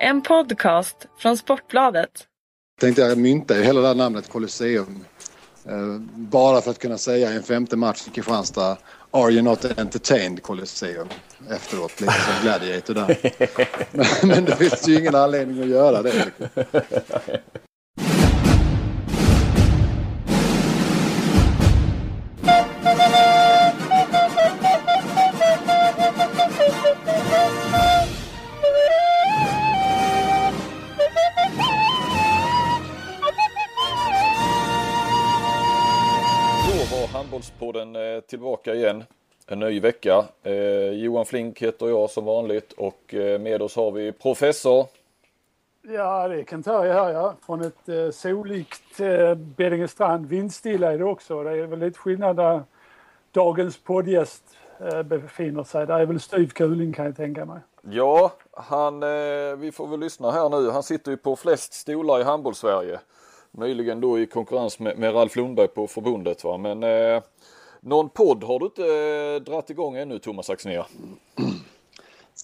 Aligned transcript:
En 0.00 0.22
podcast 0.22 0.96
från 1.18 1.36
Sportbladet. 1.36 2.10
Tänkte 2.80 3.02
jag 3.02 3.18
mynta 3.18 3.54
hela 3.54 3.80
det 3.80 3.86
här 3.86 3.94
namnet 3.94 4.28
Colosseum. 4.28 5.04
Eh, 5.64 5.98
bara 6.14 6.60
för 6.60 6.70
att 6.70 6.78
kunna 6.78 6.98
säga 6.98 7.30
en 7.30 7.42
femte 7.42 7.76
match 7.76 8.04
i 8.08 8.10
Kristianstad 8.10 8.76
Are 9.10 9.30
you 9.30 9.42
not 9.42 9.64
entertained 9.64 10.42
Colosseum? 10.42 11.08
Efteråt, 11.50 12.00
lite 12.00 12.12
som 12.12 12.42
Gladiator 12.42 12.94
där. 12.94 13.18
men, 13.96 14.28
men 14.28 14.44
det 14.44 14.56
finns 14.56 14.88
ju 14.88 14.98
ingen 14.98 15.14
anledning 15.14 15.62
att 15.62 15.68
göra 15.68 16.02
det. 16.02 16.32
Tillbaka 38.66 38.74
igen. 38.74 39.04
En 39.48 39.58
ny 39.58 39.80
vecka. 39.80 40.24
Eh, 40.42 40.90
Johan 40.90 41.26
Flink 41.26 41.62
heter 41.62 41.88
jag 41.88 42.10
som 42.10 42.24
vanligt 42.24 42.72
och 42.72 43.14
eh, 43.14 43.40
med 43.40 43.62
oss 43.62 43.76
har 43.76 43.90
vi 43.90 44.12
professor. 44.12 44.86
Ja, 45.82 46.28
det 46.28 46.44
kan 46.44 46.62
ta 46.62 46.82
här 46.82 47.10
ja. 47.10 47.34
Från 47.46 47.60
ett 47.60 47.88
eh, 47.88 48.10
solikt 48.10 49.00
eh, 49.00 49.34
Beddingestrand. 49.34 50.26
Vindstilla 50.26 50.92
är 50.92 50.98
det 50.98 51.04
också. 51.04 51.42
Det 51.42 51.50
är 51.50 51.66
väl 51.66 51.78
lite 51.78 51.98
skillnad 51.98 52.36
där 52.36 52.62
dagens 53.32 53.78
poddgäst 53.78 54.42
eh, 54.80 55.02
befinner 55.02 55.64
sig. 55.64 55.86
Det 55.86 55.94
är 55.94 56.06
väl 56.06 56.20
styv 56.20 56.48
kuling 56.48 56.92
kan 56.92 57.04
jag 57.04 57.16
tänka 57.16 57.44
mig. 57.44 57.60
Ja, 57.90 58.32
han, 58.52 59.02
eh, 59.02 59.56
vi 59.58 59.72
får 59.72 59.86
väl 59.86 60.00
lyssna 60.00 60.30
här 60.30 60.48
nu. 60.48 60.70
Han 60.70 60.82
sitter 60.82 61.10
ju 61.10 61.16
på 61.16 61.36
flest 61.36 61.72
stolar 61.72 62.20
i 62.20 62.22
handbollssverige. 62.22 63.00
Möjligen 63.50 64.00
då 64.00 64.18
i 64.18 64.26
konkurrens 64.26 64.78
med, 64.78 64.98
med 64.98 65.14
Ralf 65.14 65.36
Lundberg 65.36 65.68
på 65.68 65.86
förbundet 65.86 66.44
va. 66.44 66.56
Men 66.56 66.82
eh, 66.82 67.22
någon 67.86 68.08
podd 68.08 68.44
har 68.44 68.58
du 68.58 68.66
inte 68.66 68.86
eh, 68.86 69.52
dratt 69.52 69.70
igång 69.70 69.96
ännu 69.96 70.18
Thomas 70.18 70.50
Axnér? 70.50 70.86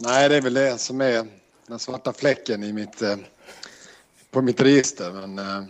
Nej, 0.00 0.28
det 0.28 0.36
är 0.36 0.40
väl 0.40 0.54
det 0.54 0.78
som 0.78 1.00
är 1.00 1.26
den 1.66 1.78
svarta 1.78 2.12
fläcken 2.12 2.62
i 2.62 2.72
mitt, 2.72 3.02
eh, 3.02 3.16
på 4.30 4.42
mitt 4.42 4.60
register. 4.60 5.10
Men 5.12 5.38
eh, 5.38 5.64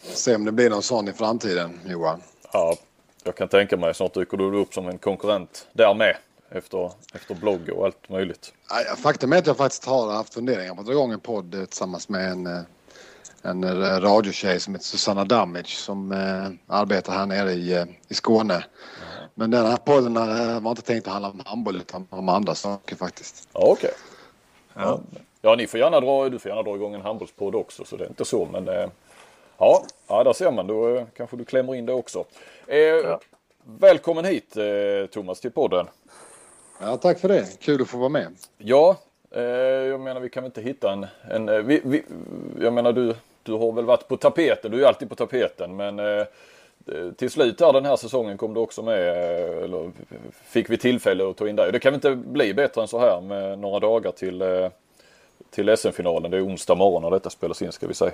se 0.00 0.34
om 0.34 0.44
det 0.44 0.52
blir 0.52 0.70
någon 0.70 0.82
sån 0.82 1.08
i 1.08 1.12
framtiden, 1.12 1.80
Johan. 1.86 2.22
Ja, 2.52 2.76
jag 3.24 3.36
kan 3.36 3.48
tänka 3.48 3.76
mig. 3.76 3.94
Snart 3.94 4.14
dyker 4.14 4.36
du 4.36 4.56
upp 4.56 4.74
som 4.74 4.88
en 4.88 4.98
konkurrent 4.98 5.66
där 5.72 5.94
med. 5.94 6.16
Efter, 6.50 6.92
efter 7.14 7.34
blogg 7.34 7.68
och 7.68 7.84
allt 7.86 8.08
möjligt. 8.08 8.52
Nej, 8.70 8.96
Faktum 8.96 9.32
är 9.32 9.38
att 9.38 9.46
jag 9.46 9.56
faktiskt 9.56 9.84
har 9.84 10.12
haft 10.12 10.34
funderingar 10.34 10.74
på 10.74 10.80
att 10.80 10.86
dra 10.86 10.92
igång 10.92 11.12
en 11.12 11.20
podd 11.20 11.54
eh, 11.54 11.64
tillsammans 11.64 12.08
med 12.08 12.30
en, 12.30 12.46
eh, 12.46 12.60
en 13.42 13.64
eh, 13.64 14.00
radiotjej 14.00 14.60
som 14.60 14.74
heter 14.74 14.86
Susanna 14.86 15.24
Damage 15.24 15.66
som 15.68 16.12
eh, 16.12 16.76
arbetar 16.76 17.12
här 17.12 17.26
nere 17.26 17.52
i, 17.52 17.72
eh, 17.72 17.84
i 18.08 18.14
Skåne. 18.14 18.64
Men 19.34 19.50
den 19.50 19.66
här 19.66 19.76
podden 19.76 20.16
eh, 20.16 20.60
var 20.60 20.70
inte 20.70 20.82
tänkt 20.82 21.06
att 21.06 21.12
handla 21.12 21.30
om 21.30 21.42
handboll 21.46 21.76
utan 21.76 22.06
om 22.10 22.28
andra 22.28 22.54
saker 22.54 22.96
faktiskt. 22.96 23.48
Ja, 23.52 23.60
okej. 23.64 23.90
Ja. 24.74 25.00
ja, 25.42 25.54
ni 25.54 25.66
får 25.66 25.80
gärna 25.80 26.00
dra, 26.00 26.28
du 26.28 26.38
får 26.38 26.48
gärna 26.48 26.62
dra 26.62 26.74
igång 26.74 26.94
en 26.94 27.00
handbollspodd 27.00 27.54
också 27.54 27.84
så 27.84 27.96
det 27.96 28.04
är 28.04 28.08
inte 28.08 28.24
så 28.24 28.48
men 28.52 28.68
eh, 28.68 28.88
ja, 29.58 29.82
ja, 30.08 30.24
där 30.24 30.32
ser 30.32 30.50
man. 30.50 30.66
Då 30.66 30.96
eh, 30.96 31.04
kanske 31.16 31.36
du 31.36 31.44
klämmer 31.44 31.74
in 31.74 31.86
det 31.86 31.92
också. 31.92 32.24
Eh, 32.66 33.18
Välkommen 33.64 34.24
hit 34.24 34.56
eh, 34.56 35.06
Thomas 35.10 35.40
till 35.40 35.50
podden. 35.50 35.86
Ja, 36.80 36.96
tack 36.96 37.18
för 37.18 37.28
det. 37.28 37.60
Kul 37.60 37.82
att 37.82 37.88
få 37.88 37.98
vara 37.98 38.08
med. 38.08 38.36
Ja, 38.58 38.96
eh, 39.30 39.42
jag 39.42 40.00
menar 40.00 40.20
vi 40.20 40.28
kan 40.28 40.42
väl 40.42 40.48
inte 40.48 40.62
hitta 40.62 40.92
en, 40.92 41.06
en 41.30 41.66
vi, 41.66 41.80
vi, 41.84 42.02
jag 42.60 42.72
menar 42.72 42.92
du, 42.92 43.14
du 43.48 43.58
har 43.58 43.72
väl 43.72 43.84
varit 43.84 44.08
på 44.08 44.16
tapeten, 44.16 44.70
du 44.70 44.76
är 44.76 44.80
ju 44.80 44.86
alltid 44.86 45.08
på 45.08 45.14
tapeten 45.14 45.76
men 45.76 45.98
eh, 45.98 46.24
till 47.16 47.30
slut 47.30 47.60
här 47.60 47.72
den 47.72 47.84
här 47.84 47.96
säsongen 47.96 48.38
kom 48.38 48.54
du 48.54 48.60
också 48.60 48.82
med, 48.82 49.08
eh, 49.08 49.64
eller 49.64 49.90
fick 50.44 50.70
vi 50.70 50.78
tillfälle 50.78 51.30
att 51.30 51.36
ta 51.36 51.48
in 51.48 51.56
dig. 51.56 51.72
Det 51.72 51.78
kan 51.78 51.92
väl 51.92 51.96
inte 51.96 52.16
bli 52.30 52.54
bättre 52.54 52.82
än 52.82 52.88
så 52.88 52.98
här 52.98 53.20
med 53.20 53.58
några 53.58 53.80
dagar 53.80 54.10
till, 54.10 54.42
eh, 54.42 54.68
till 55.50 55.76
SM-finalen. 55.76 56.30
Det 56.30 56.36
är 56.36 56.46
onsdag 56.46 56.74
morgon 56.74 57.02
när 57.02 57.10
detta 57.10 57.30
spelas 57.30 57.62
in 57.62 57.72
ska 57.72 57.86
vi 57.86 57.94
säga. 57.94 58.12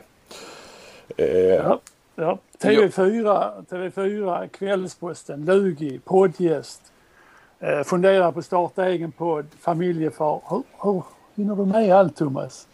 Eh, 1.16 1.28
Ja. 1.28 1.80
Ja. 2.16 2.38
TV4, 2.58 3.52
TV4, 3.70 4.48
Kvällsposten, 4.48 5.44
Lugi, 5.44 6.00
poddgäst. 6.04 6.82
Eh, 7.60 7.82
funderar 7.82 8.32
på 8.32 8.38
att 8.38 8.44
starta 8.44 8.86
egen 8.86 9.12
podd, 9.12 9.46
familjefar. 9.60 10.40
Hur, 10.48 10.62
hur 10.82 11.02
hinner 11.34 11.56
du 11.56 11.64
med 11.64 11.96
allt 11.96 12.16
Thomas? 12.16 12.68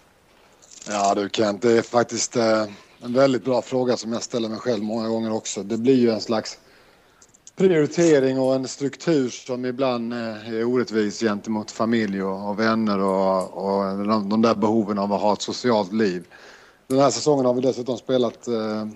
Ja 0.88 1.14
du 1.14 1.28
Kent, 1.32 1.62
det 1.62 1.78
är 1.78 1.82
faktiskt 1.82 2.36
eh, 2.36 2.64
en 3.00 3.12
väldigt 3.12 3.44
bra 3.44 3.62
fråga 3.62 3.96
som 3.96 4.12
jag 4.12 4.22
ställer 4.22 4.48
mig 4.48 4.58
själv 4.58 4.82
många 4.84 5.08
gånger 5.08 5.32
också. 5.32 5.62
Det 5.62 5.76
blir 5.76 5.94
ju 5.94 6.10
en 6.10 6.20
slags 6.20 6.58
prioritering 7.56 8.40
och 8.40 8.54
en 8.54 8.68
struktur 8.68 9.28
som 9.28 9.64
ibland 9.64 10.12
eh, 10.12 10.54
är 10.54 10.64
orättvis 10.64 11.20
gentemot 11.20 11.70
familj 11.70 12.22
och, 12.22 12.60
vänner 12.60 12.98
och, 12.98 13.64
och 13.64 14.06
de, 14.06 14.28
de 14.28 14.42
där 14.42 14.54
behoven 14.54 14.98
av 14.98 15.12
att 15.12 15.20
ha 15.20 15.32
ett 15.32 15.42
socialt 15.42 15.92
liv. 15.92 16.24
Den 16.86 16.98
här 16.98 17.10
säsongen 17.10 17.46
har 17.46 17.54
vi 17.54 17.60
dessutom 17.60 17.96
spelat 17.96 18.48
eh, 18.48 18.86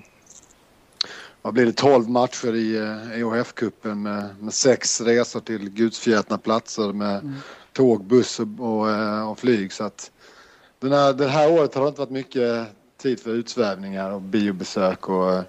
vad 1.42 1.54
blir 1.54 1.66
det, 1.66 1.72
12 1.72 2.10
matcher 2.10 2.54
i 2.54 2.76
eh, 2.76 3.18
EHF-cupen 3.20 3.94
med, 3.94 4.24
med 4.40 4.54
sex 4.54 5.00
resor 5.00 5.40
till 5.40 5.70
gudsfjätna 5.70 6.38
platser 6.38 6.92
med 6.92 7.32
tåg, 7.72 8.04
buss 8.04 8.40
och, 8.40 8.46
och, 8.58 9.30
och 9.30 9.38
flyg. 9.38 9.72
Så 9.72 9.84
att 9.84 10.10
den 10.80 10.92
här, 10.92 11.12
det 11.12 11.28
här 11.28 11.52
året 11.52 11.74
har 11.74 11.82
det 11.82 11.88
inte 11.88 12.00
varit 12.00 12.10
mycket 12.10 12.66
tid 12.96 13.20
för 13.20 13.30
utsvävningar 13.30 14.10
och 14.10 14.20
biobesök 14.20 15.08
och 15.08 15.32
eh, 15.32 15.42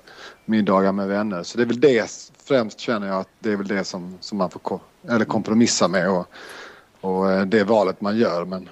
middagar 0.46 0.92
med 0.92 1.08
vänner. 1.08 1.44
Så 1.44 1.58
det 1.58 1.64
är 1.64 1.68
väl 1.68 1.80
det 1.80 2.12
främst 2.44 2.80
känner 2.80 3.08
jag 3.08 3.20
att 3.20 3.30
det 3.40 3.52
är 3.52 3.56
väl 3.56 3.68
det 3.68 3.84
som, 3.84 4.18
som 4.22 4.38
man 4.38 4.50
får 4.50 4.60
ko- 4.60 4.80
eller 5.10 5.26
kompromissa 5.26 5.88
med 5.88 6.10
och, 6.10 6.28
och 7.02 7.32
eh, 7.32 7.46
det 7.46 7.64
valet 7.64 8.02
man 8.02 8.18
gör. 8.18 8.46
Men 8.46 8.70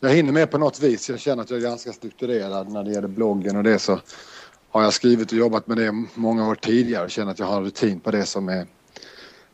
jag 0.00 0.10
hinner 0.10 0.32
med 0.32 0.50
på 0.50 0.58
något 0.58 0.80
vis. 0.80 1.10
Jag 1.10 1.20
känner 1.20 1.42
att 1.42 1.50
jag 1.50 1.58
är 1.58 1.62
ganska 1.62 1.92
strukturerad 1.92 2.72
när 2.72 2.84
det 2.84 2.92
gäller 2.92 3.08
bloggen 3.08 3.56
och 3.56 3.62
det 3.62 3.78
så 3.78 4.00
har 4.70 4.82
jag 4.82 4.92
skrivit 4.92 5.32
och 5.32 5.38
jobbat 5.38 5.66
med 5.66 5.76
det 5.76 6.04
många 6.14 6.48
år 6.48 6.54
tidigare 6.54 7.04
och 7.04 7.10
känner 7.10 7.32
att 7.32 7.38
jag 7.38 7.46
har 7.46 7.56
en 7.56 7.64
rutin 7.64 8.00
på 8.00 8.10
det 8.10 8.26
som 8.26 8.48
är, 8.48 8.66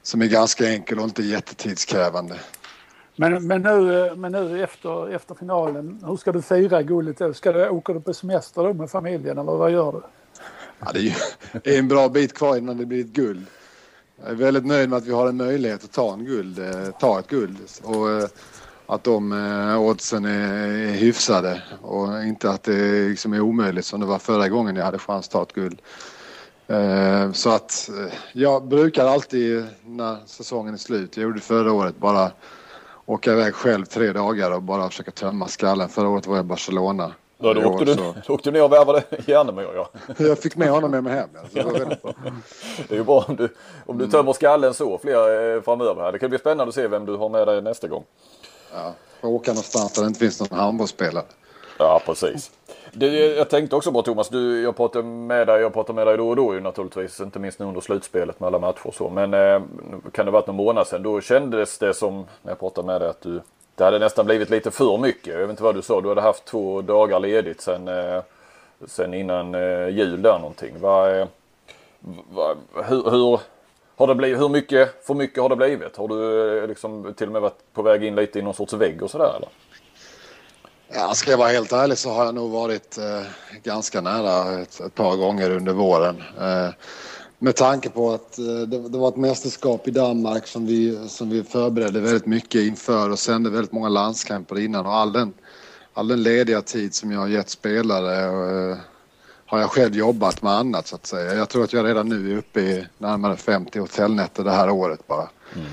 som 0.02 0.22
är 0.22 0.26
ganska 0.26 0.68
enkel 0.68 0.98
och 0.98 1.04
inte 1.04 1.22
jättetidskrävande. 1.22 2.34
Men, 3.20 3.46
men, 3.46 3.62
nu, 3.62 4.06
eh, 4.06 4.16
men 4.16 4.32
nu 4.32 4.62
efter, 4.62 5.14
efter 5.14 5.34
finalen, 5.34 6.04
hur 6.06 6.16
ska 6.16 6.32
du 6.32 6.42
fira 6.42 6.82
guldet 6.82 7.18
då? 7.18 7.34
Ska 7.34 7.52
du, 7.52 7.68
åker 7.68 7.94
du 7.94 8.00
på 8.00 8.14
semester 8.14 8.62
då 8.62 8.74
med 8.74 8.90
familjen 8.90 9.38
eller 9.38 9.52
vad 9.52 9.70
gör 9.70 9.92
du? 9.92 10.02
Ja, 10.78 10.86
det 10.92 10.98
är 10.98 11.72
ju 11.72 11.78
en 11.78 11.88
bra 11.88 12.08
bit 12.08 12.34
kvar 12.34 12.56
innan 12.56 12.76
det 12.76 12.86
blir 12.86 13.00
ett 13.00 13.06
guld. 13.06 13.46
Jag 14.22 14.30
är 14.30 14.34
väldigt 14.34 14.66
nöjd 14.66 14.90
med 14.90 14.96
att 14.96 15.06
vi 15.06 15.12
har 15.12 15.28
en 15.28 15.36
möjlighet 15.36 15.84
att 15.84 15.92
ta, 15.92 16.12
en 16.12 16.24
guld, 16.24 16.58
eh, 16.58 16.90
ta 17.00 17.18
ett 17.18 17.28
guld. 17.28 17.56
Och 17.82 18.10
eh, 18.10 18.28
att 18.86 19.04
de 19.04 19.32
oddsen 19.80 20.24
är, 20.24 20.92
hyfsade 20.92 21.62
och 21.82 22.22
inte 22.22 22.50
att 22.50 22.62
det 22.62 23.08
liksom 23.08 23.32
är 23.32 23.40
omöjligt 23.40 23.84
som 23.84 24.00
det 24.00 24.06
var 24.06 24.18
förra 24.18 24.48
gången 24.48 24.76
jag 24.76 24.84
hade 24.84 24.98
chans 24.98 25.26
att 25.26 25.32
ta 25.32 25.42
ett 25.42 25.52
guld. 25.52 25.82
Så 27.32 27.50
att 27.50 27.90
jag 28.32 28.68
brukar 28.68 29.06
alltid 29.06 29.66
när 29.84 30.16
säsongen 30.26 30.74
är 30.74 30.78
slut, 30.78 31.16
jag 31.16 31.22
gjorde 31.22 31.36
det 31.36 31.44
förra 31.44 31.72
året, 31.72 31.96
bara 31.98 32.30
åka 33.12 33.32
iväg 33.32 33.54
själv 33.54 33.84
tre 33.84 34.12
dagar 34.12 34.50
och 34.50 34.62
bara 34.62 34.88
försöka 34.88 35.10
tömma 35.10 35.48
skallen. 35.48 35.88
Förra 35.88 36.08
året 36.08 36.26
var 36.26 36.36
jag 36.36 36.44
i 36.44 36.48
Barcelona. 36.48 37.12
då, 37.38 37.54
då 37.54 37.68
åkte, 37.68 37.84
du, 37.84 37.94
så- 37.94 38.14
då 38.26 38.34
åkte 38.34 38.50
du 38.50 38.52
ner 38.58 38.64
och 38.64 38.72
värvade 38.72 39.02
Järnemyr 39.26 39.68
ja. 39.74 39.90
Jag 40.18 40.38
fick 40.38 40.56
med 40.56 40.70
honom 40.70 40.90
med 40.90 41.04
mig 41.04 41.12
hem. 41.14 41.28
Alltså, 41.42 41.56
det 41.58 41.62
var. 42.02 42.14
Det 42.88 42.94
är 42.94 42.98
ju 42.98 43.04
bra 43.04 43.24
om 43.28 43.36
du, 43.36 43.48
om 43.86 43.98
du 43.98 44.06
tömmer 44.10 44.32
skallen 44.32 44.74
så 44.74 44.98
fler 44.98 45.54
eh, 45.56 45.62
framöver. 45.62 46.02
här. 46.02 46.12
Det 46.12 46.18
kan 46.18 46.30
bli 46.30 46.38
spännande 46.38 46.68
att 46.68 46.74
se 46.74 46.88
vem 46.88 47.06
du 47.06 47.16
har 47.16 47.28
med 47.28 47.46
dig 47.48 47.62
nästa 47.62 47.88
gång. 47.88 48.04
Ja, 48.74 48.92
åka 49.22 49.50
någonstans 49.50 49.92
där 49.92 50.02
det 50.02 50.08
inte 50.08 50.20
finns 50.20 50.40
någon 50.40 50.58
handbollsspelare. 50.58 51.24
Ja, 51.80 52.00
precis. 52.06 52.50
Det, 52.92 53.06
jag 53.36 53.50
tänkte 53.50 53.76
också 53.76 53.92
på 53.92 54.02
Thomas, 54.02 54.28
du, 54.28 54.62
jag 54.62 54.76
pratar 54.76 55.02
med 55.02 55.46
dig, 55.46 55.60
jag 55.60 55.72
pratar 55.72 55.94
med 55.94 56.06
dig 56.06 56.16
då 56.16 56.28
och 56.28 56.36
då 56.36 56.54
ju 56.54 56.60
naturligtvis. 56.60 57.20
Inte 57.20 57.38
minst 57.38 57.58
nu 57.58 57.66
under 57.66 57.80
slutspelet 57.80 58.40
med 58.40 58.46
alla 58.46 58.58
matcher 58.58 58.86
och 58.86 58.94
så. 58.94 59.10
Men 59.10 59.34
eh, 59.34 59.62
kan 60.12 60.26
det 60.26 60.32
varit 60.32 60.46
någon 60.46 60.56
månad 60.56 60.86
sedan, 60.86 61.02
då 61.02 61.20
kändes 61.20 61.78
det 61.78 61.94
som, 61.94 62.26
när 62.42 62.50
jag 62.50 62.58
pratade 62.58 62.86
med 62.86 63.00
dig, 63.00 63.10
att 63.10 63.20
du, 63.20 63.40
det 63.74 63.84
hade 63.84 63.98
nästan 63.98 64.26
blivit 64.26 64.50
lite 64.50 64.70
för 64.70 64.98
mycket. 64.98 65.26
Jag 65.34 65.40
vet 65.40 65.50
inte 65.50 65.62
vad 65.62 65.74
du 65.74 65.82
sa, 65.82 66.00
du 66.00 66.08
hade 66.08 66.20
haft 66.20 66.44
två 66.44 66.82
dagar 66.82 67.20
ledigt 67.20 67.60
sen, 67.60 67.88
eh, 67.88 68.22
sen 68.86 69.14
innan 69.14 69.54
eh, 69.54 69.88
jul 69.88 70.22
där 70.22 70.38
någonting. 70.38 70.74
Vad, 70.80 71.20
eh, 71.20 71.26
vad, 72.30 72.56
hur, 72.84 73.10
hur, 73.10 73.40
har 73.96 74.06
det 74.06 74.14
blivit, 74.14 74.40
hur 74.40 74.48
mycket 74.48 75.06
för 75.06 75.14
mycket 75.14 75.42
har 75.42 75.48
det 75.48 75.56
blivit? 75.56 75.96
Har 75.96 76.08
du 76.08 76.58
eh, 76.58 76.68
liksom 76.68 77.14
till 77.16 77.26
och 77.26 77.32
med 77.32 77.42
varit 77.42 77.72
på 77.72 77.82
väg 77.82 78.04
in 78.04 78.14
lite 78.14 78.38
i 78.38 78.42
någon 78.42 78.54
sorts 78.54 78.72
vägg 78.72 79.02
och 79.02 79.10
sådär 79.10 79.32
eller? 79.36 79.48
Ja, 80.92 81.14
ska 81.14 81.30
jag 81.30 81.38
vara 81.38 81.48
helt 81.48 81.72
ärlig 81.72 81.98
så 81.98 82.10
har 82.10 82.24
jag 82.24 82.34
nog 82.34 82.50
varit 82.50 82.98
eh, 82.98 83.22
ganska 83.62 84.00
nära 84.00 84.60
ett, 84.60 84.80
ett 84.80 84.94
par 84.94 85.16
gånger 85.16 85.50
under 85.50 85.72
våren. 85.72 86.22
Eh, 86.40 86.68
med 87.38 87.56
tanke 87.56 87.90
på 87.90 88.10
att 88.10 88.38
eh, 88.38 88.44
det, 88.44 88.88
det 88.88 88.98
var 88.98 89.08
ett 89.08 89.16
mästerskap 89.16 89.88
i 89.88 89.90
Danmark 89.90 90.46
som 90.46 90.66
vi, 90.66 91.08
som 91.08 91.30
vi 91.30 91.42
förberedde 91.42 92.00
väldigt 92.00 92.26
mycket 92.26 92.60
inför 92.60 93.10
och 93.10 93.18
sände 93.18 93.50
väldigt 93.50 93.72
många 93.72 93.88
landskamper 93.88 94.58
innan 94.58 94.86
och 94.86 94.94
all 94.94 95.12
den 95.12 95.32
all 95.94 96.08
den 96.08 96.22
lediga 96.22 96.62
tid 96.62 96.94
som 96.94 97.12
jag 97.12 97.20
har 97.20 97.28
gett 97.28 97.50
spelare 97.50 98.28
och, 98.28 98.76
har 99.46 99.60
jag 99.60 99.70
själv 99.70 99.94
jobbat 99.94 100.42
med 100.42 100.52
annat 100.52 100.86
så 100.86 100.96
att 100.96 101.06
säga. 101.06 101.34
Jag 101.34 101.48
tror 101.48 101.64
att 101.64 101.72
jag 101.72 101.86
redan 101.86 102.08
nu 102.08 102.32
är 102.32 102.36
uppe 102.36 102.60
i 102.60 102.86
närmare 102.98 103.36
50 103.36 103.78
hotellnätter 103.78 104.44
det 104.44 104.50
här 104.50 104.70
året 104.70 105.06
bara. 105.06 105.28
Mm. 105.54 105.66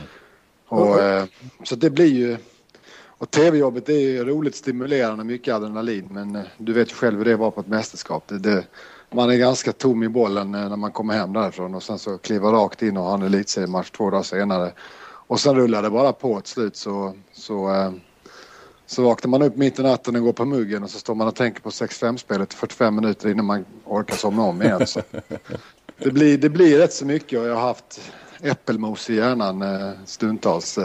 Och, 0.67 0.99
eh, 0.99 1.25
så 1.63 1.75
det 1.75 1.89
blir 1.89 2.13
ju... 2.13 2.37
Och 3.17 3.31
tv-jobbet 3.31 3.89
är 3.89 3.99
ju 3.99 4.25
roligt 4.25 4.55
stimulerande, 4.55 5.23
mycket 5.23 5.53
adrenalin. 5.53 6.07
Men 6.11 6.35
eh, 6.35 6.43
du 6.57 6.73
vet 6.73 6.91
ju 6.91 6.95
själv 6.95 7.17
hur 7.17 7.25
det 7.25 7.35
var 7.35 7.51
på 7.51 7.61
ett 7.61 7.67
mästerskap. 7.67 8.23
Det, 8.27 8.39
det, 8.39 8.63
man 9.11 9.29
är 9.29 9.35
ganska 9.35 9.71
tom 9.71 10.03
i 10.03 10.09
bollen 10.09 10.55
eh, 10.55 10.69
när 10.69 10.75
man 10.75 10.91
kommer 10.91 11.13
hem 11.13 11.33
därifrån 11.33 11.75
och 11.75 11.83
sen 11.83 11.99
så 11.99 12.17
kliva 12.17 12.51
rakt 12.51 12.81
in 12.81 12.97
och 12.97 13.03
ha 13.03 13.13
en 13.13 13.21
elitseriematch 13.21 13.91
två 13.91 14.09
dagar 14.09 14.23
senare. 14.23 14.71
Och 15.03 15.39
sen 15.39 15.55
rullar 15.55 15.83
det 15.83 15.89
bara 15.89 16.13
på 16.13 16.37
ett 16.37 16.47
slut 16.47 16.75
så, 16.75 17.13
så 17.33 17.73
eh, 17.73 17.91
så 18.85 19.03
vaknar 19.03 19.29
man 19.29 19.41
upp 19.41 19.55
mitt 19.55 19.79
i 19.79 19.83
natten 19.83 20.15
och 20.15 20.21
går 20.21 20.33
på 20.33 20.45
muggen 20.45 20.83
och 20.83 20.89
så 20.89 20.99
står 20.99 21.15
man 21.15 21.27
och 21.27 21.35
tänker 21.35 21.61
på 21.61 21.69
6-5-spelet 21.69 22.53
45 22.53 22.95
minuter 22.95 23.29
innan 23.29 23.45
man 23.45 23.65
orkar 23.85 24.15
somna 24.15 24.41
om 24.41 24.61
igen. 24.61 24.87
Så 24.87 25.01
det, 25.97 26.11
blir, 26.11 26.37
det 26.37 26.49
blir 26.49 26.77
rätt 26.77 26.93
så 26.93 27.05
mycket 27.05 27.39
och 27.39 27.47
jag 27.47 27.55
har 27.55 27.61
haft 27.61 28.11
äppelmos 28.41 29.09
i 29.09 29.15
hjärnan 29.15 29.63
stundtals 30.05 30.79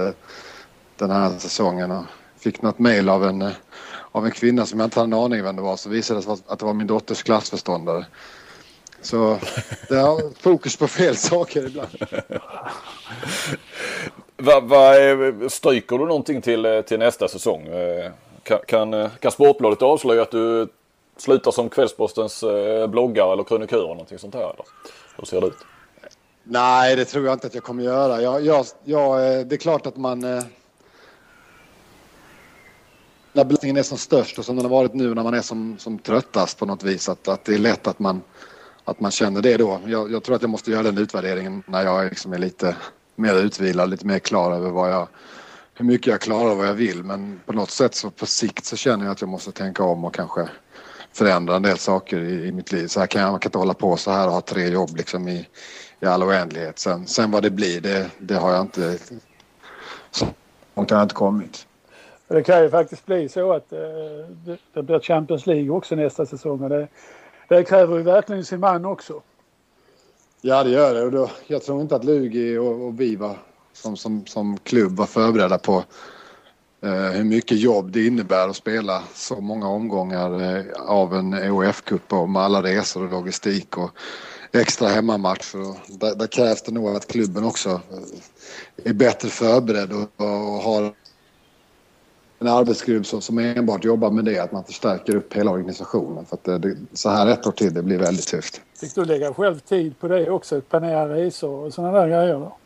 den 0.97 1.11
här 1.11 1.39
säsongen. 1.39 2.05
Fick 2.43 2.63
något 2.63 2.79
mail 2.79 3.09
av 3.09 3.25
en, 3.25 3.43
eh, 3.43 3.53
av 4.13 4.25
en 4.25 4.31
kvinna 4.31 4.67
som 4.67 4.81
jag 4.81 4.87
inte 4.87 5.01
hade 5.01 5.17
en 5.17 5.23
aning 5.23 5.43
vem 5.43 5.57
det 5.57 5.63
var 5.63 5.77
så 5.77 5.89
visade 5.89 6.21
det 6.21 6.25
sig 6.25 6.37
att 6.47 6.59
det 6.59 6.65
var 6.65 6.75
min 6.75 6.87
dotters 6.87 7.23
klassförståndare. 7.23 8.07
Så 9.01 9.39
det 9.89 9.97
har 9.97 10.43
fokus 10.43 10.77
på 10.77 10.89
fel 10.89 11.17
saker 11.17 11.67
ibland. 11.67 11.91
Va, 14.37 14.61
va, 14.61 14.95
stryker 15.49 15.99
du 15.99 16.07
någonting 16.07 16.43
till, 16.43 16.65
eh, 16.65 16.81
till 16.81 16.99
nästa 16.99 17.29
säsong? 17.29 17.67
Eh, 17.67 18.11
kan, 18.43 18.59
kan, 18.67 18.95
eh, 18.95 19.11
kan 19.21 19.33
Sportbladet 19.33 19.83
avslöja 19.83 20.23
att 20.23 20.31
du 20.31 20.69
slutar 21.17 21.51
som 21.51 21.69
Kvällspostens 21.69 22.45
bloggare 22.89 23.33
eller 23.33 23.45
krönikör 23.45 23.79
eller 23.79 23.89
någonting 23.89 24.19
sånt 24.19 24.35
här? 24.35 24.43
Eller? 24.43 24.67
Hur 25.17 25.25
ser 25.25 25.41
det 25.41 25.47
ut? 25.47 25.59
Nej, 26.45 26.97
det 26.97 27.05
tror 27.05 27.25
jag 27.25 27.33
inte 27.33 27.47
att 27.47 27.55
jag 27.55 27.65
kommer 27.65 27.83
göra. 27.83 28.23
Jag, 28.23 28.45
jag, 28.45 28.67
jag, 28.85 29.47
det 29.47 29.55
är 29.55 29.59
klart 29.59 29.87
att 29.87 29.97
man... 29.97 30.43
När 33.33 33.45
belastningen 33.45 33.77
är 33.77 33.83
som 33.83 33.99
störst 33.99 34.39
och 34.39 34.45
som 34.45 34.57
den 34.57 34.65
har 34.65 34.71
varit 34.71 34.95
nu 34.95 35.15
när 35.15 35.23
man 35.23 35.35
är 35.35 35.41
som, 35.41 35.79
som 35.79 35.99
tröttast 35.99 36.59
på 36.59 36.67
något 36.67 36.83
vis. 36.83 37.09
Att, 37.09 37.29
att 37.29 37.45
det 37.45 37.55
är 37.55 37.59
lätt 37.59 37.87
att 37.87 37.99
man, 37.99 38.23
att 38.85 39.01
man 39.01 39.11
känner 39.11 39.43
det 39.43 39.57
då. 39.57 39.81
Jag, 39.87 40.13
jag 40.13 40.23
tror 40.23 40.37
att 40.37 40.43
jag 40.43 40.51
måste 40.51 40.71
göra 40.71 40.83
den 40.83 40.99
utvärderingen 40.99 41.63
när 41.67 41.85
jag 41.85 42.05
liksom 42.05 42.33
är 42.33 42.39
lite 42.39 42.77
mer 43.17 43.35
utvilad, 43.35 43.91
lite 43.91 44.07
mer 44.07 44.19
klar 44.19 44.53
över 44.53 44.71
vad 44.71 44.91
jag, 44.91 45.09
hur 45.75 45.85
mycket 45.85 46.07
jag 46.07 46.21
klarar 46.21 46.51
och 46.51 46.57
vad 46.57 46.67
jag 46.67 46.75
vill. 46.75 47.05
Men 47.05 47.41
på 47.47 47.53
något 47.53 47.71
sätt 47.71 47.95
så 47.95 48.11
på 48.11 48.27
sikt 48.27 48.65
så 48.65 48.77
känner 48.77 49.05
jag 49.05 49.13
att 49.13 49.21
jag 49.21 49.31
måste 49.31 49.53
tänka 49.53 49.85
om 49.85 50.05
och 50.05 50.15
kanske 50.15 50.49
förändra 51.13 51.57
en 51.57 51.63
del 51.63 51.79
saker 51.79 52.21
i, 52.21 52.47
i 52.47 52.53
mitt 52.53 52.73
liv. 52.73 52.87
Så 52.87 53.01
här 53.01 53.07
kan 53.07 53.23
jag, 53.23 53.31
man 53.31 53.41
kan 53.41 53.49
inte 53.49 53.59
hålla 53.59 53.75
på 53.75 53.97
så 53.97 54.11
här 54.11 54.27
och 54.27 54.33
ha 54.33 54.41
tre 54.41 54.69
jobb 54.69 54.97
liksom 54.97 55.29
i, 55.29 55.49
i 56.01 56.07
all 56.07 56.23
oändlighet. 56.23 56.79
Sen, 56.79 57.07
sen 57.07 57.31
vad 57.31 57.43
det 57.43 57.51
blir, 57.51 57.81
det, 57.81 58.11
det 58.19 58.35
har 58.35 58.53
jag 58.53 58.61
inte... 58.61 58.99
Så 60.11 60.27
långt 60.75 60.91
har 60.91 60.99
jag 60.99 61.05
inte 61.05 61.15
kommit. 61.15 61.67
Det 62.33 62.43
kan 62.43 62.63
ju 62.63 62.71
faktiskt 62.71 63.07
bli 63.07 63.29
så 63.29 63.53
att 63.53 63.73
eh, 63.73 64.59
det 64.73 64.83
blir 64.83 65.01
Champions 65.01 65.47
League 65.47 65.71
också 65.71 65.95
nästa 65.95 66.27
säsong. 66.27 66.63
Och 66.63 66.69
det, 66.69 66.89
det 67.49 67.65
kräver 67.65 67.97
ju 67.97 68.03
verkligen 68.03 68.45
sin 68.45 68.61
man 68.61 68.85
också. 68.85 69.23
Ja, 70.41 70.65
det 70.65 70.71
gör 70.71 70.95
det. 70.95 71.03
Och 71.03 71.11
då, 71.11 71.31
jag 71.47 71.63
tror 71.63 71.83
inte 71.83 71.97
att 71.97 72.05
Lugi 72.05 72.59
och, 72.59 72.87
och 72.87 73.01
vi 73.01 73.17
var, 73.17 73.37
som, 73.73 73.97
som, 73.97 74.27
som 74.27 74.59
klubb 74.59 74.97
var 74.97 75.07
förberedda 75.07 75.59
på 75.59 75.85
eh, 76.83 77.11
hur 77.11 77.25
mycket 77.25 77.59
jobb 77.59 77.93
det 77.93 78.07
innebär 78.07 78.49
att 78.49 78.57
spela 78.57 79.03
så 79.15 79.41
många 79.41 79.69
omgångar 79.69 80.57
eh, 80.57 80.65
av 80.87 81.15
en 81.15 81.35
EOF-cup 81.35 82.13
och 82.13 82.29
med 82.29 82.43
alla 82.43 82.63
resor 82.63 83.05
och 83.05 83.11
logistik 83.11 83.79
och 83.79 83.91
extra 84.53 84.89
hemmamatcher. 84.89 85.99
Där, 85.99 86.15
där 86.15 86.27
krävs 86.27 86.63
det 86.63 86.73
nog 86.73 86.89
att 86.89 87.07
klubben 87.07 87.45
också 87.45 87.71
eh, 87.71 88.91
är 88.91 88.95
bättre 88.95 89.29
förberedd 89.29 89.93
och, 89.93 90.27
och 90.27 90.63
har 90.63 91.02
en 92.43 92.49
arbetsgrupp 92.49 93.07
som, 93.07 93.21
som 93.21 93.39
enbart 93.39 93.85
jobbar 93.85 94.11
med 94.11 94.25
det, 94.25 94.39
att 94.39 94.53
man 94.53 94.65
förstärker 94.65 95.17
upp 95.17 95.35
hela 95.35 95.51
organisationen. 95.51 96.25
För 96.25 96.37
att 96.37 96.45
det, 96.45 96.59
det, 96.59 96.77
så 96.93 97.11
här 97.11 97.27
ett 97.27 97.47
år 97.47 97.53
till, 97.53 97.75
det 97.75 97.83
blir 97.83 97.99
väldigt 97.99 98.27
tufft. 98.27 98.61
Fick 98.81 98.95
du 98.95 99.05
lägga 99.05 99.35
själv 99.35 99.59
tid 99.59 99.99
på 99.99 100.09
det 100.09 100.31
också? 100.31 100.61
Planera 100.61 101.09
resor 101.09 101.67
och 101.67 101.75
sådana 101.75 102.01
där 102.01 102.09
grejer? 102.09 102.35
Då? 102.35 102.57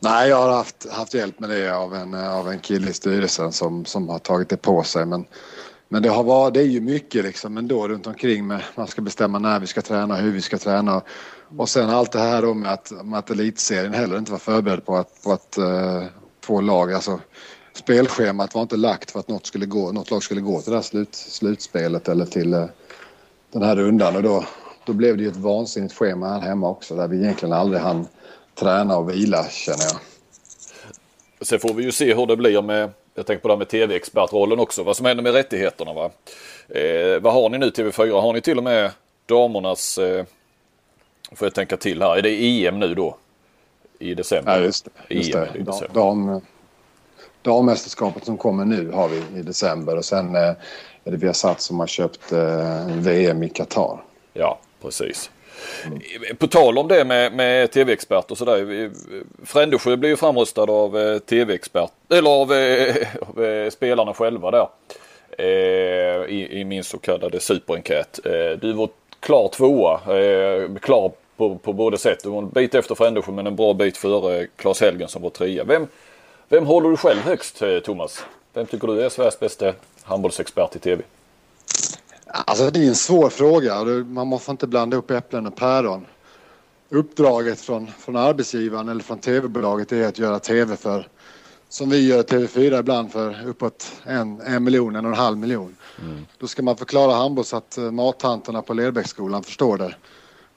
Nej, 0.00 0.28
jag 0.28 0.36
har 0.36 0.50
haft, 0.50 0.90
haft 0.90 1.14
hjälp 1.14 1.40
med 1.40 1.50
det 1.50 1.76
av 1.76 1.94
en, 1.94 2.14
av 2.14 2.48
en 2.48 2.58
kille 2.58 2.90
i 2.90 2.92
styrelsen 2.92 3.52
som, 3.52 3.84
som 3.84 4.08
har 4.08 4.18
tagit 4.18 4.48
det 4.48 4.56
på 4.56 4.82
sig. 4.82 5.06
Men, 5.06 5.24
men 5.88 6.02
det, 6.02 6.08
har 6.08 6.24
varit, 6.24 6.54
det 6.54 6.60
är 6.60 6.64
ju 6.64 6.80
mycket 6.80 7.24
liksom 7.24 7.58
ändå 7.58 7.88
runt 7.88 8.06
omkring 8.06 8.46
med 8.46 8.62
man 8.74 8.86
ska 8.86 9.02
bestämma 9.02 9.38
när 9.38 9.60
vi 9.60 9.66
ska 9.66 9.82
träna, 9.82 10.16
hur 10.16 10.32
vi 10.32 10.40
ska 10.40 10.58
träna. 10.58 11.02
Och 11.58 11.68
sen 11.68 11.90
allt 11.90 12.12
det 12.12 12.18
här 12.18 12.42
då 12.42 12.54
med 12.54 12.72
att, 12.72 12.92
med 13.04 13.18
att 13.18 13.30
elitserien 13.30 13.94
heller 13.94 14.18
inte 14.18 14.32
var 14.32 14.38
förberedd 14.38 14.84
på 14.84 14.96
att, 14.96 15.22
på 15.24 15.32
att 15.32 15.58
uh, 15.58 16.04
två 16.46 16.60
lag, 16.60 16.92
alltså 16.92 17.20
spelschemat 17.78 18.54
var 18.54 18.62
inte 18.62 18.76
lagt 18.76 19.10
för 19.10 19.20
att 19.20 19.28
något, 19.28 19.46
skulle 19.46 19.66
gå, 19.66 19.92
något 19.92 20.10
lag 20.10 20.22
skulle 20.22 20.40
gå 20.40 20.60
till 20.60 20.70
det 20.70 20.76
här 20.76 20.82
slut, 20.82 21.14
slutspelet 21.14 22.08
eller 22.08 22.26
till 22.26 22.54
uh, 22.54 22.66
den 23.52 23.62
här 23.62 23.76
rundan. 23.76 24.16
Och 24.16 24.22
då, 24.22 24.44
då 24.86 24.92
blev 24.92 25.16
det 25.16 25.22
ju 25.22 25.28
ett 25.28 25.36
vansinnigt 25.36 25.94
schema 25.94 26.28
här 26.28 26.40
hemma 26.40 26.68
också 26.68 26.96
där 26.96 27.08
vi 27.08 27.16
egentligen 27.16 27.52
aldrig 27.52 27.82
hann 27.82 28.06
träna 28.54 28.96
och 28.96 29.10
vila 29.10 29.44
känner 29.48 29.84
jag. 29.84 30.00
Sen 31.40 31.58
får 31.58 31.74
vi 31.74 31.82
ju 31.82 31.92
se 31.92 32.14
hur 32.14 32.26
det 32.26 32.36
blir 32.36 32.62
med, 32.62 32.90
jag 33.14 33.26
tänker 33.26 33.42
på 33.42 33.48
det 33.48 33.54
här 33.54 33.58
med 33.58 33.68
tv-expertrollen 33.68 34.60
också, 34.60 34.82
vad 34.82 34.96
som 34.96 35.06
händer 35.06 35.22
med 35.22 35.32
rättigheterna 35.32 35.92
va. 35.92 36.10
Eh, 36.68 37.20
vad 37.20 37.32
har 37.32 37.48
ni 37.50 37.58
nu 37.58 37.70
TV4? 37.70 38.20
Har 38.20 38.32
ni 38.32 38.40
till 38.40 38.58
och 38.58 38.64
med 38.64 38.90
damernas, 39.26 39.98
eh, 39.98 40.24
får 41.32 41.46
jag 41.46 41.54
tänka 41.54 41.76
till 41.76 42.02
här, 42.02 42.16
är 42.16 42.22
det 42.22 42.66
EM 42.66 42.78
nu 42.78 42.94
då? 42.94 43.16
I 43.98 44.14
december? 44.14 44.56
Ja 44.56 44.64
just 44.64 44.84
det. 44.84 45.14
Just 45.14 45.34
EM 45.34 45.46
det. 45.52 45.58
December. 45.58 45.94
Dam, 45.94 46.40
dammästerskapet 47.42 48.24
som 48.24 48.36
kommer 48.36 48.64
nu 48.64 48.90
har 48.90 49.08
vi 49.08 49.38
i 49.38 49.42
december 49.42 49.96
och 49.96 50.04
sen 50.04 50.36
eh, 50.36 50.42
är 51.04 51.10
det 51.10 51.16
Viasat 51.16 51.60
som 51.60 51.80
har 51.80 51.86
köpt 51.86 52.32
eh, 52.32 52.86
VM 52.96 53.42
i 53.42 53.48
Qatar. 53.48 54.02
Ja, 54.32 54.58
precis. 54.82 55.30
Mm. 55.86 56.00
På 56.38 56.46
tal 56.46 56.78
om 56.78 56.88
det 56.88 57.04
med, 57.04 57.32
med 57.32 57.70
tv-expert 57.70 58.30
och 58.30 58.38
sådär. 58.38 58.90
Frändesjö 59.44 59.96
blir 59.96 60.10
ju 60.10 60.16
framröstad 60.16 60.70
av 60.70 60.98
eh, 60.98 61.18
tv-expert, 61.18 61.92
eller 62.10 62.30
av, 62.30 62.52
eh, 62.52 62.96
av 63.28 63.44
eh, 63.44 63.70
spelarna 63.70 64.14
själva 64.14 64.50
där. 64.50 64.68
Eh, 65.38 66.24
I, 66.28 66.48
I 66.50 66.64
min 66.64 66.84
så 66.84 66.98
kallade 66.98 67.40
superenkät. 67.40 68.20
Eh, 68.24 68.58
du 68.60 68.72
var 68.72 68.88
klar 69.20 69.48
tvåa, 69.48 69.94
eh, 69.94 70.74
klar 70.74 71.12
på, 71.36 71.58
på 71.58 71.72
både 71.72 71.98
sätt. 71.98 72.18
Du 72.22 72.28
var 72.28 72.38
en 72.38 72.48
bit 72.48 72.74
efter 72.74 72.94
Frändesjö 72.94 73.32
men 73.32 73.46
en 73.46 73.56
bra 73.56 73.74
bit 73.74 73.96
före 73.96 74.46
Claes 74.56 74.80
Helgen 74.80 75.08
som 75.08 75.22
var 75.22 75.30
trea. 75.30 75.64
Vem, 75.64 75.86
vem 76.48 76.66
håller 76.66 76.90
du 76.90 76.96
själv 76.96 77.20
högst 77.20 77.62
Thomas? 77.84 78.24
Vem 78.52 78.66
tycker 78.66 78.86
du 78.86 79.02
är 79.02 79.08
Sveriges 79.08 79.40
bästa 79.40 79.72
handbollsexpert 80.02 80.76
i 80.76 80.78
tv? 80.78 81.02
Alltså 82.26 82.70
det 82.70 82.84
är 82.84 82.88
en 82.88 82.94
svår 82.94 83.28
fråga. 83.28 83.84
Man 84.04 84.26
måste 84.26 84.50
inte 84.50 84.66
blanda 84.66 84.96
upp 84.96 85.10
äpplen 85.10 85.46
och 85.46 85.56
päron. 85.56 86.06
Uppdraget 86.88 87.60
från, 87.60 87.86
från 87.86 88.16
arbetsgivaren 88.16 88.88
eller 88.88 89.02
från 89.02 89.18
tv-bolaget 89.18 89.92
är 89.92 90.08
att 90.08 90.18
göra 90.18 90.38
tv 90.38 90.76
för, 90.76 91.08
som 91.68 91.90
vi 91.90 92.06
gör 92.06 92.22
TV4 92.22 92.80
ibland, 92.80 93.12
för 93.12 93.46
uppåt 93.46 93.92
en, 94.04 94.40
en 94.40 94.64
miljon, 94.64 94.96
en 94.96 95.04
och 95.04 95.12
en 95.12 95.18
halv 95.18 95.38
miljon. 95.38 95.76
Mm. 96.02 96.26
Då 96.38 96.46
ska 96.46 96.62
man 96.62 96.76
förklara 96.76 97.14
handboll 97.14 97.44
så 97.44 97.56
att 97.56 97.78
eh, 97.78 97.90
mattanterna 97.90 98.62
på 98.62 98.74
Lerbäcksskolan 98.74 99.42
förstår 99.42 99.78
det. 99.78 99.94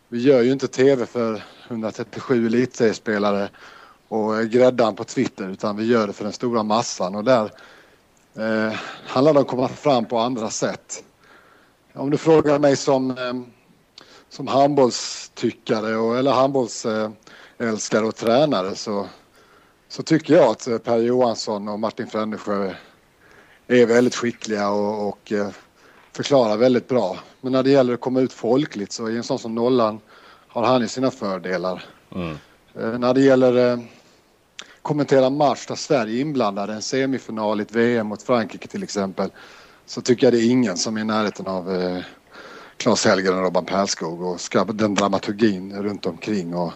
Vi 0.07 0.21
gör 0.21 0.41
ju 0.41 0.51
inte 0.51 0.67
tv 0.67 1.05
för 1.05 1.43
137 1.67 2.45
elitseriespelare 2.45 3.49
och 4.11 4.45
gräddan 4.45 4.95
på 4.95 5.03
Twitter 5.03 5.49
utan 5.49 5.77
vi 5.77 5.85
gör 5.85 6.07
det 6.07 6.13
för 6.13 6.23
den 6.23 6.33
stora 6.33 6.63
massan 6.63 7.15
och 7.15 7.23
där 7.23 7.51
eh, 8.35 8.73
handlar 9.05 9.33
det 9.33 9.39
om 9.39 9.45
att 9.45 9.49
komma 9.49 9.67
fram 9.67 10.05
på 10.05 10.17
andra 10.17 10.49
sätt. 10.49 11.03
Om 11.93 12.09
du 12.09 12.17
frågar 12.17 12.59
mig 12.59 12.75
som, 12.75 13.11
eh, 13.11 13.33
som 14.29 14.47
handbollstyckare 14.47 15.95
och, 15.95 16.17
eller 16.17 16.31
handbollsälskare 16.31 18.05
och 18.05 18.15
tränare 18.15 18.75
så, 18.75 19.07
så 19.87 20.03
tycker 20.03 20.33
jag 20.33 20.49
att 20.51 20.67
eh, 20.67 20.77
Per 20.77 20.97
Johansson 20.97 21.67
och 21.67 21.79
Martin 21.79 22.07
Frändesjö 22.07 22.73
är 23.67 23.85
väldigt 23.85 24.15
skickliga 24.15 24.69
och, 24.69 25.07
och 25.07 25.31
eh, 25.31 25.49
förklarar 26.13 26.57
väldigt 26.57 26.87
bra. 26.87 27.17
Men 27.41 27.51
när 27.51 27.63
det 27.63 27.69
gäller 27.69 27.93
att 27.93 28.01
komma 28.01 28.19
ut 28.21 28.33
folkligt 28.33 28.91
så 28.91 29.09
i 29.09 29.17
en 29.17 29.23
sån 29.23 29.39
som 29.39 29.55
Nollan 29.55 29.99
har 30.47 30.63
han 30.63 30.81
ju 30.81 30.87
sina 30.87 31.11
fördelar. 31.11 31.83
Mm. 32.15 32.37
När 32.73 33.13
det 33.13 33.21
gäller 33.21 33.79
kommentera 34.81 35.29
match 35.29 35.65
där 35.67 35.75
Sverige 35.75 36.17
är 36.17 36.21
inblandade, 36.21 36.73
en 36.73 36.81
semifinal 36.81 37.59
i 37.59 37.63
ett 37.63 37.75
VM 37.75 38.07
mot 38.07 38.23
Frankrike 38.23 38.67
till 38.67 38.83
exempel, 38.83 39.29
så 39.85 40.01
tycker 40.01 40.27
jag 40.27 40.33
det 40.33 40.39
är 40.39 40.49
ingen 40.49 40.77
som 40.77 40.97
är 40.97 41.01
i 41.01 41.03
närheten 41.03 41.47
av 41.47 41.75
eh, 41.75 41.97
Claes 42.77 43.05
Hellgren 43.05 43.37
och 43.37 43.43
Robban 43.43 43.65
Perskog 43.65 44.21
och 44.21 44.41
ska, 44.41 44.63
den 44.63 44.95
dramaturgin 44.95 45.83
runt 45.83 46.05
omkring 46.05 46.55
och 46.55 46.73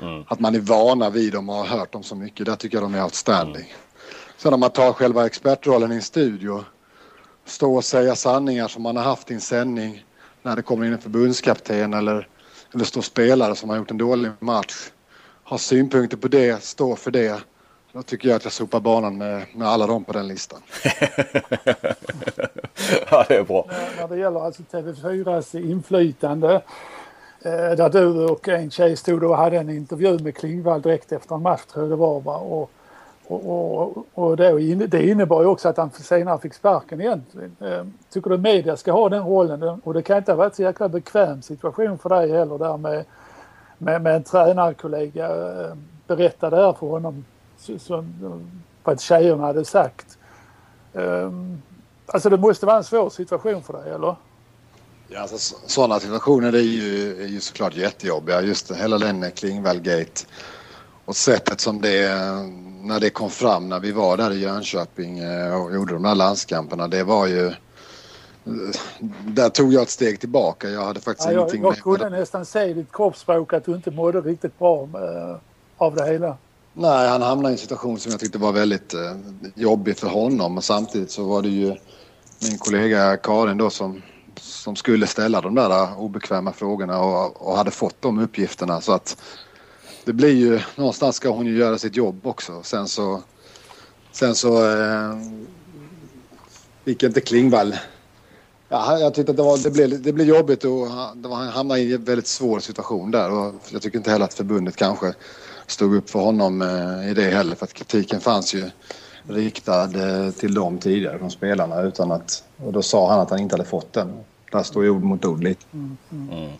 mm. 0.00 0.24
att 0.28 0.40
man 0.40 0.54
är 0.54 0.60
vana 0.60 1.10
vid 1.10 1.32
dem 1.32 1.48
och 1.48 1.54
har 1.54 1.78
hört 1.78 1.92
dem 1.92 2.02
så 2.02 2.14
mycket. 2.14 2.46
Där 2.46 2.56
tycker 2.56 2.76
jag 2.76 2.84
de 2.84 2.94
är 2.94 3.04
outstanding. 3.04 3.62
Mm. 3.62 3.76
Sen 4.36 4.54
om 4.54 4.60
man 4.60 4.70
tar 4.70 4.92
själva 4.92 5.26
expertrollen 5.26 5.92
i 5.92 5.94
en 5.94 6.02
studio 6.02 6.64
stå 7.44 7.76
och 7.76 7.84
säga 7.84 8.16
sanningar 8.16 8.68
som 8.68 8.82
man 8.82 8.96
har 8.96 9.04
haft 9.04 9.30
i 9.30 9.34
en 9.34 9.40
sändning 9.40 10.04
när 10.42 10.56
det 10.56 10.62
kommer 10.62 10.86
in 10.86 10.92
en 10.92 10.98
förbundskapten 10.98 11.94
eller, 11.94 12.28
eller 12.74 12.84
står 12.84 13.02
spelare 13.02 13.54
som 13.54 13.70
har 13.70 13.76
gjort 13.76 13.90
en 13.90 13.98
dålig 13.98 14.30
match. 14.40 14.90
Ha 15.48 15.58
synpunkter 15.58 16.16
på 16.16 16.28
det, 16.28 16.62
stå 16.62 16.96
för 16.96 17.10
det. 17.10 17.42
Då 17.92 18.02
tycker 18.02 18.28
jag 18.28 18.36
att 18.36 18.44
jag 18.44 18.52
sopar 18.52 18.80
banan 18.80 19.18
med, 19.18 19.46
med 19.54 19.68
alla 19.68 19.86
dem 19.86 20.04
på 20.04 20.12
den 20.12 20.28
listan. 20.28 20.60
ja, 23.10 23.24
det 23.28 23.36
är 23.36 23.44
bra. 23.44 23.66
När 23.98 24.08
det 24.08 24.16
gäller 24.16 24.40
alltså 24.40 24.62
TV4s 24.62 25.60
inflytande 25.70 26.54
eh, 27.42 27.70
där 27.76 27.88
du 27.88 28.24
och 28.24 28.48
en 28.48 28.70
tjej 28.70 28.96
stod 28.96 29.24
och 29.24 29.36
hade 29.36 29.56
en 29.56 29.70
intervju 29.70 30.18
med 30.18 30.36
Klingvall 30.36 30.82
direkt 30.82 31.12
efter 31.12 31.34
en 31.34 31.42
match 31.42 31.64
tror 31.72 31.84
jag 31.84 31.92
det 31.92 31.96
var. 31.96 32.20
Va? 32.20 32.36
Och, 32.36 32.70
och, 33.26 33.46
och, 33.46 34.06
och 34.14 34.36
det, 34.36 34.86
det 34.86 35.08
innebar 35.08 35.42
ju 35.42 35.48
också 35.48 35.68
att 35.68 35.76
han 35.76 35.90
senare 35.90 36.38
fick 36.38 36.54
sparken 36.54 37.00
egentligen. 37.00 37.56
Eh, 37.60 37.84
tycker 38.10 38.30
du 38.30 38.38
media 38.38 38.76
ska 38.76 38.92
ha 38.92 39.08
den 39.08 39.22
rollen? 39.24 39.62
Och 39.62 39.94
det 39.94 40.02
kan 40.02 40.18
inte 40.18 40.32
ha 40.32 40.36
varit 40.36 40.54
så 40.54 40.62
jäkla 40.62 40.88
bekväm 40.88 41.42
situation 41.42 41.98
för 41.98 42.08
dig 42.08 42.32
heller 42.32 42.58
där 42.58 42.76
med, 42.76 43.04
med, 43.78 44.02
med 44.02 44.16
en 44.16 44.22
tränarkollega 44.22 45.26
eh, 45.26 45.74
berättade 46.06 46.56
det 46.56 46.62
här 46.62 46.72
för 46.72 46.86
honom 46.86 47.24
som, 47.78 48.14
på 48.82 48.96
tjejerna 48.96 49.42
hade 49.42 49.64
sagt. 49.64 50.18
Um, 50.92 51.62
alltså 52.06 52.30
det 52.30 52.36
måste 52.36 52.66
vara 52.66 52.76
en 52.76 52.84
svår 52.84 53.10
situation 53.10 53.62
för 53.62 53.72
dig 53.72 53.92
eller? 53.92 54.16
Ja, 55.08 55.20
alltså, 55.20 55.56
sådana 55.66 56.00
situationer 56.00 56.52
är 56.52 56.58
ju, 56.58 57.22
är 57.22 57.26
ju 57.26 57.40
såklart 57.40 57.76
jättejobbiga. 57.76 58.42
Just 58.42 58.70
hela 58.70 58.98
den 58.98 59.30
Klingvall-gate 59.30 60.26
och 61.04 61.16
sättet 61.16 61.60
som 61.60 61.80
det 61.80 62.08
när 62.82 63.00
det 63.00 63.10
kom 63.10 63.30
fram 63.30 63.68
när 63.68 63.80
vi 63.80 63.92
var 63.92 64.16
där 64.16 64.32
i 64.32 64.38
Jönköping 64.38 65.18
eh, 65.18 65.62
och 65.62 65.74
gjorde 65.74 65.92
de 65.92 66.02
där 66.02 66.14
landskamperna. 66.14 66.88
Det 66.88 67.04
var 67.04 67.26
ju... 67.26 67.52
Där 69.26 69.48
tog 69.48 69.72
jag 69.72 69.82
ett 69.82 69.90
steg 69.90 70.20
tillbaka. 70.20 70.68
Jag 70.68 70.84
hade 70.84 71.00
faktiskt 71.00 71.28
ja, 71.28 71.32
jag, 71.32 71.40
ingenting 71.40 71.62
jag 71.62 71.68
med. 71.70 71.78
Jag 71.84 72.00
kunde 72.00 72.18
nästan 72.18 72.44
se 72.44 72.62
i 72.62 72.72
ditt 72.72 72.92
kroppsspråk 72.92 73.52
att 73.52 73.64
du 73.64 73.74
inte 73.74 73.90
mådde 73.90 74.20
riktigt 74.20 74.58
bra 74.58 74.86
med, 74.86 75.38
av 75.76 75.94
det 75.94 76.06
hela. 76.06 76.36
Nej, 76.72 77.08
han 77.08 77.22
hamnade 77.22 77.48
i 77.48 77.52
en 77.52 77.58
situation 77.58 77.98
som 77.98 78.10
jag 78.10 78.20
tyckte 78.20 78.38
var 78.38 78.52
väldigt 78.52 78.94
eh, 78.94 79.16
jobbig 79.54 79.98
för 79.98 80.08
honom. 80.08 80.56
Och 80.56 80.64
samtidigt 80.64 81.10
så 81.10 81.24
var 81.24 81.42
det 81.42 81.48
ju 81.48 81.76
min 82.42 82.58
kollega 82.58 83.16
Karin 83.16 83.58
då 83.58 83.70
som, 83.70 84.02
som 84.40 84.76
skulle 84.76 85.06
ställa 85.06 85.40
de 85.40 85.54
där 85.54 85.98
obekväma 86.00 86.52
frågorna 86.52 87.00
och, 87.00 87.48
och 87.48 87.56
hade 87.56 87.70
fått 87.70 88.02
de 88.02 88.18
uppgifterna. 88.18 88.80
Så 88.80 88.92
att 88.92 89.22
det 90.04 90.12
blir 90.12 90.34
ju, 90.34 90.60
någonstans 90.76 91.16
ska 91.16 91.28
hon 91.28 91.46
ju 91.46 91.58
göra 91.58 91.78
sitt 91.78 91.96
jobb 91.96 92.26
också. 92.26 92.62
Sen 92.62 92.88
så, 92.88 93.22
sen 94.12 94.34
så 94.34 94.70
eh, 94.70 95.16
fick 96.84 97.02
inte 97.02 97.20
Klingvall 97.20 97.74
Ja, 98.68 98.98
jag 98.98 99.14
tyckte 99.14 99.30
att 99.30 99.36
det, 99.36 99.42
var, 99.42 99.58
det, 99.58 99.70
blev, 99.70 100.02
det 100.02 100.12
blev 100.12 100.26
jobbigt 100.26 100.64
och 100.64 100.86
han 100.86 101.48
hamnade 101.48 101.80
i 101.80 101.94
en 101.94 102.04
väldigt 102.04 102.26
svår 102.26 102.60
situation 102.60 103.10
där. 103.10 103.30
Och 103.30 103.54
jag 103.70 103.82
tycker 103.82 103.98
inte 103.98 104.10
heller 104.10 104.24
att 104.24 104.34
förbundet 104.34 104.76
kanske 104.76 105.14
stod 105.66 105.94
upp 105.94 106.10
för 106.10 106.18
honom 106.18 106.62
eh, 106.62 107.10
i 107.10 107.14
det 107.14 107.22
heller. 107.22 107.56
För 107.56 107.64
att 107.64 107.72
kritiken 107.72 108.20
fanns 108.20 108.54
ju 108.54 108.70
riktad 109.28 109.84
eh, 109.84 110.30
till 110.30 110.54
dem 110.54 110.78
tidigare, 110.78 111.18
från 111.18 111.30
spelarna. 111.30 111.82
Utan 111.82 112.12
att, 112.12 112.44
och 112.64 112.72
då 112.72 112.82
sa 112.82 113.10
han 113.10 113.20
att 113.20 113.30
han 113.30 113.38
inte 113.38 113.54
hade 113.54 113.68
fått 113.68 113.92
den. 113.92 114.12
Där 114.52 114.62
står 114.62 114.84
ju 114.84 114.90
ord 114.90 115.02
mot 115.02 115.24
ord 115.24 115.42
lite. 115.42 115.64
Mm, 115.72 115.96
mm. 116.10 116.50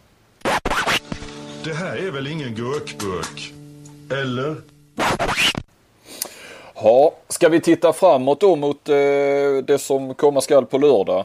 Det 1.65 1.75
här 1.75 1.97
är 1.97 2.11
väl 2.11 2.27
ingen 2.27 2.55
gurkburk? 2.55 3.55
Eller? 4.11 4.57
Ja, 6.75 7.15
ska 7.29 7.49
vi 7.49 7.61
titta 7.61 7.93
framåt 7.93 8.41
då 8.41 8.57
mot 8.57 8.89
eh, 8.89 8.95
det 9.65 9.81
som 9.81 10.15
komma 10.15 10.41
skall 10.41 10.67
på 10.67 10.79
lördag? 10.79 11.25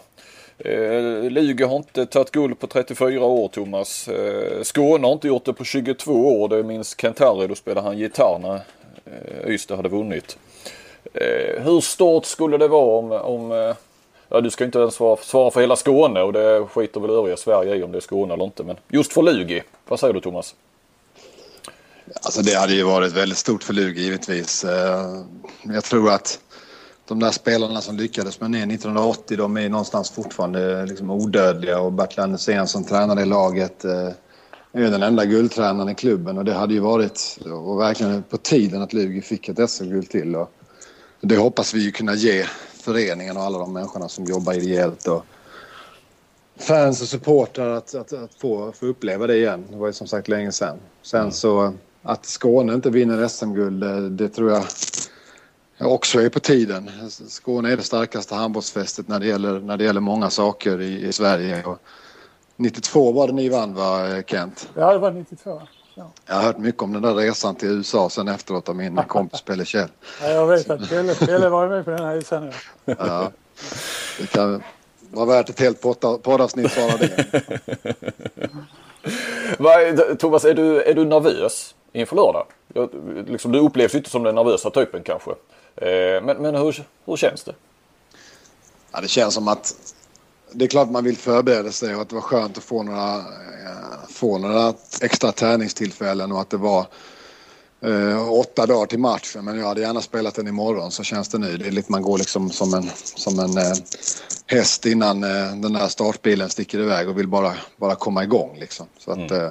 Eh, 0.58 1.32
Lugi 1.32 1.64
har 1.64 1.76
inte 1.76 2.06
tagit 2.06 2.32
guld 2.32 2.60
på 2.60 2.68
34 2.68 3.26
år 3.26 3.48
Thomas. 3.48 4.08
Eh, 4.08 4.62
Skåne 4.62 5.08
har 5.08 5.14
inte 5.14 5.28
gjort 5.28 5.46
det 5.46 5.54
på 5.54 5.64
22 5.64 6.42
år. 6.42 6.50
Det 6.50 6.64
minns 6.64 6.96
Kent 6.98 7.20
Harry, 7.20 7.48
då 7.48 7.56
spelade 7.56 7.88
han 7.88 7.98
gitarr 7.98 8.40
när 8.40 8.62
eh, 9.06 9.50
Ystad 9.50 9.76
hade 9.76 9.90
vunnit. 9.90 10.38
Eh, 11.14 11.64
hur 11.64 11.82
stort 11.82 12.26
skulle 12.26 12.58
det 12.58 12.68
vara 12.68 12.98
om, 12.98 13.12
om 13.12 13.52
eh, 13.52 13.76
ja 14.30 14.42
du 14.42 14.50
ska 14.50 14.66
inte 14.66 14.80
ens 14.80 14.96
svara, 14.96 15.18
svara 15.18 15.52
för 15.52 15.62
hela 15.62 15.76
Skåne 15.76 16.22
och 16.22 16.34
det 16.34 16.68
skiter 16.68 17.00
väl 17.00 17.10
övriga 17.10 17.38
Sverige 17.38 17.76
i 17.76 17.84
om 17.84 17.92
det 17.92 17.98
är 17.98 18.02
Skåne 18.02 18.34
eller 18.34 18.46
inte. 18.46 18.64
Men 18.64 18.76
just 18.88 19.14
för 19.14 19.22
Lugi, 19.22 19.64
vad 19.88 20.00
säger 20.00 20.14
du 20.14 20.20
Thomas? 20.20 20.56
Alltså 22.16 22.42
det 22.42 22.54
hade 22.54 22.74
ju 22.74 22.84
varit 22.84 23.14
väldigt 23.14 23.38
stort 23.38 23.64
för 23.64 23.74
Lugi 23.74 24.02
givetvis. 24.02 24.64
Eh, 24.64 25.24
jag 25.64 25.84
tror 25.84 26.12
att 26.12 26.40
de 27.08 27.20
där 27.20 27.32
spelarna 27.32 27.82
som 27.82 27.98
lyckades 27.98 28.42
med 28.42 28.52
ner 28.52 28.64
1980 28.64 29.38
de 29.38 29.58
är 29.58 29.70
någonstans 29.70 30.12
fortfarande 30.12 30.86
liksom 30.86 31.10
odödliga 31.10 31.80
och 31.80 31.94
Bertil 31.94 32.20
Andersén 32.20 32.68
som 32.68 32.84
tränade 32.84 33.22
i 33.22 33.26
laget 33.26 33.86
eh, 33.86 34.10
är 34.74 34.92
den 34.92 35.04
enda 35.04 35.26
guldtränaren 35.26 35.90
i 35.90 35.96
klubben 35.96 36.38
och 36.38 36.46
det 36.46 36.54
hade 36.54 36.74
ju 36.74 36.80
varit 36.80 37.38
och 37.46 37.80
verkligen 37.80 38.24
på 38.24 38.38
tiden 38.38 38.82
att 38.82 38.94
Lugi 38.94 39.22
fick 39.22 39.50
ett 39.50 39.70
SM-guld 39.70 40.10
till. 40.10 40.36
Och 40.36 40.52
det 41.22 41.38
hoppas 41.38 41.74
vi 41.74 41.84
ju 41.84 41.92
kunna 41.92 42.14
ge 42.14 42.46
föreningen 42.74 43.38
och 43.38 43.44
alla 43.44 43.58
de 43.58 43.74
människorna 43.74 44.10
som 44.10 44.26
jobbar 44.26 44.54
ideellt 44.54 45.08
och 45.08 45.26
fans 46.58 47.02
och 47.02 47.08
supportrar 47.08 47.70
att, 47.70 47.96
att, 47.96 48.14
att 48.14 48.34
få, 48.36 48.72
få 48.72 48.86
uppleva 48.86 49.28
det 49.28 49.38
igen. 49.38 49.66
Det 49.70 49.78
var 49.78 49.88
ju 49.88 49.94
som 49.94 50.08
sagt 50.08 50.28
länge 50.28 50.52
sedan. 50.52 50.78
Sen 51.02 51.20
mm. 51.20 51.32
så 51.32 51.74
att 52.02 52.26
Skåne 52.26 52.74
inte 52.74 52.90
vinner 52.90 53.28
SM-guld, 53.28 53.82
det, 53.82 54.10
det, 54.10 54.30
tror 54.30 54.52
jag 54.52 54.64
också 55.80 56.22
är 56.22 56.30
på 56.30 56.40
tiden. 56.40 56.90
Skåne 57.10 57.72
är 57.72 57.78
det 57.78 57.84
starkaste 57.84 58.36
handbollsfästet 58.36 59.08
när 59.08 59.20
det 59.20 59.28
gäller, 59.28 59.60
när 59.60 59.78
det 59.78 59.84
gäller 59.84 60.02
många 60.02 60.30
saker 60.30 60.82
i, 60.82 61.08
i 61.08 61.14
Sverige. 61.14 61.64
Och 61.64 61.80
92 62.56 63.12
var 63.12 63.28
det 63.28 63.34
ni 63.34 63.50
vann 63.50 63.74
va, 63.74 64.22
Kent? 64.28 64.70
Ja, 64.76 64.94
det 64.94 65.00
var 65.00 65.12
92. 65.12 65.62
Ja. 65.96 66.12
Jag 66.26 66.36
har 66.36 66.42
hört 66.42 66.58
mycket 66.58 66.82
om 66.82 66.94
den 66.94 67.02
där 67.02 67.16
resan 67.16 67.56
till 67.56 67.70
USA 67.70 68.10
sen 68.10 68.28
efteråt 68.28 68.70
av 68.70 68.76
min 68.76 68.96
kompis 68.96 69.42
Pelle 69.42 69.66
Kjell. 69.66 69.90
Ja, 70.22 70.30
jag 70.30 70.48
vet 70.48 70.70
att 70.70 70.90
Pelle, 70.90 71.16
Pelle 71.16 71.50
var 71.50 71.68
med 71.68 71.86
på 71.86 71.92
den 71.92 72.06
här 72.06 72.16
resan. 72.16 72.52
Ja. 72.86 72.96
ja, 73.00 73.32
det 74.20 74.28
kan 74.28 74.64
vara 75.12 75.26
värt 75.26 75.50
ett 75.50 75.60
helt 75.60 75.82
poddavsnitt 76.24 76.76
bara 76.76 76.98
det. 79.92 80.16
Thomas, 80.16 80.46
är 80.46 80.54
du, 80.54 80.84
är 80.84 80.94
du 80.94 81.06
nervös 81.06 81.76
inför 81.94 82.16
lördag? 82.16 82.46
liksom, 83.28 83.52
du 83.52 83.60
upplevs 83.60 83.96
inte 83.96 84.10
som 84.10 84.24
den 84.24 84.36
nervösa 84.36 84.70
typen 84.70 85.04
kanske. 85.04 85.32
Eh, 85.76 86.24
men, 86.24 86.38
men 86.38 86.56
hur, 86.56 86.84
hur 87.06 87.18
känns 87.18 87.44
det? 87.44 87.56
Ja, 88.92 89.02
det 89.02 89.08
känns 89.08 89.34
som 89.34 89.48
att 89.48 89.76
det 90.52 90.66
är 90.66 90.70
klart 90.70 90.90
man 90.90 91.04
vill 91.04 91.18
förbereda 91.18 91.72
sig 91.72 91.96
och 91.96 92.02
att 92.02 92.10
det 92.10 92.16
var 92.16 92.22
skönt 92.22 92.58
att 92.58 92.64
få 92.64 92.84
några, 92.84 93.18
eh, 93.18 94.08
få 94.10 94.38
några 94.38 94.74
extra 95.02 95.32
träningstillfällen 95.32 96.32
och 96.32 96.42
att 96.42 96.50
det 96.50 96.58
var 96.58 96.88
eh, 97.82 98.32
åtta 98.32 98.66
dagar 98.66 98.86
till 98.86 99.00
matchen. 99.00 99.46
Men 99.46 99.60
jag 99.60 99.68
hade 99.68 99.82
gärna 99.82 100.02
spelat 100.02 100.36
den 100.36 100.48
imorgon 100.48 100.92
så 100.92 101.04
känns 101.04 101.28
det 101.28 101.38
nu. 101.38 101.58
Det 101.58 101.68
är 101.68 101.72
lite, 101.72 101.92
man 101.92 102.02
går 102.02 102.18
liksom 102.18 102.50
som 102.50 102.74
en, 102.74 102.90
som 103.16 103.40
en 103.40 103.58
eh, 103.58 103.74
häst 104.48 104.86
innan 104.86 105.24
eh, 105.24 105.56
den 105.56 105.74
där 105.74 105.88
startbilen 105.88 106.50
sticker 106.50 106.80
iväg 106.80 107.10
och 107.10 107.20
vill 107.20 107.28
bara, 107.28 107.54
bara 107.78 107.96
komma 107.96 108.24
igång 108.24 108.58
liksom. 108.60 108.86
Så 108.98 109.12
att 109.12 109.18
mm. 109.18 109.46
eh, 109.46 109.50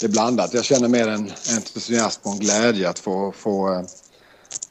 det 0.00 0.06
är 0.06 0.10
blandat. 0.10 0.54
Jag 0.54 0.64
känner 0.64 0.88
mer 0.88 1.08
en 1.08 1.32
entusiasm 1.56 2.28
och 2.28 2.32
en 2.32 2.38
glädje 2.38 2.88
att 2.88 2.98
få, 2.98 3.32
få, 3.32 3.84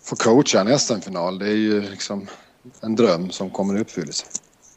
få 0.08 0.16
coacha 0.16 0.60
en 0.60 0.80
SM-final. 0.80 1.40
Det 1.40 1.46
är 1.46 1.56
ju 1.56 1.82
liksom 1.82 2.28
en 2.82 2.96
dröm 2.96 3.32
som 3.32 3.50
kommer 3.50 3.78
i 3.78 3.82
uppfyllelse. 3.82 4.26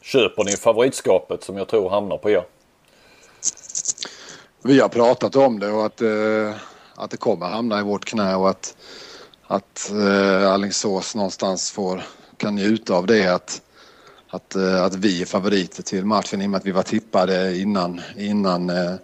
Köper 0.02 0.44
ni 0.44 0.56
favoritskapet 0.56 1.44
som 1.44 1.56
jag 1.56 1.68
tror 1.68 1.90
hamnar 1.90 2.18
på 2.18 2.30
er? 2.30 2.44
Vi 4.62 4.80
har 4.80 4.88
pratat 4.88 5.37
om 5.37 5.58
det 5.58 5.70
och 5.70 5.87
att, 5.87 6.00
eh, 6.00 6.54
att 6.94 7.10
det 7.10 7.16
kommer 7.16 7.46
hamna 7.46 7.80
i 7.80 7.82
vårt 7.82 8.04
knä 8.04 8.34
och 8.34 8.50
att, 8.50 8.76
att 9.46 9.90
eh, 9.90 10.52
Alingsås 10.52 11.14
någonstans 11.14 11.70
får, 11.70 12.02
kan 12.37 12.54
njuta 12.54 12.94
av 12.94 13.06
det. 13.06 13.26
Att, 13.26 13.62
att, 14.30 14.56
eh, 14.56 14.82
att 14.82 14.94
vi 14.94 15.22
är 15.22 15.26
favoriter 15.26 15.82
till 15.82 16.04
matchen 16.04 16.42
i 16.42 16.46
och 16.46 16.50
med 16.50 16.58
att 16.58 16.66
vi 16.66 16.72
var 16.72 16.82
tippade 16.82 17.58
innan, 17.58 18.00
innan 18.16 18.70
eh, 18.70 18.94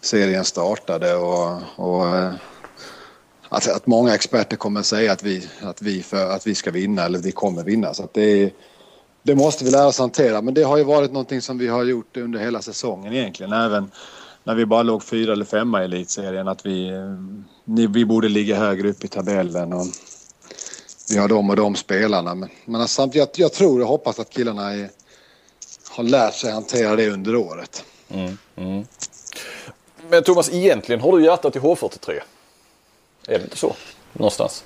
serien 0.00 0.44
startade. 0.44 1.14
Och, 1.14 1.58
och 1.76 2.16
eh, 2.16 2.32
att, 3.48 3.68
att 3.68 3.86
många 3.86 4.14
experter 4.14 4.56
kommer 4.56 4.82
säga 4.82 5.12
att 5.12 5.22
vi, 5.22 5.48
att, 5.62 5.82
vi 5.82 6.02
för, 6.02 6.30
att 6.30 6.46
vi 6.46 6.54
ska 6.54 6.70
vinna 6.70 7.04
eller 7.04 7.18
vi 7.18 7.32
kommer 7.32 7.64
vinna. 7.64 7.94
Så 7.94 8.08
det 8.12 8.42
är, 8.42 8.50
det 9.22 9.34
måste 9.34 9.64
vi 9.64 9.70
lära 9.70 9.86
oss 9.86 9.98
hantera. 9.98 10.42
Men 10.42 10.54
det 10.54 10.62
har 10.62 10.76
ju 10.76 10.84
varit 10.84 11.12
någonting 11.12 11.40
som 11.40 11.58
vi 11.58 11.68
har 11.68 11.84
gjort 11.84 12.16
under 12.16 12.40
hela 12.40 12.62
säsongen 12.62 13.12
egentligen. 13.12 13.52
Även 13.52 13.90
när 14.44 14.54
vi 14.54 14.66
bara 14.66 14.82
låg 14.82 15.02
fyra 15.02 15.32
eller 15.32 15.44
femma 15.44 15.82
i 15.82 15.84
elitserien. 15.84 16.48
Att 16.48 16.66
vi, 16.66 16.90
vi 17.64 18.04
borde 18.04 18.28
ligga 18.28 18.56
högre 18.56 18.90
upp 18.90 19.04
i 19.04 19.08
tabellen. 19.08 19.72
Och 19.72 19.86
vi 21.10 21.18
har 21.18 21.28
de 21.28 21.50
och 21.50 21.56
de 21.56 21.76
spelarna. 21.76 22.34
Men, 22.34 22.48
men 22.64 22.80
alltså, 22.80 23.10
jag, 23.12 23.28
jag 23.36 23.52
tror 23.52 23.80
och 23.80 23.88
hoppas 23.88 24.18
att 24.18 24.30
killarna 24.30 24.72
är, 24.72 24.90
har 25.90 26.04
lärt 26.04 26.34
sig 26.34 26.52
hantera 26.52 26.96
det 26.96 27.10
under 27.10 27.36
året. 27.36 27.84
Mm, 28.08 28.38
mm. 28.56 28.86
Men 30.10 30.22
Thomas, 30.22 30.52
egentligen 30.52 31.00
har 31.00 31.18
du 31.18 31.24
hjärtat 31.24 31.56
i 31.56 31.58
H43? 31.58 32.20
Är 33.26 33.38
det 33.38 33.44
inte 33.44 33.56
så? 33.56 33.76
Någonstans? 34.12 34.64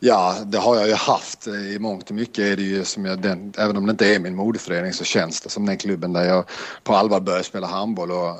Ja, 0.00 0.34
det 0.46 0.58
har 0.58 0.76
jag 0.76 0.88
ju 0.88 0.94
haft. 0.94 1.46
I 1.46 1.78
mångt 1.80 2.10
och 2.10 2.16
mycket 2.16 2.38
är 2.38 2.56
det 2.56 2.62
ju 2.62 2.84
som 2.84 3.04
jag, 3.04 3.22
den, 3.22 3.52
även 3.58 3.76
om 3.76 3.86
det 3.86 3.90
inte 3.90 4.14
är 4.14 4.18
min 4.18 4.36
moderförening 4.36 4.92
så 4.92 5.04
känns 5.04 5.40
det 5.40 5.50
som 5.50 5.66
den 5.66 5.76
klubben 5.78 6.12
där 6.12 6.24
jag 6.24 6.44
på 6.82 6.94
allvar 6.94 7.20
började 7.20 7.44
spela 7.44 7.66
handboll 7.66 8.10
och 8.12 8.36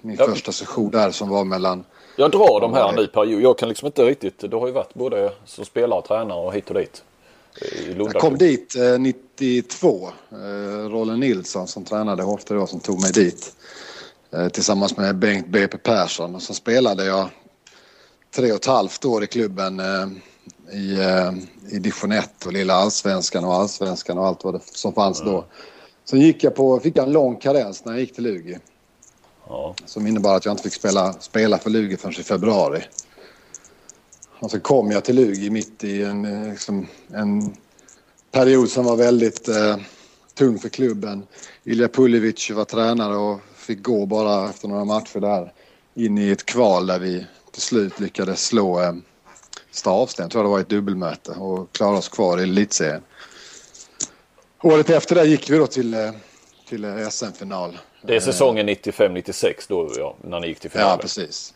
min 0.00 0.16
Ja. 0.18 0.26
första 0.26 0.52
session 0.52 0.90
där 0.90 1.10
som 1.10 1.28
var 1.28 1.44
mellan 1.44 1.84
Jag 2.16 2.30
drar 2.30 2.60
de 2.60 2.74
här 2.74 2.92
nu 2.92 3.06
period. 3.06 3.42
Jag 3.42 3.58
kan 3.58 3.68
liksom 3.68 3.86
inte 3.86 4.02
riktigt. 4.04 4.40
Du 4.50 4.56
har 4.56 4.66
ju 4.66 4.72
varit 4.72 4.94
både 4.94 5.32
som 5.44 5.64
spelare 5.64 5.98
och 5.98 6.04
tränare 6.04 6.38
och 6.38 6.54
hit 6.54 6.68
och 6.68 6.74
dit. 6.74 7.02
Jag 7.96 8.12
kom 8.12 8.38
dit 8.38 8.76
eh, 8.76 8.98
92. 8.98 10.08
Eh, 10.32 10.36
Rolle 10.88 11.16
Nilsson 11.16 11.68
som 11.68 11.84
tränade 11.84 12.22
Hofte 12.22 12.54
då 12.54 12.66
som 12.66 12.80
tog 12.80 13.00
mig 13.00 13.12
dit. 13.12 13.52
Eh, 14.32 14.48
tillsammans 14.48 14.96
med 14.96 15.16
Bengt 15.16 15.46
BP 15.46 15.78
Persson. 15.78 16.34
Och 16.34 16.42
så 16.42 16.54
spelade 16.54 17.04
jag 17.04 17.28
tre 18.30 18.50
och 18.50 18.56
ett 18.56 18.66
halvt 18.66 19.04
år 19.04 19.24
i 19.24 19.26
klubben 19.26 19.80
eh, 19.80 20.06
i, 20.72 21.00
eh, 21.00 21.32
i 21.70 21.78
division 21.78 22.12
1 22.12 22.46
och 22.46 22.52
lilla 22.52 22.74
allsvenskan 22.74 23.44
och 23.44 23.54
allsvenskan 23.54 24.18
och 24.18 24.26
allt 24.26 24.44
vad 24.44 24.54
det 24.54 24.60
som 24.64 24.92
fanns 24.92 25.20
då. 25.20 25.44
Sen 26.04 26.20
gick 26.20 26.44
jag 26.44 26.54
på, 26.54 26.80
fick 26.80 26.96
jag 26.96 27.06
en 27.06 27.12
lång 27.12 27.36
karens 27.36 27.84
när 27.84 27.92
jag 27.92 28.00
gick 28.00 28.14
till 28.14 28.24
Lugi. 28.24 28.58
Ja. 29.48 29.74
Som 29.84 30.06
innebar 30.06 30.36
att 30.36 30.44
jag 30.44 30.52
inte 30.52 30.62
fick 30.62 30.74
spela, 30.74 31.12
spela 31.12 31.58
för 31.58 31.70
Lugi 31.70 31.96
förrän 31.96 32.20
i 32.20 32.22
februari. 32.22 32.82
Och 34.38 34.50
så 34.50 34.60
kom 34.60 34.90
jag 34.90 35.04
till 35.04 35.16
Lugi 35.16 35.50
mitt 35.50 35.84
i 35.84 36.02
en, 36.02 36.24
eh, 36.24 36.50
liksom, 36.50 36.86
en 37.12 37.56
period 38.30 38.68
som 38.68 38.84
var 38.84 38.96
väldigt 38.96 39.48
eh, 39.48 39.76
tung 40.34 40.58
för 40.58 40.68
klubben. 40.68 41.26
Ilja 41.64 41.88
Puljevic 41.88 42.50
var 42.50 42.64
tränare 42.64 43.16
och 43.16 43.40
fick 43.54 43.82
gå 43.82 44.06
bara 44.06 44.50
efter 44.50 44.68
några 44.68 44.84
matcher 44.84 45.20
där 45.20 45.52
in 45.94 46.18
i 46.18 46.30
ett 46.30 46.46
kval 46.46 46.86
där 46.86 46.98
vi 46.98 47.26
till 47.60 47.68
slut 47.68 48.00
lyckades 48.00 48.46
slå 48.46 48.80
eh, 48.80 48.92
Stavsten. 49.70 50.24
Jag 50.24 50.30
tror 50.30 50.42
det 50.42 50.48
var 50.48 50.60
ett 50.60 50.68
dubbelmöte 50.68 51.30
och 51.32 51.72
klara 51.72 51.98
oss 51.98 52.08
kvar 52.08 52.38
i 52.38 52.42
elitserien. 52.42 53.02
Året 54.62 54.90
efter 54.90 55.14
det 55.14 55.24
gick 55.24 55.50
vi 55.50 55.58
då 55.58 55.66
till, 55.66 55.94
eh, 55.94 56.10
till 56.68 56.84
eh, 56.84 57.08
SM-final. 57.08 57.78
Det 58.02 58.16
är 58.16 58.20
säsongen 58.20 58.68
95-96 58.68 59.54
då 59.68 59.92
ja, 59.96 60.16
när 60.24 60.40
ni 60.40 60.46
gick 60.46 60.60
till 60.60 60.70
Ja, 60.74 60.78
finalen. 60.78 60.98
precis. 60.98 61.54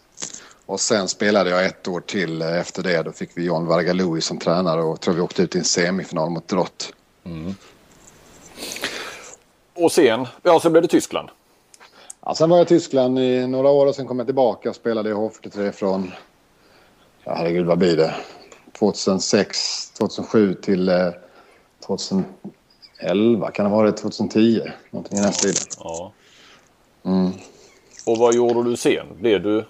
Och 0.66 0.80
sen 0.80 1.08
spelade 1.08 1.50
jag 1.50 1.66
ett 1.66 1.88
år 1.88 2.00
till 2.00 2.42
efter 2.42 2.82
det. 2.82 3.02
Då 3.02 3.12
fick 3.12 3.30
vi 3.34 3.44
John 3.44 3.66
Varga 3.66 4.20
som 4.20 4.38
tränare 4.38 4.82
och 4.82 5.00
tror 5.00 5.14
vi 5.14 5.20
åkte 5.20 5.42
ut 5.42 5.54
i 5.54 5.58
en 5.58 5.64
semifinal 5.64 6.30
mot 6.30 6.48
Drott. 6.48 6.92
och 9.74 9.92
sen, 9.92 10.26
ja 10.42 10.60
så 10.60 10.70
blev 10.70 10.82
det 10.82 10.88
Tyskland. 10.88 11.28
Ja, 12.26 12.34
sen 12.34 12.50
var 12.50 12.56
jag 12.56 12.64
i 12.64 12.68
Tyskland 12.68 13.18
i 13.18 13.46
några 13.46 13.70
år 13.70 13.86
och 13.86 13.94
sen 13.94 14.06
kom 14.06 14.18
jag 14.18 14.26
tillbaka 14.26 14.70
och 14.70 14.76
spelade 14.76 15.10
i 15.10 15.12
H43 15.12 15.72
från, 15.72 16.12
ja 17.24 17.34
herregud 17.34 17.66
vad 17.66 17.78
blir 17.78 17.96
det, 17.96 18.14
2006, 18.78 19.90
2007 19.90 20.54
till 20.54 20.88
eh, 20.88 21.08
2011 21.86 23.50
kan 23.50 23.64
det 23.64 23.70
vara 23.70 23.90
det, 23.90 23.96
2010, 23.96 24.60
någonting 24.90 25.18
i 25.18 25.22
den 25.22 25.32
stilen. 25.32 25.54
Ja. 25.78 26.12
Mm. 27.04 27.32
Och 28.06 28.18
vad 28.18 28.34
gjorde 28.34 28.70
du 28.70 28.76
sen? 28.76 29.06
Blev 29.20 29.42
du 29.42 29.64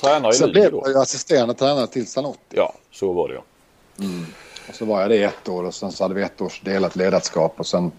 tränare 0.00 0.32
i 0.32 0.34
Sen 0.34 0.48
Luleå 0.48 0.70
blev 0.70 0.72
då? 0.72 0.90
jag 0.90 1.02
assisterande 1.02 1.54
tränare 1.54 1.86
till 1.86 2.06
Sanotti. 2.06 2.56
Ja, 2.56 2.74
så 2.92 3.12
var 3.12 3.28
det 3.28 3.34
ja. 3.34 3.42
Och 4.68 4.74
så 4.74 4.84
var 4.84 5.00
jag 5.00 5.10
det 5.10 5.22
ett 5.22 5.48
år 5.48 5.64
och 5.64 5.74
sen 5.74 5.92
så 5.92 6.04
hade 6.04 6.14
vi 6.14 6.22
ett 6.22 6.40
års 6.40 6.60
delat 6.60 6.96
ledarskap 6.96 7.60
och 7.60 7.66
sen, 7.66 7.92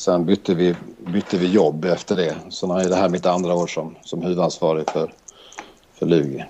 sen 0.00 0.26
bytte, 0.26 0.54
vi, 0.54 0.74
bytte 0.98 1.36
vi 1.36 1.46
jobb 1.46 1.84
efter 1.84 2.16
det. 2.16 2.36
Så 2.48 2.66
nu 2.66 2.80
är 2.80 2.88
det 2.88 2.94
här 2.94 3.08
mitt 3.08 3.26
andra 3.26 3.54
år 3.54 3.66
som, 3.66 3.96
som 4.02 4.22
huvudansvarig 4.22 4.90
för, 4.90 5.12
för 5.94 6.06
Lugi. 6.06 6.44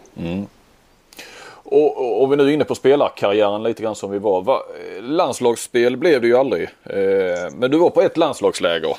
Och, 1.53 1.97
och, 1.97 2.23
och 2.23 2.33
vi 2.33 2.35
är 2.35 2.37
nu 2.37 2.53
inne 2.53 2.65
på 2.65 2.75
spelarkarriären 2.75 3.63
lite 3.63 3.83
grann 3.83 3.95
som 3.95 4.11
vi 4.11 4.19
var. 4.19 4.43
Va, 4.43 4.63
landslagsspel 5.01 5.97
blev 5.97 6.21
det 6.21 6.27
ju 6.27 6.37
aldrig. 6.37 6.63
Eh, 6.85 7.51
men 7.55 7.71
du 7.71 7.79
var 7.79 7.91
på 7.91 8.01
ett 8.01 8.17
landslagsläger. 8.17 8.97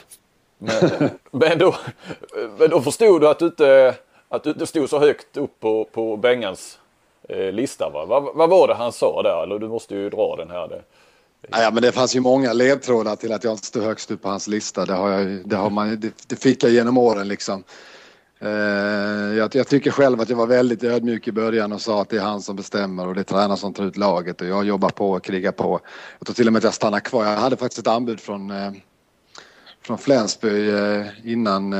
Men, 0.57 1.09
men, 1.31 1.57
då, 1.57 1.75
men 2.57 2.69
då 2.69 2.81
förstod 2.81 3.21
du 3.21 3.27
att 3.27 3.39
du 3.39 3.45
inte, 3.45 3.95
att 4.29 4.43
du 4.43 4.49
inte 4.49 4.67
stod 4.67 4.89
så 4.89 4.99
högt 4.99 5.37
upp 5.37 5.59
på, 5.59 5.87
på 5.91 6.17
Bengans 6.17 6.79
eh, 7.29 7.51
lista. 7.51 7.89
Va? 7.89 8.05
Vad, 8.05 8.35
vad 8.35 8.49
var 8.49 8.67
det 8.67 8.73
han 8.73 8.91
sa 8.91 9.21
där? 9.21 9.43
Eller 9.43 9.59
du 9.59 9.67
måste 9.67 9.95
ju 9.95 10.09
dra 10.09 10.35
den 10.35 10.49
här. 10.49 10.67
Det. 10.67 10.81
Ja, 11.49 11.71
men 11.73 11.83
det 11.83 11.91
fanns 11.91 12.15
ju 12.15 12.19
många 12.19 12.53
ledtrådar 12.53 13.15
till 13.15 13.33
att 13.33 13.43
jag 13.43 13.53
inte 13.53 13.65
stod 13.67 13.83
högst 13.83 14.11
upp 14.11 14.21
på 14.21 14.29
hans 14.29 14.47
lista. 14.47 14.85
Det, 14.85 14.93
har 14.93 15.09
jag, 15.09 15.49
det, 15.49 15.55
har 15.55 15.69
man, 15.69 15.99
det, 15.99 16.13
det 16.27 16.35
fick 16.35 16.63
jag 16.63 16.71
genom 16.71 16.97
åren 16.97 17.27
liksom. 17.27 17.63
Eh, 18.39 18.49
jag, 19.37 19.55
jag 19.55 19.67
tycker 19.67 19.91
själv 19.91 20.21
att 20.21 20.29
jag 20.29 20.37
var 20.37 20.47
väldigt 20.47 20.83
ödmjuk 20.83 21.27
i 21.27 21.31
början 21.31 21.71
och 21.71 21.81
sa 21.81 22.01
att 22.01 22.09
det 22.09 22.17
är 22.17 22.21
han 22.21 22.41
som 22.41 22.55
bestämmer 22.55 23.07
och 23.07 23.15
det 23.15 23.21
är 23.21 23.23
tränaren 23.23 23.57
som 23.57 23.73
tar 23.73 23.83
ut 23.83 23.97
laget 23.97 24.41
och 24.41 24.47
jag 24.47 24.65
jobbar 24.65 24.89
på 24.89 25.11
och 25.11 25.23
krigar 25.23 25.51
på. 25.51 25.79
Jag 26.19 26.27
tror 26.27 26.33
till 26.33 26.47
och 26.47 26.53
med 26.53 26.59
att 26.59 26.63
jag 26.63 26.73
stannar 26.73 26.99
kvar. 26.99 27.25
Jag 27.25 27.37
hade 27.37 27.57
faktiskt 27.57 27.79
ett 27.79 27.87
anbud 27.87 28.19
från, 28.19 28.51
eh, 28.51 28.71
från 29.81 29.97
Flensburg 29.97 30.69
eh, 30.69 31.07
innan, 31.23 31.73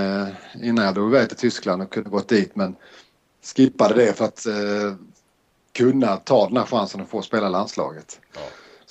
innan 0.61 0.85
jag 0.85 0.93
drog 0.93 1.09
iväg 1.09 1.29
till 1.29 1.37
Tyskland 1.37 1.81
och 1.81 1.93
kunde 1.93 2.09
gått 2.09 2.27
dit 2.27 2.55
men 2.55 2.75
skippade 3.55 3.93
det 3.93 4.17
för 4.17 4.25
att 4.25 4.47
kunna 5.73 6.17
ta 6.17 6.47
den 6.47 6.57
här 6.57 6.65
chansen 6.65 7.01
att 7.01 7.09
få 7.09 7.21
spela 7.21 7.47
i 7.47 7.49
landslaget. 7.49 8.19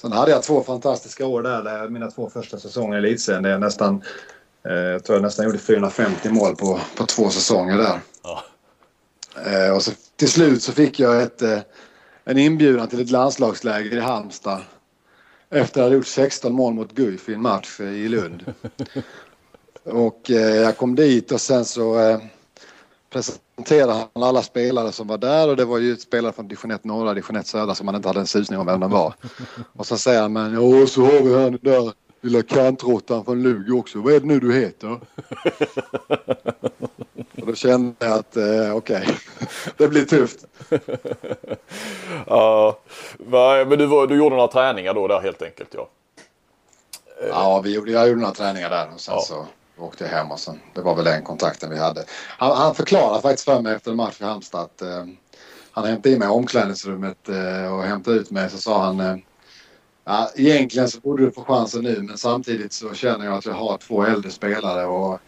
Sen 0.00 0.12
hade 0.12 0.30
jag 0.30 0.42
två 0.42 0.62
fantastiska 0.62 1.26
år 1.26 1.42
där, 1.42 1.62
där 1.62 1.88
mina 1.88 2.10
två 2.10 2.30
första 2.30 2.58
säsonger 2.58 2.96
i 2.96 2.98
elitserien. 2.98 3.60
Nästan, 3.60 4.02
eh, 4.64 4.72
jag 4.72 5.04
tror 5.04 5.16
jag 5.16 5.22
nästan 5.22 5.44
gjorde 5.44 5.58
450 5.58 6.30
mål 6.30 6.56
på, 6.56 6.80
på 6.96 7.06
två 7.06 7.30
säsonger 7.30 7.78
där. 7.78 8.00
Ja. 8.22 8.44
Eh, 9.46 9.74
och 9.74 9.82
så, 9.82 9.92
till 10.16 10.30
slut 10.30 10.62
så 10.62 10.72
fick 10.72 11.00
jag 11.00 11.22
ett, 11.22 11.42
eh, 11.42 11.58
en 12.24 12.38
inbjudan 12.38 12.88
till 12.88 13.00
ett 13.00 13.10
landslagsläger 13.10 13.96
i 13.96 14.00
Halmstad. 14.00 14.60
Efter 15.50 15.80
att 15.80 15.84
hade 15.84 15.96
gjort 15.96 16.06
16 16.06 16.52
mål 16.52 16.74
mot 16.74 16.92
Guif 16.92 17.28
i 17.28 17.34
en 17.34 17.42
match 17.42 17.80
i 17.80 18.08
Lund. 18.08 18.54
och 19.84 20.30
eh, 20.30 20.56
jag 20.56 20.76
kom 20.76 20.94
dit 20.94 21.32
och 21.32 21.40
sen 21.40 21.64
så 21.64 21.98
eh, 21.98 22.18
presenterade 23.10 23.92
han 23.92 24.22
alla 24.22 24.42
spelare 24.42 24.92
som 24.92 25.06
var 25.06 25.18
där 25.18 25.48
och 25.48 25.56
det 25.56 25.64
var 25.64 25.78
ju 25.78 25.96
spelare 25.96 26.32
från 26.32 26.48
division 26.48 26.70
1 26.70 26.84
norra, 26.84 27.14
division 27.14 27.36
1 27.36 27.46
södra 27.46 27.74
som 27.74 27.86
man 27.86 27.94
inte 27.94 28.08
hade 28.08 28.20
en 28.20 28.26
susning 28.26 28.58
om 28.58 28.66
vem 28.66 28.80
de 28.80 28.90
var. 28.90 29.14
Och 29.72 29.86
så 29.86 29.98
säger 29.98 30.22
han, 30.22 30.32
men 30.32 30.54
ja, 30.54 30.86
så 30.86 31.02
har 31.02 31.20
vi 31.22 31.42
han 31.42 31.52
den 31.52 31.72
där 31.72 31.92
lilla 32.20 32.42
kantråttan 32.42 33.24
från 33.24 33.42
Lugi 33.42 33.72
också. 33.72 34.00
Vad 34.00 34.12
är 34.12 34.20
det 34.20 34.26
nu 34.26 34.40
du 34.40 34.54
heter? 34.54 34.90
och 37.40 37.46
då 37.46 37.54
kände 37.54 37.94
jag 37.98 38.12
att 38.12 38.36
eh, 38.36 38.76
okej, 38.76 39.08
det 39.76 39.88
blir 39.88 40.04
tufft. 40.04 40.44
Ja, 42.26 42.80
men 43.66 43.78
du, 43.78 43.86
var, 43.86 44.06
du 44.06 44.16
gjorde 44.16 44.36
några 44.36 44.48
träningar 44.48 44.94
då 44.94 45.08
där 45.08 45.20
helt 45.20 45.42
enkelt 45.42 45.74
ja. 45.74 45.88
Ja, 47.28 47.60
vi 47.64 47.74
gjorde, 47.74 47.92
jag 47.92 48.08
gjorde 48.08 48.20
några 48.20 48.34
träningar 48.34 48.70
där 48.70 48.88
och 48.94 49.00
sen 49.00 49.14
Ja. 49.14 49.20
så 49.20 49.46
åkte 49.82 50.04
jag 50.04 50.10
hem 50.10 50.30
och 50.30 50.40
sen, 50.40 50.60
det 50.74 50.80
var 50.80 50.94
väl 50.94 51.04
den 51.04 51.22
kontakten 51.22 51.70
vi 51.70 51.78
hade. 51.78 52.04
Han, 52.38 52.56
han 52.56 52.74
förklarade 52.74 53.22
faktiskt 53.22 53.44
för 53.44 53.60
mig 53.60 53.74
efter 53.74 53.90
en 53.90 53.96
match 53.96 54.20
i 54.20 54.24
Halmstad 54.24 54.60
att 54.60 54.82
eh, 54.82 55.04
han 55.72 55.84
hämtade 55.84 56.12
in 56.12 56.18
mig 56.18 56.28
i 56.28 56.30
omklädningsrummet 56.30 57.28
eh, 57.28 57.74
och 57.74 57.82
hämtade 57.82 58.16
ut 58.16 58.30
mig 58.30 58.50
så 58.50 58.58
sa 58.58 58.84
han 58.84 59.00
eh, 59.00 59.16
ja, 60.04 60.30
egentligen 60.36 60.88
så 60.88 61.00
borde 61.00 61.24
du 61.24 61.32
få 61.32 61.44
chansen 61.44 61.82
nu 61.82 62.02
men 62.02 62.18
samtidigt 62.18 62.72
så 62.72 62.94
känner 62.94 63.24
jag 63.24 63.34
att 63.34 63.46
jag 63.46 63.54
har 63.54 63.78
två 63.78 64.04
äldre 64.04 64.30
spelare 64.30 64.86
och 64.86 65.20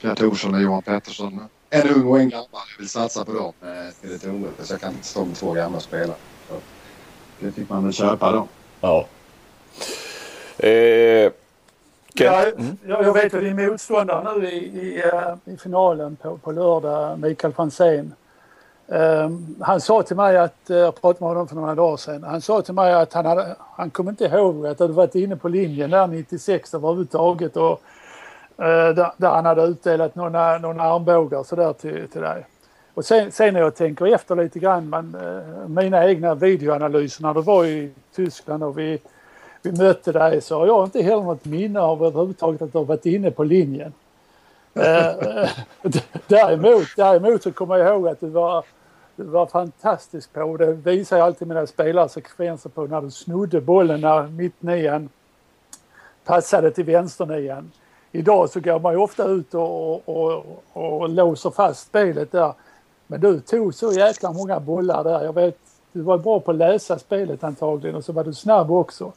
Pierre 0.00 0.14
Thorsson 0.14 0.54
och 0.54 0.62
Johan 0.62 0.82
Pettersson. 0.82 1.40
En 1.70 1.88
ung 1.88 2.06
och 2.06 2.20
en 2.20 2.28
gammal. 2.28 2.48
Jag 2.52 2.78
vill 2.78 2.88
satsa 2.88 3.24
på 3.24 3.32
dem 3.32 3.52
eh, 3.62 3.94
till 4.00 4.14
ett 4.14 4.24
OS 4.24 4.66
så 4.68 4.72
jag 4.74 4.80
kan 4.80 4.92
inte 4.92 5.06
stå 5.06 5.24
med 5.24 5.36
två 5.36 5.52
gamla 5.52 5.80
spelare. 5.80 6.16
Så 6.48 6.60
det 7.40 7.52
fick 7.52 7.68
man 7.68 7.84
väl 7.84 7.92
köpa 7.92 8.32
då. 8.32 8.48
ja. 8.80 9.08
Eh, 10.58 11.32
Ja, 12.24 12.44
Kent? 12.44 12.80
jag, 12.86 13.04
jag 13.04 13.12
vet 13.12 13.34
att 13.34 13.40
din 13.40 13.66
motståndare 13.66 14.38
nu 14.38 14.46
i, 14.46 14.56
i, 14.56 15.02
eh, 15.04 15.54
i 15.54 15.56
finalen 15.56 16.16
på, 16.16 16.38
på 16.38 16.52
lördag, 16.52 17.18
Mikael 17.18 17.52
Franzén. 17.52 18.14
Um, 18.86 19.56
han 19.60 19.80
sa 19.80 20.02
till 20.02 20.16
mig 20.16 20.36
att, 20.36 20.70
eh, 20.70 20.76
jag 20.76 21.00
pratade 21.00 21.24
med 21.24 21.28
honom 21.28 21.48
för 21.48 21.56
några 21.56 21.74
dagar 21.74 21.96
sedan, 21.96 22.24
han 22.24 22.40
sa 22.40 22.62
till 22.62 22.74
mig 22.74 22.92
att 22.92 23.12
han, 23.12 23.26
hade, 23.26 23.56
han 23.76 23.90
kom 23.90 24.08
inte 24.08 24.24
ihåg 24.24 24.66
att 24.66 24.78
du 24.78 24.86
varit 24.86 25.14
inne 25.14 25.36
på 25.36 25.48
linjen 25.48 25.90
där 25.90 26.06
96 26.06 26.74
överhuvudtaget 26.74 27.56
och 27.56 27.82
eh, 28.58 28.94
där, 28.94 29.12
där 29.16 29.28
han 29.28 29.46
hade 29.46 29.62
utdelat 29.62 30.14
några, 30.14 30.58
några 30.58 30.82
armbågar 30.82 31.42
sådär 31.42 31.72
till, 31.72 32.08
till 32.08 32.20
dig. 32.20 32.46
Och 32.94 33.04
sen, 33.04 33.32
sen 33.32 33.54
när 33.54 33.60
jag 33.60 33.74
tänker 33.74 34.14
efter 34.14 34.36
lite 34.36 34.58
grann, 34.58 34.90
men, 34.90 35.14
eh, 35.14 35.68
mina 35.68 36.08
egna 36.08 36.34
videoanalyser 36.34 37.22
när 37.22 37.34
du 37.34 37.42
var 37.42 37.64
i 37.64 37.90
Tyskland 38.14 38.64
och 38.64 38.78
vi 38.78 38.98
vi 39.62 39.72
mötte 39.72 40.12
dig 40.12 40.40
så 40.40 40.58
har 40.58 40.66
jag 40.66 40.84
inte 40.84 41.02
heller 41.02 41.22
något 41.22 41.44
minne 41.44 41.80
av 41.80 42.04
överhuvudtaget 42.04 42.62
att 42.62 42.72
du 42.72 42.78
har 42.78 42.84
varit 42.84 43.06
inne 43.06 43.30
på 43.30 43.44
linjen. 43.44 43.92
Eh, 44.74 45.50
däremot, 46.26 46.86
däremot 46.96 47.42
så 47.42 47.52
kommer 47.52 47.76
jag 47.76 47.94
ihåg 47.94 48.08
att 48.08 48.20
du 48.20 48.28
var, 48.28 48.64
du 49.16 49.24
var 49.24 49.46
fantastisk 49.46 50.32
på, 50.32 50.56
det 50.56 50.72
visar 50.72 51.18
jag 51.18 51.26
alltid 51.26 51.48
mina 51.48 51.66
spelarsekvenser 51.66 52.70
på, 52.70 52.86
när 52.86 53.00
du 53.00 53.10
snodde 53.10 53.60
bollen 53.60 54.00
när 54.00 54.26
mittnian 54.26 55.08
passade 56.24 56.70
till 56.70 56.84
vänsternian. 56.84 57.70
Idag 58.12 58.50
så 58.50 58.60
går 58.60 58.80
man 58.80 58.92
ju 58.92 58.98
ofta 58.98 59.24
ut 59.24 59.54
och, 59.54 60.08
och, 60.08 60.46
och, 60.72 61.00
och 61.00 61.08
låser 61.08 61.50
fast 61.50 61.88
spelet 61.88 62.32
där. 62.32 62.52
Men 63.06 63.20
du 63.20 63.40
tog 63.40 63.74
så 63.74 63.92
jäkla 63.92 64.32
många 64.32 64.60
bollar 64.60 65.04
där. 65.04 65.24
Jag 65.24 65.32
vet 65.32 65.58
du 65.92 66.00
var 66.00 66.18
bra 66.18 66.40
på 66.40 66.50
att 66.50 66.56
läsa 66.56 66.98
spelet 66.98 67.44
antagligen 67.44 67.96
och 67.96 68.04
så 68.04 68.12
var 68.12 68.24
du 68.24 68.34
snabb 68.34 68.70
också. 68.70 69.12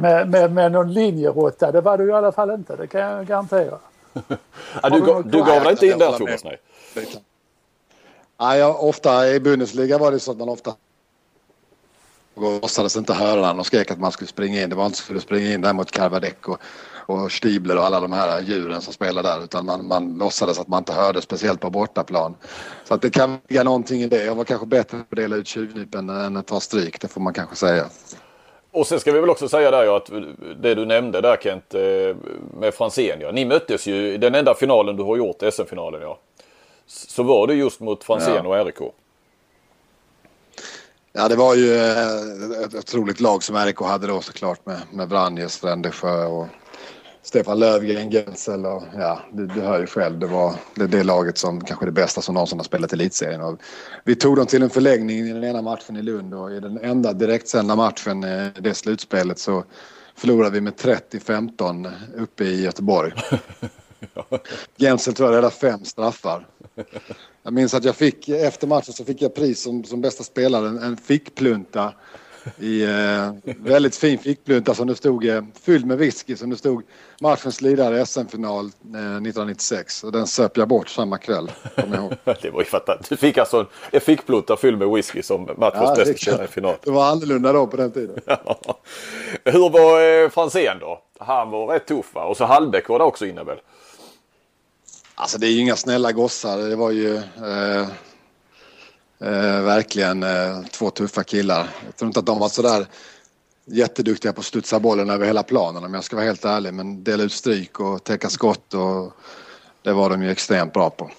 Med, 0.00 0.28
med, 0.28 0.52
med 0.52 0.72
någon 0.72 0.92
linjeråtta, 0.92 1.72
det 1.72 1.80
var 1.80 1.98
du 1.98 2.08
i 2.08 2.12
alla 2.12 2.32
fall 2.32 2.50
inte, 2.50 2.76
det 2.76 2.86
kan 2.86 3.00
jag 3.00 3.26
garantera. 3.26 3.78
ja, 4.82 4.90
du, 4.90 5.00
gav, 5.00 5.28
du 5.28 5.38
gav 5.38 5.62
dig 5.62 5.70
inte 5.70 5.86
in 5.86 5.98
där 5.98 6.12
Thomas? 6.12 6.44
Nej. 6.44 6.60
Nej, 8.40 8.58
jag, 8.58 8.84
ofta 8.84 9.28
i 9.28 9.40
Bundesliga 9.40 9.98
var 9.98 10.12
det 10.12 10.20
så 10.20 10.30
att 10.30 10.38
man 10.38 10.48
ofta 10.48 10.74
låtsades 12.40 12.96
inte 12.96 13.14
höra 13.14 13.46
den 13.46 13.58
och 13.58 13.66
skrek 13.66 13.90
att 13.90 13.98
man 13.98 14.12
skulle 14.12 14.28
springa 14.28 14.62
in. 14.62 14.70
Det 14.70 14.76
var 14.76 14.86
inte 14.86 14.98
skulle 14.98 15.20
springa 15.20 15.52
in 15.52 15.60
där 15.60 15.72
mot 15.72 15.90
Carvadec 15.90 16.34
och, 16.46 16.60
och 17.06 17.32
Stibler 17.32 17.76
och 17.76 17.84
alla 17.84 18.00
de 18.00 18.12
här 18.12 18.40
djuren 18.40 18.80
som 18.80 18.92
spelar 18.92 19.22
där 19.22 19.44
utan 19.44 19.66
man, 19.66 19.86
man 19.86 20.18
låtsades 20.18 20.58
att 20.58 20.68
man 20.68 20.78
inte 20.78 20.92
hörde 20.92 21.22
speciellt 21.22 21.60
på 21.60 21.70
bortaplan. 21.70 22.34
Så 22.84 22.94
att 22.94 23.02
det 23.02 23.10
kan 23.10 23.38
ligga 23.48 23.62
någonting 23.62 24.02
i 24.02 24.06
det. 24.06 24.24
Jag 24.24 24.34
var 24.34 24.44
kanske 24.44 24.66
bättre 24.66 24.98
på 24.98 25.04
att 25.10 25.16
dela 25.16 25.36
ut 25.36 25.46
tjuvnypen 25.46 26.08
än 26.08 26.36
att 26.36 26.46
ta 26.46 26.60
stryk, 26.60 27.00
det 27.00 27.08
får 27.08 27.20
man 27.20 27.34
kanske 27.34 27.56
säga. 27.56 27.86
Och 28.78 28.86
sen 28.86 29.00
ska 29.00 29.12
vi 29.12 29.20
väl 29.20 29.30
också 29.30 29.48
säga 29.48 29.70
där 29.70 29.84
ja, 29.84 29.96
att 29.96 30.10
det 30.62 30.74
du 30.74 30.86
nämnde 30.86 31.20
där 31.20 31.36
Kent 31.36 31.74
eh, 31.74 31.80
med 32.60 32.74
Franzén 32.74 33.20
ja. 33.20 33.30
Ni 33.32 33.44
möttes 33.44 33.86
ju 33.86 34.14
i 34.14 34.16
den 34.18 34.34
enda 34.34 34.54
finalen 34.54 34.96
du 34.96 35.02
har 35.02 35.16
gjort, 35.16 35.42
SM-finalen 35.52 36.02
ja. 36.02 36.18
Så 36.86 37.22
var 37.22 37.46
det 37.46 37.54
just 37.54 37.80
mot 37.80 38.04
Franzén 38.04 38.44
ja. 38.44 38.58
och 38.58 38.66
RIK. 38.66 38.92
Ja, 41.12 41.28
det 41.28 41.36
var 41.36 41.54
ju 41.54 41.74
eh, 41.74 42.64
ett 42.64 42.74
otroligt 42.74 43.20
lag 43.20 43.42
som 43.42 43.56
RIK 43.56 43.80
hade 43.80 44.06
då 44.06 44.20
såklart 44.20 44.66
med, 44.66 44.80
med 44.92 45.08
Vranjes, 45.08 45.56
Frändesjö 45.56 46.24
och 46.24 46.46
Stefan 47.28 47.58
Löfgren, 47.58 48.10
Gensel 48.10 48.66
och 48.66 48.82
ja, 48.94 49.20
du, 49.32 49.46
du 49.46 49.60
hör 49.60 49.80
ju 49.80 49.86
själv. 49.86 50.18
Det 50.18 50.26
var 50.26 50.54
det, 50.74 50.86
det 50.86 51.02
laget 51.02 51.38
som 51.38 51.64
kanske 51.64 51.86
det 51.86 51.92
bästa 51.92 52.22
som 52.22 52.34
någonsin 52.34 52.58
har 52.58 52.64
spelat 52.64 52.92
i 52.92 52.96
elitserien. 52.96 53.40
Och 53.40 53.60
vi 54.04 54.14
tog 54.14 54.36
dem 54.36 54.46
till 54.46 54.62
en 54.62 54.70
förlängning 54.70 55.18
i 55.18 55.32
den 55.32 55.44
ena 55.44 55.62
matchen 55.62 55.96
i 55.96 56.02
Lund 56.02 56.34
och 56.34 56.52
i 56.52 56.60
den 56.60 56.78
enda 56.78 57.12
direktsända 57.12 57.76
matchen 57.76 58.24
i 58.24 58.50
det 58.60 58.74
slutspelet 58.74 59.38
så 59.38 59.64
förlorade 60.14 60.50
vi 60.50 60.60
med 60.60 60.74
30-15 60.74 61.90
uppe 62.16 62.44
i 62.44 62.62
Göteborg. 62.62 63.12
Gensel 64.78 65.14
tror 65.14 65.28
jag 65.28 65.36
räddade 65.36 65.54
fem 65.54 65.84
straffar. 65.84 66.46
Jag 67.42 67.52
minns 67.52 67.74
att 67.74 67.84
jag 67.84 67.96
fick, 67.96 68.28
efter 68.28 68.66
matchen 68.66 68.94
så 68.94 69.04
fick 69.04 69.22
jag 69.22 69.34
pris 69.34 69.62
som, 69.62 69.84
som 69.84 70.00
bästa 70.00 70.24
spelare, 70.24 70.68
en 70.68 70.96
fickplunta 70.96 71.92
i 72.58 72.84
eh, 72.84 73.54
väldigt 73.58 73.96
fin 73.96 74.18
fickplunta 74.18 74.74
som 74.74 74.86
det 74.86 74.96
stod 74.96 75.28
eh, 75.28 75.42
fylld 75.62 75.86
med 75.86 75.98
whisky 75.98 76.36
som 76.36 76.50
det 76.50 76.56
stod 76.56 76.82
matchens 77.20 77.60
ledare 77.60 78.06
SM-final 78.06 78.64
eh, 78.64 78.70
1996 78.90 80.04
och 80.04 80.12
den 80.12 80.26
söp 80.26 80.56
jag 80.56 80.68
bort 80.68 80.88
samma 80.88 81.18
kväll. 81.18 81.50
det 82.42 82.50
var 82.50 82.60
ju 82.60 82.64
fattat. 82.64 83.08
Du 83.08 83.16
fick 83.16 83.38
alltså 83.38 83.66
en 83.90 84.00
fickplunta 84.00 84.56
fylld 84.56 84.78
med 84.78 84.88
whisky 84.88 85.22
som 85.22 85.42
matchens 85.42 85.98
ja, 85.98 86.04
bästa 86.04 86.44
i 86.44 86.46
final. 86.46 86.74
Det 86.82 86.90
var 86.90 87.10
annorlunda 87.10 87.52
då 87.52 87.66
på 87.66 87.76
den 87.76 87.92
tiden. 87.92 88.18
Hur 89.44 89.70
var 89.70 90.22
eh, 90.24 90.30
Franzén 90.30 90.78
då? 90.80 91.02
Han 91.18 91.50
var 91.50 91.66
rätt 91.66 91.86
tuff 91.86 92.14
va? 92.14 92.24
Och 92.24 92.36
så 92.36 92.44
Hallbäck 92.44 92.88
var 92.88 92.98
det 92.98 93.04
också 93.04 93.26
inne 93.26 93.44
väl? 93.44 93.58
Alltså 95.14 95.38
det 95.38 95.46
är 95.46 95.50
ju 95.50 95.60
inga 95.60 95.76
snälla 95.76 96.12
gossar. 96.12 96.58
Det 96.58 96.76
var 96.76 96.90
ju 96.90 97.16
eh, 97.16 97.88
eh, 99.20 99.62
verkligen 99.62 100.22
eh, 100.22 100.62
två 100.72 100.90
tuffa 100.90 101.24
killar. 101.24 101.68
Jag 101.84 101.96
tror 101.96 102.06
inte 102.06 102.20
att 102.20 102.26
de 102.26 102.38
var 102.38 102.48
sådär 102.48 102.86
jätteduktiga 103.64 104.32
på 104.32 104.40
att 104.40 104.46
studsa 104.46 104.80
bollen 104.80 105.10
över 105.10 105.26
hela 105.26 105.42
planen 105.42 105.84
om 105.84 105.94
jag 105.94 106.04
ska 106.04 106.16
vara 106.16 106.26
helt 106.26 106.44
ärlig. 106.44 106.74
Men 106.74 107.04
dela 107.04 107.22
ut 107.22 107.32
stryk 107.32 107.80
och 107.80 108.04
täcka 108.04 108.28
skott 108.28 108.74
och 108.74 109.12
det 109.82 109.92
var 109.92 110.10
de 110.10 110.22
ju 110.22 110.30
extremt 110.30 110.72
bra 110.72 110.90
på. 110.90 111.10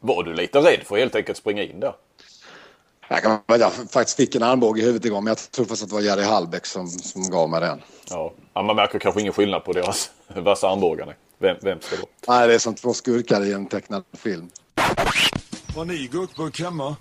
Var 0.00 0.22
du 0.22 0.34
lite 0.34 0.58
rädd 0.58 0.80
för 0.84 0.94
att 0.94 1.00
helt 1.00 1.14
enkelt 1.14 1.38
springa 1.38 1.62
in 1.62 1.80
där? 1.80 1.94
Jag, 3.08 3.22
kan, 3.22 3.38
jag 3.46 3.72
faktiskt 3.72 4.16
fick 4.16 4.34
en 4.34 4.42
armbåge 4.42 4.80
i 4.80 4.84
huvudet 4.84 5.04
igår 5.04 5.20
men 5.20 5.26
jag 5.26 5.38
tror 5.50 5.64
faktiskt 5.64 5.82
att 5.82 5.88
det 5.88 5.94
var 5.94 6.02
Jerry 6.02 6.22
Hallbäck 6.22 6.66
som, 6.66 6.88
som 6.88 7.30
gav 7.30 7.50
mig 7.50 7.60
den. 7.60 7.82
Ja, 8.10 8.32
man 8.54 8.76
märker 8.76 8.98
kanske 8.98 9.20
ingen 9.20 9.32
skillnad 9.32 9.64
på 9.64 9.72
deras 9.72 10.10
vassa 10.36 10.68
armbågar. 10.68 11.16
Vem, 11.38 11.56
vem 11.62 11.80
ska 11.80 11.96
då? 11.96 12.02
Nej, 12.28 12.48
det 12.48 12.54
är 12.54 12.58
som 12.58 12.74
två 12.74 12.94
skurkar 12.94 13.44
i 13.44 13.52
en 13.52 13.66
tecknad 13.66 14.04
film. 14.12 14.48
Har 15.76 15.84
ni 15.84 16.08
gurkburk 16.12 16.60
hemma? 16.60 16.96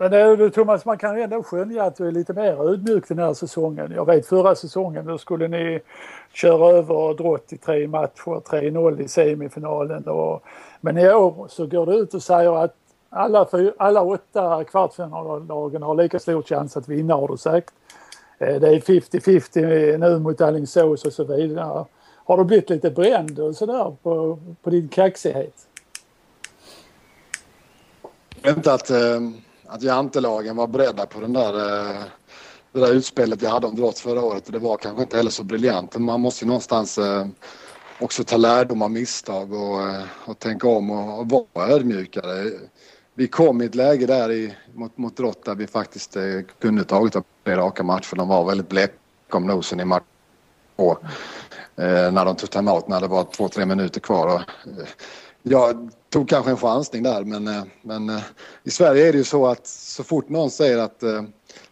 Men 0.00 0.38
du 0.38 0.50
Thomas, 0.50 0.84
man 0.84 0.98
kan 0.98 1.18
ändå 1.18 1.42
skönja 1.42 1.84
att 1.84 1.96
du 1.96 2.08
är 2.08 2.12
lite 2.12 2.32
mer 2.32 2.70
ödmjuk 2.70 3.08
den 3.08 3.18
här 3.18 3.34
säsongen. 3.34 3.92
Jag 3.92 4.06
vet 4.06 4.26
förra 4.26 4.54
säsongen 4.54 5.06
då 5.06 5.18
skulle 5.18 5.48
ni 5.48 5.80
köra 6.32 6.76
över 6.76 7.14
Drott 7.14 7.52
i 7.52 7.58
tre 7.58 7.88
matcher, 7.88 8.40
3-0 8.40 9.00
i 9.00 9.08
semifinalen. 9.08 10.04
Och, 10.04 10.42
men 10.80 10.98
i 10.98 11.08
år 11.08 11.46
så 11.48 11.66
går 11.66 11.86
du 11.86 11.94
ut 11.94 12.14
och 12.14 12.22
säger 12.22 12.64
att 12.64 12.74
alla, 13.10 13.46
fyr, 13.50 13.74
alla 13.78 14.02
åtta 14.02 14.64
kvartsfinallagen 14.64 15.82
har 15.82 15.94
lika 15.94 16.18
stor 16.18 16.42
chans 16.42 16.76
att 16.76 16.88
vinna 16.88 17.14
har 17.14 17.28
du 17.28 17.36
sagt. 17.36 17.74
Eh, 18.38 18.60
det 18.60 18.68
är 18.68 18.80
50-50 18.80 19.98
nu 19.98 20.18
mot 20.18 20.40
Alingsås 20.40 21.04
och 21.04 21.12
så 21.12 21.24
vidare. 21.24 21.84
Har 22.24 22.38
du 22.38 22.44
blivit 22.44 22.70
lite 22.70 22.90
bränd 22.90 23.38
och 23.38 23.56
sådär 23.56 23.96
på, 24.02 24.38
på 24.62 24.70
din 24.70 24.88
kaxighet? 24.88 25.54
Jag 28.42 28.56
Inte 28.56 28.72
att, 28.72 28.90
eh, 28.90 29.20
att 29.68 29.82
jantelagen 29.82 30.56
var 30.56 30.66
beredda 30.66 31.06
på 31.06 31.20
den 31.20 31.32
där, 31.32 31.54
eh, 31.54 32.02
det 32.72 32.80
där 32.80 32.92
utspelet 32.92 33.42
jag 33.42 33.50
hade 33.50 33.66
om 33.66 33.76
Drott 33.76 33.98
förra 33.98 34.22
året. 34.22 34.52
Det 34.52 34.58
var 34.58 34.76
kanske 34.76 35.02
inte 35.02 35.16
heller 35.16 35.30
så 35.30 35.42
briljant. 35.42 35.98
Man 35.98 36.20
måste 36.20 36.44
ju 36.44 36.48
någonstans 36.48 36.98
eh, 36.98 37.26
också 38.00 38.24
ta 38.24 38.36
lärdom 38.36 38.82
av 38.82 38.90
misstag 38.90 39.52
och, 39.52 39.82
eh, 39.82 40.02
och 40.24 40.38
tänka 40.38 40.68
om 40.68 40.90
och, 40.90 41.20
och 41.20 41.28
vara 41.54 41.68
ödmjukare 41.68 42.50
vi 43.14 43.28
kom 43.28 43.62
i 43.62 43.64
ett 43.64 43.74
läge 43.74 44.06
där 44.06 44.32
i, 44.32 44.54
mot, 44.74 44.98
mot 44.98 45.16
Drott 45.16 45.44
där 45.44 45.54
vi 45.54 45.66
faktiskt 45.66 46.16
eh, 46.16 46.22
kunde 46.60 46.84
tagit 46.84 47.16
upp 47.16 47.26
flera 47.44 47.60
raka 47.60 47.82
matcher. 47.82 48.16
De 48.16 48.28
var 48.28 48.44
väldigt 48.44 48.68
bleka 48.68 48.92
om 49.32 49.46
nosen 49.46 49.80
i 49.80 49.84
match 49.84 50.04
på 50.76 50.98
Eh, 51.78 52.12
när 52.12 52.24
de 52.24 52.36
tog 52.36 52.50
timeout 52.50 52.88
när 52.88 53.00
det 53.00 53.06
var 53.06 53.24
två, 53.24 53.48
tre 53.48 53.66
minuter 53.66 54.00
kvar. 54.00 54.26
Och, 54.26 54.40
eh, 54.40 54.88
jag 55.42 55.90
tog 56.10 56.28
kanske 56.28 56.50
en 56.50 56.56
chansning 56.56 57.02
där 57.02 57.24
men, 57.24 57.48
eh, 57.48 57.62
men 57.82 58.08
eh, 58.08 58.22
i 58.64 58.70
Sverige 58.70 59.08
är 59.08 59.12
det 59.12 59.18
ju 59.18 59.24
så 59.24 59.46
att 59.46 59.66
så 59.66 60.04
fort 60.04 60.28
någon 60.28 60.50
säger 60.50 60.78
att 60.78 61.02
eh, 61.02 61.22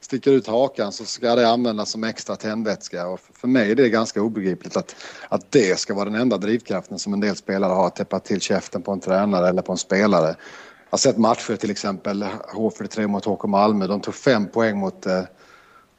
sticker 0.00 0.30
ut 0.30 0.46
hakan 0.46 0.92
så 0.92 1.04
ska 1.04 1.34
det 1.34 1.48
användas 1.48 1.90
som 1.90 2.04
extra 2.04 2.36
tändvätska. 2.36 3.06
Och 3.06 3.20
för 3.32 3.48
mig 3.48 3.70
är 3.70 3.74
det 3.74 3.88
ganska 3.88 4.22
obegripligt 4.22 4.76
att, 4.76 4.96
att 5.28 5.52
det 5.52 5.78
ska 5.78 5.94
vara 5.94 6.04
den 6.04 6.14
enda 6.14 6.38
drivkraften 6.38 6.98
som 6.98 7.12
en 7.12 7.20
del 7.20 7.36
spelare 7.36 7.72
har. 7.72 7.86
Att 7.86 7.96
täppa 7.96 8.20
till 8.20 8.40
käften 8.40 8.82
på 8.82 8.92
en 8.92 9.00
tränare 9.00 9.48
eller 9.48 9.62
på 9.62 9.72
en 9.72 9.78
spelare 9.78 10.26
Jag 10.26 10.36
har 10.90 10.98
sett 10.98 11.18
matcher 11.18 11.56
till 11.56 11.70
exempel 11.70 12.22
H43 12.54 13.06
mot 13.06 13.24
HK 13.24 13.44
Malmö. 13.44 13.86
De 13.86 14.00
tog 14.00 14.14
fem 14.14 14.48
poäng 14.48 14.78
mot, 14.78 15.06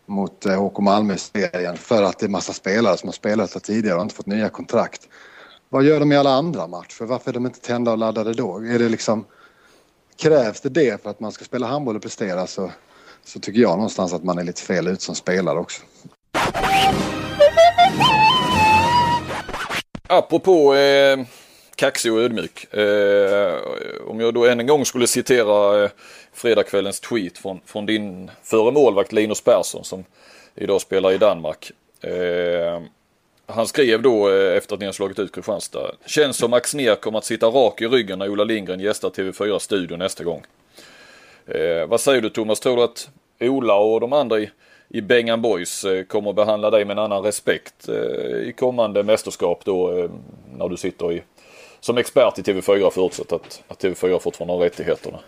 mot 0.06 0.46
HK 0.46 0.80
Malmö 0.80 1.14
i 1.14 1.18
serien 1.18 1.78
för 1.78 2.04
att 2.04 2.20
det 2.20 2.26
är 2.26 2.30
massa 2.30 2.54
spelare 2.54 2.98
som 2.98 3.08
har 3.08 3.14
spelat 3.14 3.54
där 3.54 3.60
tidigare 3.60 3.96
och 3.96 4.02
inte 4.02 4.16
fått 4.16 4.26
nya 4.26 4.50
kontrakt. 4.50 5.08
Vad 5.70 5.84
gör 5.84 6.00
de 6.00 6.12
i 6.12 6.18
alla 6.18 6.30
andra 6.30 6.68
matcher? 6.68 7.04
Varför 7.04 7.32
är 7.32 7.34
de 7.34 7.46
inte 7.46 7.60
tända 7.60 7.92
och 7.92 7.98
laddade 7.98 8.34
då? 8.34 8.58
Är 8.58 8.80
det 8.80 8.90
liksom, 8.90 9.26
krävs 10.22 10.62
det 10.62 10.70
det 10.70 11.02
för 11.04 11.10
att 11.10 11.20
man 11.20 11.32
ska 11.32 11.46
spela 11.46 11.68
handboll 11.68 11.96
och 11.96 12.02
prestera 12.02 12.48
så, 12.48 12.72
så 13.24 13.40
tycker 13.40 13.60
jag 13.60 13.72
någonstans 13.72 14.14
att 14.14 14.24
man 14.24 14.38
är 14.38 14.44
lite 14.44 14.62
fel 14.62 14.88
ut 14.88 15.02
som 15.02 15.16
spelare 15.16 15.60
också. 15.60 15.82
Apropå 20.08 20.76
eh 20.76 21.18
kaxig 21.78 22.14
och 22.14 22.20
ödmjuk. 22.20 22.74
Eh, 22.74 23.54
om 24.08 24.20
jag 24.20 24.34
då 24.34 24.46
än 24.46 24.60
en 24.60 24.68
gång 24.68 24.86
skulle 24.86 25.08
citera 25.08 25.84
eh, 25.84 25.90
fredagskvällens 26.34 27.00
tweet 27.00 27.38
från, 27.38 27.60
från 27.66 27.86
din 27.86 28.32
före 28.44 28.72
målvakt 28.72 29.12
Linus 29.12 29.42
Persson 29.42 29.84
som 29.84 30.04
idag 30.56 30.82
spelar 30.82 31.12
i 31.12 31.18
Danmark. 31.18 31.72
Eh, 32.02 32.82
han 33.48 33.68
skrev 33.68 34.02
då 34.02 34.30
eh, 34.30 34.58
efter 34.58 34.74
att 34.74 34.80
ni 34.80 34.86
har 34.86 34.94
slagit 34.94 35.20
ut 35.20 35.36
Kristianstad. 35.36 35.92
Känns 36.06 36.38
som 36.38 36.54
Axnér 36.54 36.96
kommer 36.96 37.18
att 37.18 37.26
sitta 37.26 37.48
rak 37.48 37.82
i 37.82 37.88
ryggen 37.88 38.20
när 38.20 38.30
Ola 38.30 38.44
Lindgren 38.44 38.80
gästar 38.80 39.10
TV4 39.10 39.60
Studio 39.60 39.98
nästa 39.98 40.24
gång. 40.24 40.44
Eh, 41.46 41.88
vad 41.88 42.02
säger 42.02 42.22
du 42.22 42.30
Thomas? 42.30 42.60
Tror 42.60 42.76
du 42.76 42.84
att 42.84 43.10
Ola 43.40 43.76
och 43.76 44.00
de 44.00 44.14
andra 44.14 44.40
i, 44.40 44.50
i 44.90 45.02
Bengan 45.02 45.42
Boys 45.42 45.84
eh, 45.84 46.04
kommer 46.04 46.30
att 46.30 46.36
behandla 46.36 46.70
dig 46.70 46.86
med 46.86 46.98
en 46.98 47.04
annan 47.04 47.24
respekt 47.24 47.90
eh, 47.90 47.96
i 48.50 48.54
kommande 48.58 49.04
mästerskap 49.04 49.66
då 49.66 49.98
eh, 49.98 50.10
när 50.58 50.70
du 50.70 50.78
sitter 50.78 51.12
i 51.12 51.24
som 51.80 51.98
expert 51.98 52.40
i 52.40 52.42
TV4 52.42 52.90
förutsatt 52.90 53.32
att, 53.32 53.64
att 53.68 53.84
TV4 53.84 54.20
fortfarande 54.20 54.54
har 54.54 54.60
rättigheterna. 54.60 55.20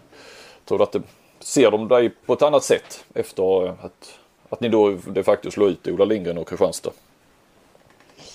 Tror 0.66 0.78
du 0.78 0.84
att 0.84 0.92
det, 0.92 1.02
ser 1.40 1.72
de 1.72 1.88
dig 1.88 2.10
på 2.26 2.34
ett 2.34 2.42
annat 2.42 2.64
sätt 2.64 3.06
efter 3.14 3.68
att, 3.70 4.20
att 4.50 4.62
ni 4.62 4.70
då 4.70 4.98
de 5.08 5.24
facto 5.24 5.52
slår 5.52 5.70
ut 5.70 5.88
Ola 5.88 6.06
Lindgren 6.06 6.38
och 6.38 6.48
Kristianstad? 6.50 6.92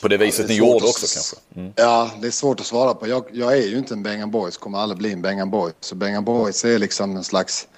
På 0.04 0.08
det 0.08 0.16
viset 0.16 0.40
ja, 0.40 0.46
det 0.46 0.52
ni 0.52 0.58
gjorde 0.58 0.84
också 0.84 1.06
kanske? 1.14 1.36
Mm. 1.56 1.72
Ja, 1.76 2.10
det 2.20 2.26
är 2.26 2.30
svårt 2.30 2.60
att 2.60 2.66
svara 2.66 2.94
på. 2.94 3.08
Jag, 3.08 3.24
jag 3.32 3.52
är 3.52 3.66
ju 3.66 3.78
inte 3.78 3.94
en 3.94 4.02
Bengan 4.02 4.30
Boys, 4.30 4.56
kommer 4.56 4.78
aldrig 4.78 4.98
bli 4.98 5.12
en 5.12 5.22
Bengan 5.22 5.50
Boys. 5.50 5.74
Så 5.80 5.94
Bengan 5.94 6.24
Boys 6.24 6.64
är 6.64 6.78
liksom 6.78 7.16
en 7.16 7.24
slags 7.24 7.68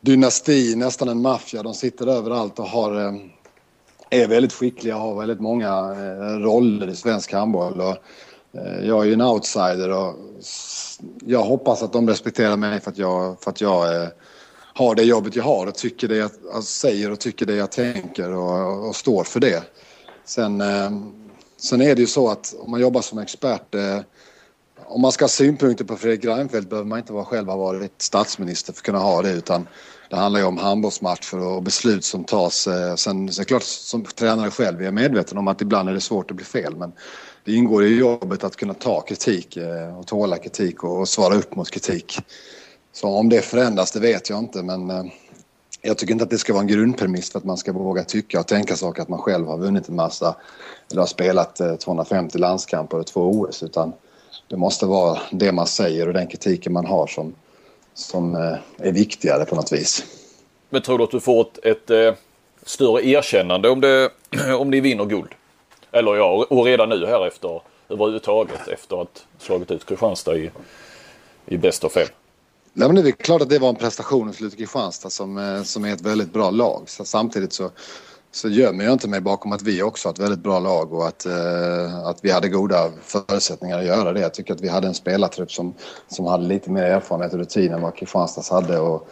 dynasti, 0.00 0.76
nästan 0.76 1.08
en 1.08 1.22
maffia. 1.22 1.62
De 1.62 1.74
sitter 1.74 2.06
överallt 2.06 2.58
och 2.58 2.68
har, 2.68 3.04
eh, 3.04 3.14
är 4.10 4.28
väldigt 4.28 4.52
skickliga 4.52 4.96
och 4.96 5.02
har 5.02 5.14
väldigt 5.14 5.40
många 5.40 5.68
eh, 5.68 6.38
roller 6.38 6.88
i 6.88 6.96
svensk 6.96 7.32
handboll. 7.32 7.80
Och 7.80 7.96
eh, 8.60 8.86
jag 8.86 9.02
är 9.02 9.04
ju 9.04 9.12
en 9.12 9.20
outsider 9.20 9.90
och 9.90 10.14
jag 11.26 11.42
hoppas 11.42 11.82
att 11.82 11.92
de 11.92 12.08
respekterar 12.08 12.56
mig 12.56 12.80
för 12.80 12.90
att 12.90 12.98
jag, 12.98 13.36
för 13.40 13.50
att 13.50 13.60
jag 13.60 14.08
har 14.74 14.94
det 14.94 15.02
jobbet 15.02 15.36
jag 15.36 15.44
har 15.44 15.66
och 15.66 15.74
tycker 15.74 16.08
det 16.08 16.16
jag, 16.16 16.30
jag 16.52 16.64
säger 16.64 17.10
och 17.10 17.20
tycker 17.20 17.46
det 17.46 17.56
jag 17.56 17.72
tänker 17.72 18.32
och, 18.32 18.88
och 18.88 18.96
står 18.96 19.24
för 19.24 19.40
det. 19.40 19.62
Sen, 20.24 20.62
sen 21.56 21.80
är 21.80 21.94
det 21.94 22.00
ju 22.00 22.06
så 22.06 22.28
att 22.28 22.54
om 22.58 22.70
man 22.70 22.80
jobbar 22.80 23.00
som 23.00 23.18
expert 23.18 23.74
eh, 23.74 24.00
om 24.88 25.00
man 25.00 25.12
ska 25.12 25.24
ha 25.24 25.28
synpunkter 25.28 25.84
på 25.84 25.96
Fredrik 25.96 26.24
Reinfeldt 26.24 26.70
behöver 26.70 26.88
man 26.88 26.98
inte 26.98 27.12
vara 27.12 27.24
själv 27.24 27.48
ha 27.48 27.56
varit 27.56 28.02
statsminister 28.02 28.72
för 28.72 28.80
att 28.80 28.84
kunna 28.84 28.98
ha 28.98 29.22
det 29.22 29.30
utan 29.30 29.68
det 30.10 30.16
handlar 30.16 30.40
ju 30.40 30.46
om 30.46 30.58
handbollsmatcher 30.58 31.38
och 31.38 31.62
beslut 31.62 32.04
som 32.04 32.24
tas. 32.24 32.66
Eh, 32.66 32.94
sen 32.94 33.32
så 33.32 33.40
är 33.40 33.44
det 33.44 33.48
klart 33.48 33.62
som 33.62 34.04
tränare 34.04 34.50
själv 34.50 34.80
är 34.80 34.84
jag 34.84 34.94
medveten 34.94 35.38
om 35.38 35.48
att 35.48 35.62
ibland 35.62 35.88
är 35.88 35.92
det 35.92 36.00
svårt 36.00 36.30
att 36.30 36.36
bli 36.36 36.44
fel 36.44 36.76
men 36.76 36.92
det 37.44 37.52
ingår 37.52 37.84
i 37.84 37.96
jobbet 37.96 38.44
att 38.44 38.56
kunna 38.56 38.74
ta 38.74 39.00
kritik 39.00 39.56
eh, 39.56 39.98
och 39.98 40.06
tåla 40.06 40.38
kritik 40.38 40.84
och 40.84 41.08
svara 41.08 41.34
upp 41.34 41.56
mot 41.56 41.70
kritik. 41.70 42.18
Så 42.92 43.08
om 43.08 43.28
det 43.28 43.40
förändras 43.40 43.92
det 43.92 44.00
vet 44.00 44.30
jag 44.30 44.38
inte 44.38 44.62
men 44.62 44.90
eh, 44.90 45.04
jag 45.86 45.98
tycker 45.98 46.12
inte 46.12 46.24
att 46.24 46.30
det 46.30 46.38
ska 46.38 46.52
vara 46.52 46.60
en 46.60 46.66
grundpremiss 46.66 47.32
för 47.32 47.38
att 47.38 47.44
man 47.44 47.56
ska 47.56 47.72
våga 47.72 48.04
tycka 48.04 48.40
och 48.40 48.46
tänka 48.46 48.76
saker 48.76 49.02
att 49.02 49.08
man 49.08 49.18
själv 49.18 49.46
har 49.46 49.58
vunnit 49.58 49.88
en 49.88 49.96
massa 49.96 50.36
eller 50.90 51.00
har 51.00 51.06
spelat 51.06 51.60
eh, 51.60 51.76
250 51.76 52.38
landskamper 52.38 52.98
och 52.98 53.06
två 53.06 53.20
OS 53.20 53.62
utan 53.62 53.92
det 54.48 54.56
måste 54.56 54.86
vara 54.86 55.18
det 55.30 55.52
man 55.52 55.66
säger 55.66 56.08
och 56.08 56.14
den 56.14 56.26
kritiken 56.26 56.72
man 56.72 56.86
har 56.86 57.06
som, 57.06 57.34
som 57.94 58.34
eh, 58.34 58.86
är 58.88 58.92
viktigare 58.92 59.44
på 59.44 59.54
något 59.54 59.72
vis. 59.72 60.04
Men 60.70 60.82
tror 60.82 60.98
du 60.98 61.04
att 61.04 61.10
du 61.10 61.20
får 61.20 61.40
ett, 61.40 61.64
ett, 61.64 61.90
ett 61.90 62.18
större 62.64 63.06
erkännande 63.06 63.68
om, 63.68 63.80
det, 63.80 64.10
om 64.58 64.70
ni 64.70 64.80
vinner 64.80 65.04
guld? 65.04 65.34
Eller 65.92 66.16
ja, 66.16 66.46
och 66.50 66.64
redan 66.64 66.88
nu 66.88 67.06
här 67.06 67.26
efter 67.26 67.60
överhuvudtaget 67.88 68.68
efter 68.68 69.02
att 69.02 69.26
slagit 69.38 69.70
ut 69.70 69.86
Kristianstad 69.86 70.36
i, 70.36 70.50
i 71.46 71.56
bäst 71.56 71.84
av 71.84 71.88
fem. 71.88 72.08
Nej, 72.78 72.88
men 72.88 73.04
det 73.04 73.10
är 73.10 73.12
klart 73.12 73.42
att 73.42 73.48
det 73.48 73.58
var 73.58 73.68
en 73.68 73.74
prestation 73.74 74.26
hos 74.26 74.40
Luleå 74.40 74.56
Kristianstad 74.56 75.10
som, 75.10 75.38
eh, 75.38 75.62
som 75.62 75.84
är 75.84 75.92
ett 75.92 76.00
väldigt 76.00 76.32
bra 76.32 76.50
lag. 76.50 76.82
Så 76.86 77.04
samtidigt 77.04 77.52
så, 77.52 77.70
så 78.30 78.48
gömmer 78.48 78.84
jag 78.84 78.92
inte 78.92 79.08
mig 79.08 79.20
bakom 79.20 79.52
att 79.52 79.62
vi 79.62 79.82
också 79.82 80.08
har 80.08 80.12
ett 80.12 80.18
väldigt 80.18 80.42
bra 80.42 80.58
lag 80.58 80.92
och 80.92 81.06
att, 81.06 81.26
eh, 81.26 82.06
att 82.06 82.18
vi 82.22 82.30
hade 82.30 82.48
goda 82.48 82.90
förutsättningar 83.02 83.78
att 83.78 83.84
göra 83.84 84.12
det. 84.12 84.20
Jag 84.20 84.34
tycker 84.34 84.54
att 84.54 84.60
vi 84.60 84.68
hade 84.68 84.86
en 84.86 84.94
spelartrupp 84.94 85.52
som, 85.52 85.74
som 86.08 86.26
hade 86.26 86.44
lite 86.44 86.70
mer 86.70 86.82
erfarenhet 86.82 87.32
och 87.32 87.38
rutin 87.38 87.72
än 87.72 87.82
vad 87.82 87.96
Kristianstads 87.96 88.50
hade. 88.50 88.78
Och, 88.78 89.08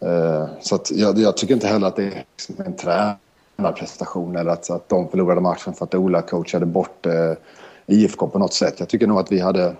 eh, 0.00 0.48
så 0.60 0.74
att 0.74 0.90
jag, 0.90 1.18
jag, 1.18 1.36
tycker 1.36 1.54
inte 1.54 1.66
heller 1.66 1.86
att 1.86 1.96
det 1.96 2.04
är 2.04 2.24
liksom 2.36 2.54
en 2.66 2.76
tränarprestation 2.76 4.36
eller 4.36 4.50
att, 4.50 4.70
att 4.70 4.88
de 4.88 5.08
förlorade 5.08 5.40
matchen 5.40 5.74
för 5.74 5.84
att 5.84 5.94
Ola 5.94 6.22
coachade 6.22 6.66
bort 6.66 7.06
eh, 7.06 7.32
IFK 7.86 8.28
på 8.28 8.38
något 8.38 8.54
sätt. 8.54 8.74
Jag 8.80 8.88
tycker 8.88 9.06
nog 9.06 9.18
att 9.18 9.32
vi 9.32 9.40
hade 9.40 9.74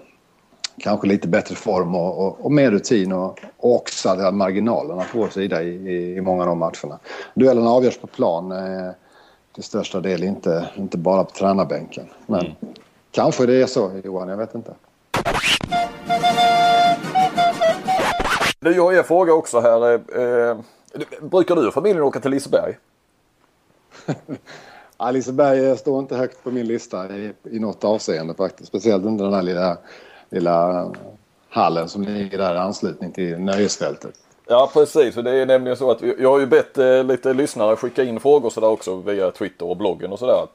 kanske 0.78 1.06
lite 1.06 1.28
bättre 1.28 1.54
form 1.54 1.94
och, 1.94 2.26
och, 2.26 2.44
och 2.44 2.52
mer 2.52 2.70
rutin 2.70 3.12
och, 3.12 3.40
och 3.56 3.74
också 3.74 4.08
hade 4.08 4.32
marginalerna 4.32 5.04
på 5.12 5.18
vår 5.18 5.28
sida 5.28 5.62
i, 5.62 5.68
i, 5.68 6.16
i 6.16 6.20
många 6.20 6.42
av 6.42 6.48
de 6.48 6.58
matcherna. 6.58 6.98
Duellerna 7.34 7.70
avgörs 7.70 7.98
på 7.98 8.06
plan 8.06 8.52
eh, 8.52 8.90
till 9.54 9.62
största 9.62 10.00
del, 10.00 10.24
inte, 10.24 10.68
inte 10.76 10.98
bara 10.98 11.24
på 11.24 11.30
tränarbänken. 11.30 12.06
Men 12.26 12.40
mm. 12.40 12.54
kanske 13.10 13.46
det 13.46 13.62
är 13.62 13.66
så 13.66 14.00
Johan, 14.04 14.28
jag 14.28 14.37
vet 14.37 14.54
inte. 14.54 14.74
Du, 18.60 18.72
jag 18.76 18.84
har 18.84 18.92
en 18.92 19.04
fråga 19.04 19.32
också 19.32 19.60
här. 19.60 19.94
Eh, 19.94 20.58
brukar 21.20 21.56
du 21.56 21.66
och 21.66 21.74
familjen 21.74 22.02
åka 22.02 22.20
till 22.20 22.30
Liseberg? 22.30 22.76
Liseberg 25.12 25.76
står 25.76 25.98
inte 25.98 26.16
högt 26.16 26.44
på 26.44 26.50
min 26.50 26.66
lista 26.66 27.16
i, 27.16 27.32
i 27.50 27.58
något 27.58 27.84
avseende 27.84 28.34
faktiskt. 28.34 28.68
Speciellt 28.68 29.04
inte 29.04 29.24
den 29.24 29.34
här 29.34 29.42
lilla, 29.42 29.78
lilla 30.30 30.90
hallen 31.48 31.88
som 31.88 32.02
ligger 32.02 32.38
där 32.38 32.54
i 32.54 32.58
anslutning 32.58 33.12
till 33.12 33.38
nöjesfältet. 33.38 34.14
Ja 34.46 34.70
precis, 34.72 35.14
det 35.14 35.30
är 35.30 35.46
nämligen 35.46 35.76
så 35.76 35.90
att 35.90 36.02
jag 36.18 36.30
har 36.30 36.38
ju 36.38 36.46
bett 36.46 36.78
eh, 36.78 37.04
lite 37.04 37.34
lyssnare 37.34 37.76
skicka 37.76 38.04
in 38.04 38.20
frågor 38.20 38.50
sådär 38.50 38.68
också 38.68 38.96
via 38.96 39.30
Twitter 39.30 39.66
och 39.66 39.76
bloggen 39.76 40.12
och 40.12 40.18
sådär. 40.18 40.46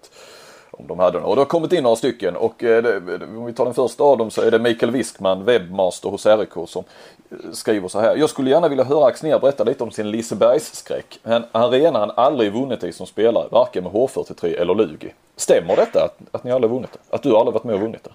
Om 0.72 0.88
de 0.88 1.00
hade 1.00 1.18
Och 1.18 1.36
det 1.36 1.42
har 1.42 1.46
kommit 1.46 1.74
in 1.74 1.84
några 1.84 1.96
stycken 1.96 2.36
och 2.36 2.64
eh, 2.64 2.84
det, 2.84 3.26
om 3.26 3.46
vi 3.46 3.54
tar 3.54 3.66
den 3.66 3.74
första 3.74 4.04
av 4.04 4.18
dem 4.18 4.32
så 4.32 4.42
är 4.42 4.52
det 4.52 4.60
Mikael 4.60 4.92
Wiskman, 4.92 5.46
webbmaster 5.46 6.10
hos 6.10 6.26
RIK 6.26 6.50
som 6.68 6.84
eh, 7.30 7.38
skriver 7.52 7.88
så 7.88 8.00
här. 8.00 8.16
Jag 8.16 8.30
skulle 8.30 8.50
gärna 8.50 8.68
vilja 8.68 8.84
höra 8.84 9.06
Axnér 9.06 9.40
berätta 9.40 9.64
lite 9.64 9.84
om 9.84 9.92
sin 9.92 10.12
Lisebergsskräck. 10.12 11.20
En 11.24 11.44
arena 11.52 12.00
han 12.00 12.12
aldrig 12.16 12.54
vunnit 12.54 12.84
i 12.84 12.92
som 12.92 13.06
spelare, 13.06 13.48
varken 13.52 13.84
med 13.84 13.92
H43 13.92 14.62
eller 14.62 14.76
Lugi. 14.76 15.14
Stämmer 15.36 15.76
detta 15.76 16.04
att, 16.04 16.36
att 16.36 16.44
ni 16.44 16.52
aldrig 16.52 16.72
vunnit 16.72 16.90
det? 16.94 17.16
Att 17.16 17.24
du 17.24 17.36
aldrig 17.36 17.54
varit 17.54 17.64
med 17.64 17.76
och 17.76 17.82
vunnit 17.82 18.04
det? 18.04 18.12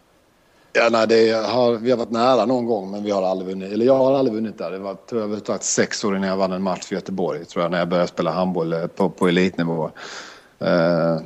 Ja, 0.76 0.88
nej, 0.92 1.06
det 1.06 1.32
har, 1.32 1.72
vi 1.72 1.90
har 1.90 1.98
varit 1.98 2.10
nära 2.10 2.46
någon 2.46 2.66
gång 2.66 2.90
men 2.90 3.04
vi 3.04 3.10
har 3.10 3.22
aldrig 3.22 3.48
vunnit. 3.48 3.72
Eller 3.72 3.86
jag 3.86 3.96
har 3.96 4.18
aldrig 4.18 4.34
vunnit 4.34 4.58
där. 4.58 4.70
Det 4.70 4.78
var 4.78 4.96
överhuvudtaget 5.12 5.64
sex 5.64 6.04
år 6.04 6.16
innan 6.16 6.28
jag 6.28 6.36
vann 6.36 6.52
en 6.52 6.62
match 6.62 6.84
för 6.84 6.94
Göteborg 6.94 7.44
tror 7.44 7.62
jag 7.62 7.70
när 7.70 7.78
jag 7.78 7.88
började 7.88 8.08
spela 8.08 8.30
handboll 8.30 8.72
eh, 8.72 8.86
på, 8.86 9.10
på 9.10 9.28
elitnivå. 9.28 9.90
Eh, 10.58 11.16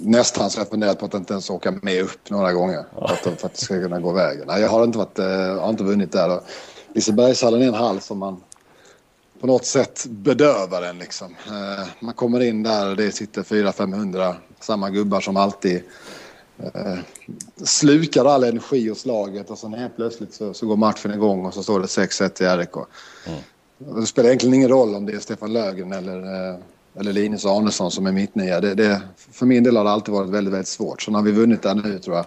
nästan 0.00 0.50
så 0.50 0.60
jag 0.60 0.68
funderat 0.68 0.98
på 0.98 1.06
att 1.06 1.14
inte 1.14 1.32
ens 1.32 1.50
åka 1.50 1.74
med 1.82 2.02
upp 2.02 2.30
några 2.30 2.52
gånger 2.52 2.84
för 2.94 3.04
att, 3.04 3.40
för 3.40 3.46
att 3.46 3.54
det 3.54 3.60
ska 3.60 3.80
kunna 3.80 4.00
gå 4.00 4.12
vägen. 4.12 4.44
Nej, 4.46 4.60
jag 4.60 4.68
har 4.68 4.84
inte, 4.84 4.98
varit, 4.98 5.18
eh, 5.18 5.60
har 5.60 5.68
inte 5.68 5.84
vunnit 5.84 6.12
där. 6.12 6.40
Lisebergshallen 6.94 7.62
är 7.62 7.66
en 7.66 7.74
hall 7.74 8.00
som 8.00 8.18
man 8.18 8.40
på 9.40 9.46
något 9.46 9.64
sätt 9.64 10.06
bedövar 10.08 10.82
en 10.82 10.98
liksom. 10.98 11.36
Eh, 11.46 11.86
man 12.00 12.14
kommer 12.14 12.40
in 12.40 12.62
där 12.62 12.90
och 12.90 12.96
det 12.96 13.12
sitter 13.12 13.42
400-500 13.42 14.34
samma 14.60 14.90
gubbar 14.90 15.20
som 15.20 15.36
alltid 15.36 15.82
eh, 16.62 16.98
slukar 17.64 18.24
all 18.24 18.44
energi 18.44 18.88
hos 18.88 19.06
laget 19.06 19.50
och 19.50 19.58
sen 19.58 19.74
helt 19.74 19.96
plötsligt 19.96 20.34
så, 20.34 20.54
så 20.54 20.66
går 20.66 20.76
matchen 20.76 21.14
igång 21.14 21.46
och 21.46 21.54
så 21.54 21.62
står 21.62 21.80
det 21.80 21.86
6-1 21.86 22.28
till 22.28 22.46
RIK. 22.46 22.76
Mm. 23.26 23.40
Det 23.78 24.06
spelar 24.06 24.28
egentligen 24.28 24.54
ingen 24.54 24.68
roll 24.68 24.94
om 24.94 25.06
det 25.06 25.12
är 25.12 25.18
Stefan 25.18 25.52
Löfgren 25.52 25.92
eller, 25.92 26.50
eh, 26.50 26.58
eller 26.98 27.12
Linus 27.12 27.46
Arnesson 27.46 27.90
som 27.90 28.06
är 28.06 28.12
mittnia. 28.12 28.60
Det, 28.60 28.74
det, 28.74 29.02
för 29.16 29.46
min 29.46 29.64
del 29.64 29.76
har 29.76 29.84
det 29.84 29.90
alltid 29.90 30.14
varit 30.14 30.30
väldigt, 30.30 30.54
väldigt 30.54 30.68
svårt. 30.68 31.02
Så 31.02 31.10
när 31.10 31.22
vi 31.22 31.32
vunnit 31.32 31.62
där 31.62 31.74
nu 31.74 31.98
tror 31.98 32.16
jag. 32.16 32.24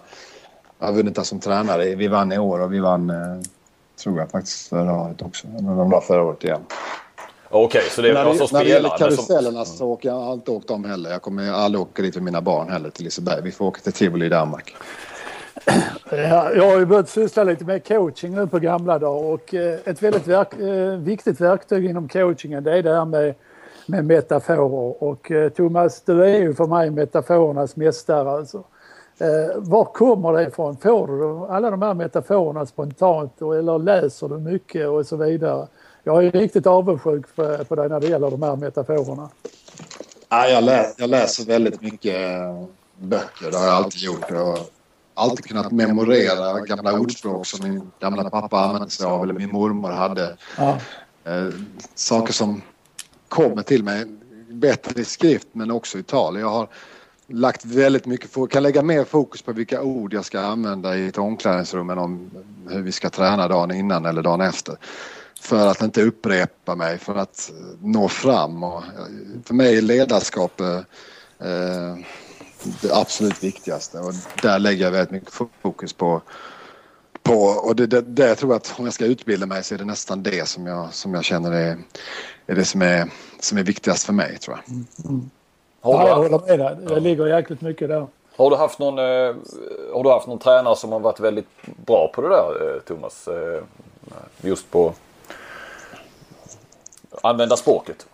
Jag 0.78 0.86
har 0.86 0.94
vunnit 0.94 1.14
där 1.14 1.22
som 1.22 1.40
tränare. 1.40 1.94
Vi 1.94 2.08
vann 2.08 2.32
i 2.32 2.38
år 2.38 2.58
och 2.58 2.72
vi 2.72 2.78
vann, 2.78 3.10
eh, 3.10 3.40
tror 4.02 4.18
jag 4.18 4.30
faktiskt, 4.30 4.68
förra 4.68 4.92
året 4.92 5.22
också. 5.22 5.46
Eller 5.46 5.76
de 5.76 5.90
var 5.90 6.00
förra 6.00 6.22
året 6.22 6.44
igen. 6.44 6.60
Okej, 7.54 7.64
okay, 7.64 7.90
så 7.90 8.02
det 8.02 8.10
är 8.10 8.14
när 8.14 8.24
alltså 8.24 8.46
spelarna? 8.46 8.58
När 8.58 8.64
det 8.64 8.74
gäller 8.74 8.98
karusellerna 8.98 9.64
som... 9.64 9.76
så 9.76 9.86
åker 9.86 10.08
jag 10.08 10.32
inte 10.34 10.50
åkt 10.50 10.68
dem 10.68 10.84
heller. 10.84 11.10
Jag 11.10 11.22
kommer 11.22 11.52
aldrig 11.52 11.82
åka 11.82 12.02
dit 12.02 12.14
med 12.14 12.24
mina 12.24 12.40
barn 12.40 12.68
heller 12.68 12.90
till 12.90 13.04
Liseberg. 13.04 13.42
Vi 13.42 13.52
får 13.52 13.64
åka 13.64 13.80
till 13.80 13.92
Tivoli 13.92 14.26
i 14.26 14.28
Danmark. 14.28 14.74
Ja, 16.10 16.52
jag 16.52 16.70
har 16.70 16.78
ju 16.78 16.86
börjat 16.86 17.08
syssla 17.08 17.44
lite 17.44 17.64
med 17.64 17.88
coaching 17.88 18.34
nu 18.34 18.46
på 18.46 18.58
gamla 18.58 18.98
dagar 18.98 19.32
och 19.32 19.54
eh, 19.54 19.78
ett 19.84 20.02
väldigt 20.02 20.26
verk, 20.26 20.58
eh, 20.60 20.98
viktigt 20.98 21.40
verktyg 21.40 21.84
inom 21.84 22.08
coachingen 22.08 22.64
det 22.64 22.78
är 22.78 22.82
det 22.82 22.94
här 22.94 23.04
med, 23.04 23.34
med 23.86 24.04
metaforer. 24.04 25.02
Och 25.02 25.30
eh, 25.30 25.48
Thomas, 25.48 26.02
du 26.02 26.24
är 26.24 26.38
ju 26.38 26.54
för 26.54 26.66
mig 26.66 26.90
metaforernas 26.90 27.76
mästare 27.76 28.30
alltså. 28.30 28.64
Var 29.56 29.84
kommer 29.84 30.32
det 30.32 30.42
ifrån? 30.42 30.76
Får 30.76 31.06
du 31.06 31.52
alla 31.54 31.70
de 31.70 31.82
här 31.82 31.94
metaforerna 31.94 32.66
spontant 32.66 33.40
eller 33.40 33.78
läser 33.78 34.28
du 34.28 34.38
mycket 34.38 34.88
och 34.88 35.06
så 35.06 35.16
vidare? 35.16 35.66
Jag 36.04 36.24
är 36.24 36.30
riktigt 36.30 36.66
avundsjuk 36.66 37.36
på, 37.36 37.64
på 37.64 37.74
dig 37.74 37.88
när 37.88 38.00
det 38.00 38.06
gäller 38.06 38.30
de 38.30 38.42
här 38.42 38.56
metaforerna. 38.56 39.30
Ja, 40.28 40.46
jag, 40.46 40.64
lä 40.64 40.92
jag 40.96 41.10
läser 41.10 41.44
väldigt 41.44 41.82
mycket 41.82 42.16
böcker, 42.96 43.50
det 43.50 43.56
har 43.56 43.66
jag 43.66 43.74
alltid 43.74 44.02
gjort. 44.02 44.24
Jag 44.28 44.46
har 44.46 44.58
alltid 45.14 45.44
kunnat 45.44 45.72
memorera 45.72 46.60
gamla 46.60 46.92
ordspråk 46.92 47.46
som 47.46 47.68
min 47.68 47.90
gamla 48.00 48.30
pappa 48.30 48.60
använde 48.60 48.90
sig 48.90 49.06
av 49.06 49.22
eller 49.22 49.34
min 49.34 49.52
mormor 49.52 49.90
hade. 49.90 50.36
Ja. 50.58 50.78
Eh, 51.24 51.48
saker 51.94 52.32
som 52.32 52.62
kommer 53.28 53.62
till 53.62 53.84
mig 53.84 54.04
bättre 54.48 55.00
i 55.00 55.04
skrift 55.04 55.48
men 55.52 55.70
också 55.70 55.98
i 55.98 56.02
tal. 56.02 56.40
Jag 56.40 56.48
har 56.48 56.68
lagt 57.26 57.64
väldigt 57.64 58.06
mycket, 58.06 58.50
kan 58.50 58.62
lägga 58.62 58.82
mer 58.82 59.04
fokus 59.04 59.42
på 59.42 59.52
vilka 59.52 59.82
ord 59.82 60.14
jag 60.14 60.24
ska 60.24 60.40
använda 60.40 60.96
i 60.96 61.08
ett 61.08 61.18
omklädningsrum 61.18 61.90
än 61.90 61.98
om 61.98 62.30
hur 62.68 62.82
vi 62.82 62.92
ska 62.92 63.10
träna 63.10 63.48
dagen 63.48 63.70
innan 63.70 64.06
eller 64.06 64.22
dagen 64.22 64.40
efter 64.40 64.76
för 65.42 65.66
att 65.66 65.82
inte 65.82 66.02
upprepa 66.02 66.74
mig, 66.74 66.98
för 66.98 67.14
att 67.14 67.52
nå 67.80 68.08
fram. 68.08 68.64
Och 68.64 68.82
för 69.44 69.54
mig 69.54 69.78
är 69.78 69.82
ledarskap 69.82 70.60
eh, 70.60 70.80
det 72.82 72.92
absolut 72.92 73.44
viktigaste 73.44 73.98
och 73.98 74.12
där 74.42 74.58
lägger 74.58 74.84
jag 74.84 74.90
väldigt 74.90 75.10
mycket 75.10 75.34
fokus 75.62 75.92
på 75.92 76.22
på, 77.22 77.34
och 77.34 77.76
det, 77.76 77.86
det, 77.86 78.00
det 78.00 78.28
jag 78.28 78.38
tror 78.38 78.54
att 78.54 78.74
om 78.78 78.84
jag 78.84 78.94
ska 78.94 79.04
utbilda 79.04 79.46
mig 79.46 79.64
så 79.64 79.74
är 79.74 79.78
det 79.78 79.84
nästan 79.84 80.22
det 80.22 80.48
som 80.48 80.66
jag, 80.66 80.94
som 80.94 81.14
jag 81.14 81.24
känner 81.24 81.52
är, 81.52 81.78
är 82.46 82.54
det 82.54 82.64
som 82.64 82.82
är, 82.82 83.08
som 83.40 83.58
är 83.58 83.62
viktigast 83.62 84.06
för 84.06 84.12
mig 84.12 84.38
tror 84.38 84.56
jag. 84.56 84.74
Mm. 84.74 84.86
Mm. 85.04 85.30
Ja, 85.82 86.08
jag 86.08 86.16
håller 86.16 86.38
med 86.38 86.58
dig. 86.58 86.76
Det 86.88 87.00
ligger 87.00 87.26
jäkligt 87.26 87.60
mycket 87.60 87.88
där. 87.88 88.06
Har 88.36 88.50
du 88.50 88.56
haft 88.56 88.78
någon, 88.78 88.98
eh, 88.98 89.34
har 89.94 90.02
du 90.02 90.10
haft 90.10 90.26
någon 90.26 90.38
tränare 90.38 90.76
som 90.76 90.92
har 90.92 91.00
varit 91.00 91.20
väldigt 91.20 91.48
bra 91.86 92.10
på 92.14 92.22
det 92.22 92.28
där 92.28 92.74
eh, 92.74 92.80
Thomas? 92.80 93.28
Eh, 93.28 93.62
just 94.40 94.70
på 94.70 94.94
använda 97.22 97.56
språket? 97.56 98.06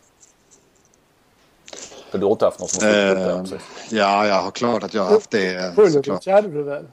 För 2.10 2.18
du 2.18 2.24
har 2.24 2.32
inte 2.32 2.44
haft 2.44 2.60
någon 2.60 2.68
som 2.68 2.86
har 2.86 3.52
uh, 3.52 3.60
Ja, 3.90 4.26
jag 4.26 4.42
har 4.42 4.50
klart 4.50 4.82
att 4.82 4.94
jag 4.94 5.04
har 5.04 5.10
haft 5.10 5.30
det. 5.30 5.76
Puljovic 5.76 6.26
hade 6.26 6.48
du 6.48 6.62
väl? 6.62 6.86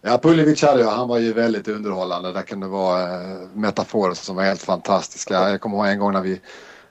Ja, 0.00 0.18
Puljevic 0.18 0.62
hade 0.62 0.80
jag. 0.80 0.90
Han 0.90 1.08
var 1.08 1.18
ju 1.18 1.32
väldigt 1.32 1.68
underhållande. 1.68 2.32
Det 2.32 2.42
kunde 2.42 2.66
vara 2.66 3.22
eh, 3.22 3.38
metaforer 3.54 4.14
som 4.14 4.36
var 4.36 4.42
helt 4.42 4.62
fantastiska. 4.62 5.50
Jag 5.50 5.60
kommer 5.60 5.76
ihåg 5.76 5.86
en 5.86 5.98
gång 5.98 6.12
när 6.12 6.20
vi, 6.20 6.40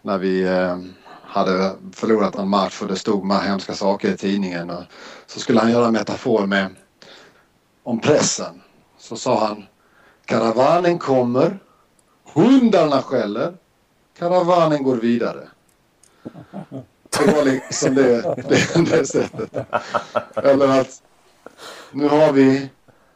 när 0.01 0.17
vi 0.17 0.43
eh, 0.43 0.77
hade 1.23 1.71
förlorat 1.93 2.35
en 2.35 2.47
match 2.47 2.81
och 2.81 2.87
det 2.87 2.95
stod 2.95 3.25
med 3.25 3.37
hemska 3.37 3.73
saker 3.73 4.09
i 4.09 4.17
tidningen. 4.17 4.69
Och 4.69 4.83
så 5.27 5.39
skulle 5.39 5.59
han 5.59 5.71
göra 5.71 5.85
en 5.85 5.93
metafor 5.93 6.45
med 6.45 6.75
om 7.83 7.99
pressen. 7.99 8.61
Så 8.97 9.15
sa 9.15 9.47
han 9.47 9.65
Karavanen 10.25 10.99
kommer, 10.99 11.59
hundarna 12.33 13.01
skäller, 13.01 13.53
karavanen 14.21 14.83
går 14.83 14.95
vidare. 14.95 15.47
Det 17.09 17.33
var 17.35 17.45
liksom 17.45 17.95
det, 17.95 18.21
det, 18.21 18.89
det 18.91 19.05
sättet. 19.05 19.65
Eller 20.35 20.79
att 20.81 21.01
nu 21.91 22.07
har 22.07 22.33
vi, 22.33 22.69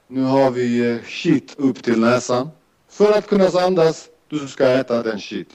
nu 0.07 0.23
har 0.23 0.51
vi 0.51 0.91
eh, 0.91 0.97
shit 1.07 1.55
upp 1.57 1.83
till 1.83 1.99
näsan. 1.99 2.49
För 2.89 3.17
att 3.17 3.27
kunna 3.27 3.47
andas, 3.47 4.05
du 4.29 4.47
ska 4.47 4.67
äta 4.67 5.03
den 5.03 5.19
shit. 5.19 5.49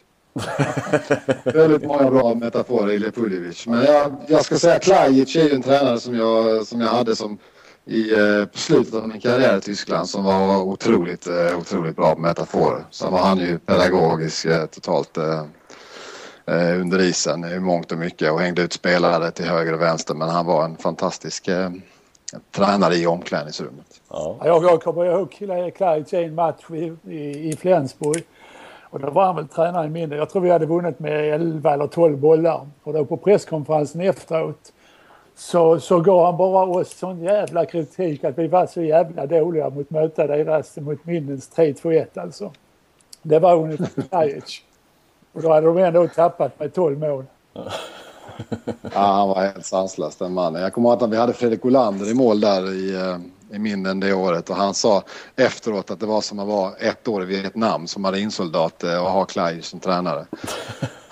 Väldigt 1.45 1.83
många 1.83 2.11
bra 2.11 2.35
metaforer 2.35 2.93
i 2.93 2.99
Lepuljevic. 2.99 3.67
Men 3.67 3.85
jag, 3.85 4.17
jag 4.27 4.45
ska 4.45 4.59
säga 4.59 4.79
Klajic 4.79 5.37
är 5.37 5.45
ju 5.45 5.55
en 5.55 5.63
tränare 5.63 6.01
som 6.01 6.15
jag, 6.15 6.67
som 6.67 6.81
jag 6.81 6.89
hade 6.89 7.17
som 7.17 7.39
i 7.85 8.13
eh, 8.15 8.49
slutet 8.53 8.95
av 8.95 9.09
min 9.09 9.21
karriär 9.21 9.59
i 9.59 9.61
Tyskland 9.61 10.09
som 10.09 10.25
var 10.25 10.63
otroligt, 10.63 11.27
eh, 11.27 11.59
otroligt 11.59 11.97
bra 11.97 12.15
på 12.15 12.21
metaforer. 12.21 12.85
Sen 12.91 13.13
var 13.13 13.19
han 13.19 13.39
ju 13.39 13.59
pedagogisk 13.59 14.45
eh, 14.45 14.67
totalt 14.67 15.19
under 16.81 17.01
isen 17.01 17.45
i 17.45 17.61
mångt 17.61 17.93
och 17.93 17.99
mycket 17.99 18.33
och 18.33 18.41
hängde 18.41 18.63
ut 18.63 18.73
spelare 18.73 19.31
till 19.31 19.45
höger 19.45 19.73
och 19.73 19.81
vänster. 19.81 20.15
Men 20.15 20.29
han 20.29 20.47
var 20.47 20.65
en 20.65 20.77
fantastisk 20.77 21.49
eh, 21.49 21.71
tränare 22.51 22.95
i 22.95 23.07
omklädningsrummet. 23.07 24.01
Ja. 24.11 24.37
Jag, 24.45 24.65
jag 24.65 24.83
kommer 24.83 25.05
ihåg 25.05 25.31
Klajic 25.77 26.13
i 26.13 26.17
en 26.17 26.35
match 26.35 26.71
i, 26.71 26.97
i, 27.05 27.49
i 27.49 27.57
Flensburg. 27.57 28.25
Och 28.83 29.01
då 29.01 29.11
var 29.11 29.27
han 29.27 29.37
väl 29.37 29.49
tränare 29.49 29.87
i 29.87 29.91
mindre. 29.91 30.19
Jag 30.19 30.31
tror 30.31 30.43
vi 30.43 30.51
hade 30.51 30.67
vunnit 30.67 30.99
med 30.99 31.35
11 31.35 31.75
eller 31.75 31.87
12 31.87 32.17
bollar. 32.17 32.69
Och 32.83 32.93
då 32.93 33.05
på 33.05 33.17
presskonferensen 33.17 34.01
efteråt 34.01 34.73
så, 35.41 35.81
så 35.81 36.01
gav 36.01 36.25
han 36.25 36.37
bara 36.37 36.67
oss 36.67 36.99
sån 36.99 37.23
jävla 37.23 37.67
kritik 37.67 38.25
att 38.25 38.39
vi 38.39 38.49
var 38.49 38.67
så 38.67 38.83
jävla 38.83 39.27
dåliga 39.27 39.71
mot 39.71 39.91
möta 39.91 40.27
deras 40.27 40.77
mot 40.77 41.05
Minnens 41.05 41.51
3-2-1 41.57 42.21
alltså. 42.21 42.53
Det 43.23 43.39
var 43.39 43.57
ungefär 43.57 44.03
Klajic. 44.09 44.63
Och 45.33 45.43
då 45.43 45.53
hade 45.53 45.67
de 45.67 45.79
ändå 45.79 46.09
tappat 46.09 46.61
med 46.61 46.75
12 46.75 46.99
mål. 46.99 47.25
Ja, 48.83 49.01
han 49.01 49.29
var 49.29 49.41
helt 49.41 49.67
sanslös 49.67 50.17
den 50.17 50.33
mannen. 50.33 50.63
Jag 50.63 50.73
kommer 50.73 50.89
ihåg 50.89 51.03
att 51.03 51.11
vi 51.11 51.17
hade 51.17 51.33
Fredrik 51.33 51.65
Olander 51.65 52.11
i 52.11 52.15
mål 52.15 52.41
där 52.41 52.73
i, 52.73 52.95
eh, 52.95 53.19
i 53.53 53.59
minnen 53.59 54.01
det 54.01 54.13
året 54.13 54.51
och 54.51 54.57
han 54.57 54.75
sa 54.75 55.03
efteråt 55.37 55.91
att 55.91 56.01
det 56.01 56.07
var 56.07 56.21
som 56.21 56.39
att 56.39 56.47
vara 56.47 56.73
ett 56.75 57.09
år 57.09 57.23
i 57.23 57.27
Vietnam 57.27 57.87
som 57.87 58.03
marinsoldat 58.03 58.85
eh, 58.85 59.05
och 59.05 59.11
ha 59.11 59.25
Clay 59.25 59.63
som 59.63 59.81
tränare. 59.81 60.27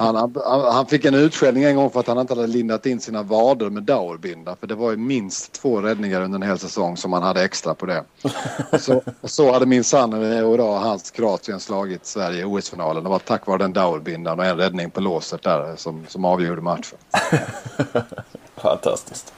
Han, 0.01 0.17
han, 0.17 0.35
han, 0.73 0.87
fick 0.87 1.05
en 1.05 1.15
utskällning 1.15 1.65
en 1.65 1.77
gång 1.77 1.91
för 1.91 2.01
att 2.01 2.07
han 2.07 2.19
inte 2.19 2.35
hade 2.35 2.47
lindat 2.47 2.87
in 2.87 3.01
sina 3.01 3.23
vader 3.23 3.71
med 3.71 3.83
dauerbinda 3.83 4.57
för 4.57 4.67
det 4.67 4.75
var 4.75 4.91
ju 4.91 4.97
minst 4.97 5.53
två 5.53 5.81
räddningar 5.81 6.23
under 6.23 6.39
en 6.39 6.43
hel 6.43 6.59
säsong 6.59 6.97
som 6.97 7.13
han 7.13 7.23
hade 7.23 7.45
extra 7.45 7.75
på 7.75 7.87
det. 7.87 8.05
Så, 8.79 9.03
så 9.23 9.53
hade 9.53 9.67
minsann 9.67 10.43
och 10.45 10.59
då 10.59 10.67
hans 10.67 11.11
Kroatien 11.11 11.61
slagit 11.61 12.07
Sverige 12.07 12.41
i 12.41 12.45
OS-finalen. 12.45 13.05
Det 13.05 13.11
var 13.11 13.19
tack 13.19 13.47
vare 13.47 13.59
den 13.59 13.73
dauerbindan 13.73 14.39
och 14.39 14.47
en 14.47 14.57
räddning 14.57 14.91
på 14.91 15.01
låset 15.01 15.43
där 15.43 15.77
som, 15.77 16.07
som 16.09 16.25
avgjorde 16.25 16.63
matchen. 16.63 16.99
Fantastiskt. 18.57 19.33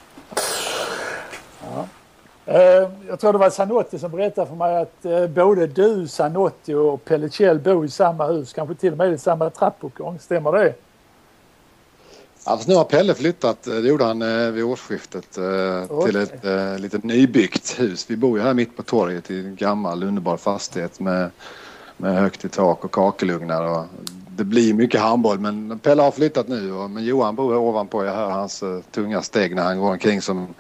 Ja. 1.63 1.87
Eh, 2.47 2.89
jag 3.09 3.21
tror 3.21 3.33
det 3.33 3.39
var 3.39 3.51
Zanotti 3.51 3.99
som 3.99 4.11
berättade 4.11 4.47
för 4.47 4.55
mig 4.55 4.77
att 4.77 5.05
eh, 5.05 5.27
både 5.27 5.67
du, 5.67 6.09
Zanotti 6.09 6.75
och 6.75 7.05
Pelle 7.05 7.31
Kjell 7.31 7.59
bor 7.59 7.85
i 7.85 7.89
samma 7.89 8.27
hus, 8.27 8.53
kanske 8.53 8.75
till 8.75 8.93
och 8.93 8.99
med 8.99 9.13
i 9.13 9.19
samma 9.19 9.51
trappuppgång. 9.51 10.19
Stämmer 10.19 10.53
det? 10.53 10.75
Alltså 12.45 12.71
nu 12.71 12.77
har 12.77 12.85
Pelle 12.85 13.15
flyttat, 13.15 13.63
det 13.63 13.89
gjorde 13.89 14.05
han 14.05 14.55
vid 14.55 14.65
årsskiftet, 14.65 15.39
okay. 15.89 16.13
till 16.13 16.21
ett 16.21 16.45
äh, 16.45 16.79
lite 16.79 17.01
nybyggt 17.03 17.81
hus. 17.81 18.07
Vi 18.09 18.17
bor 18.17 18.39
ju 18.39 18.45
här 18.45 18.55
mitt 18.55 18.77
på 18.77 18.83
torget 18.83 19.31
i 19.31 19.39
en 19.41 19.57
gammal 19.57 20.03
underbar 20.03 20.37
fastighet 20.37 21.01
med, 21.01 21.31
med 21.97 22.21
högt 22.21 22.45
i 22.45 22.49
tak 22.49 22.85
och 22.85 22.91
kakelugnar. 22.91 23.65
Och 23.71 23.85
det 24.29 24.45
blir 24.45 24.75
mycket 24.75 25.01
handboll 25.01 25.39
men 25.39 25.79
Pelle 25.79 26.03
har 26.03 26.11
flyttat 26.11 26.49
nu 26.49 26.73
och, 26.73 26.91
men 26.91 27.05
Johan 27.05 27.35
bor 27.35 27.57
ovanpå. 27.57 28.05
Jag 28.05 28.15
hör 28.15 28.31
hans 28.31 28.65
tunga 28.91 29.23
steg 29.23 29.55
när 29.55 29.63
han 29.63 29.81
går 29.81 29.91
omkring 29.91 30.23
som 30.23 30.55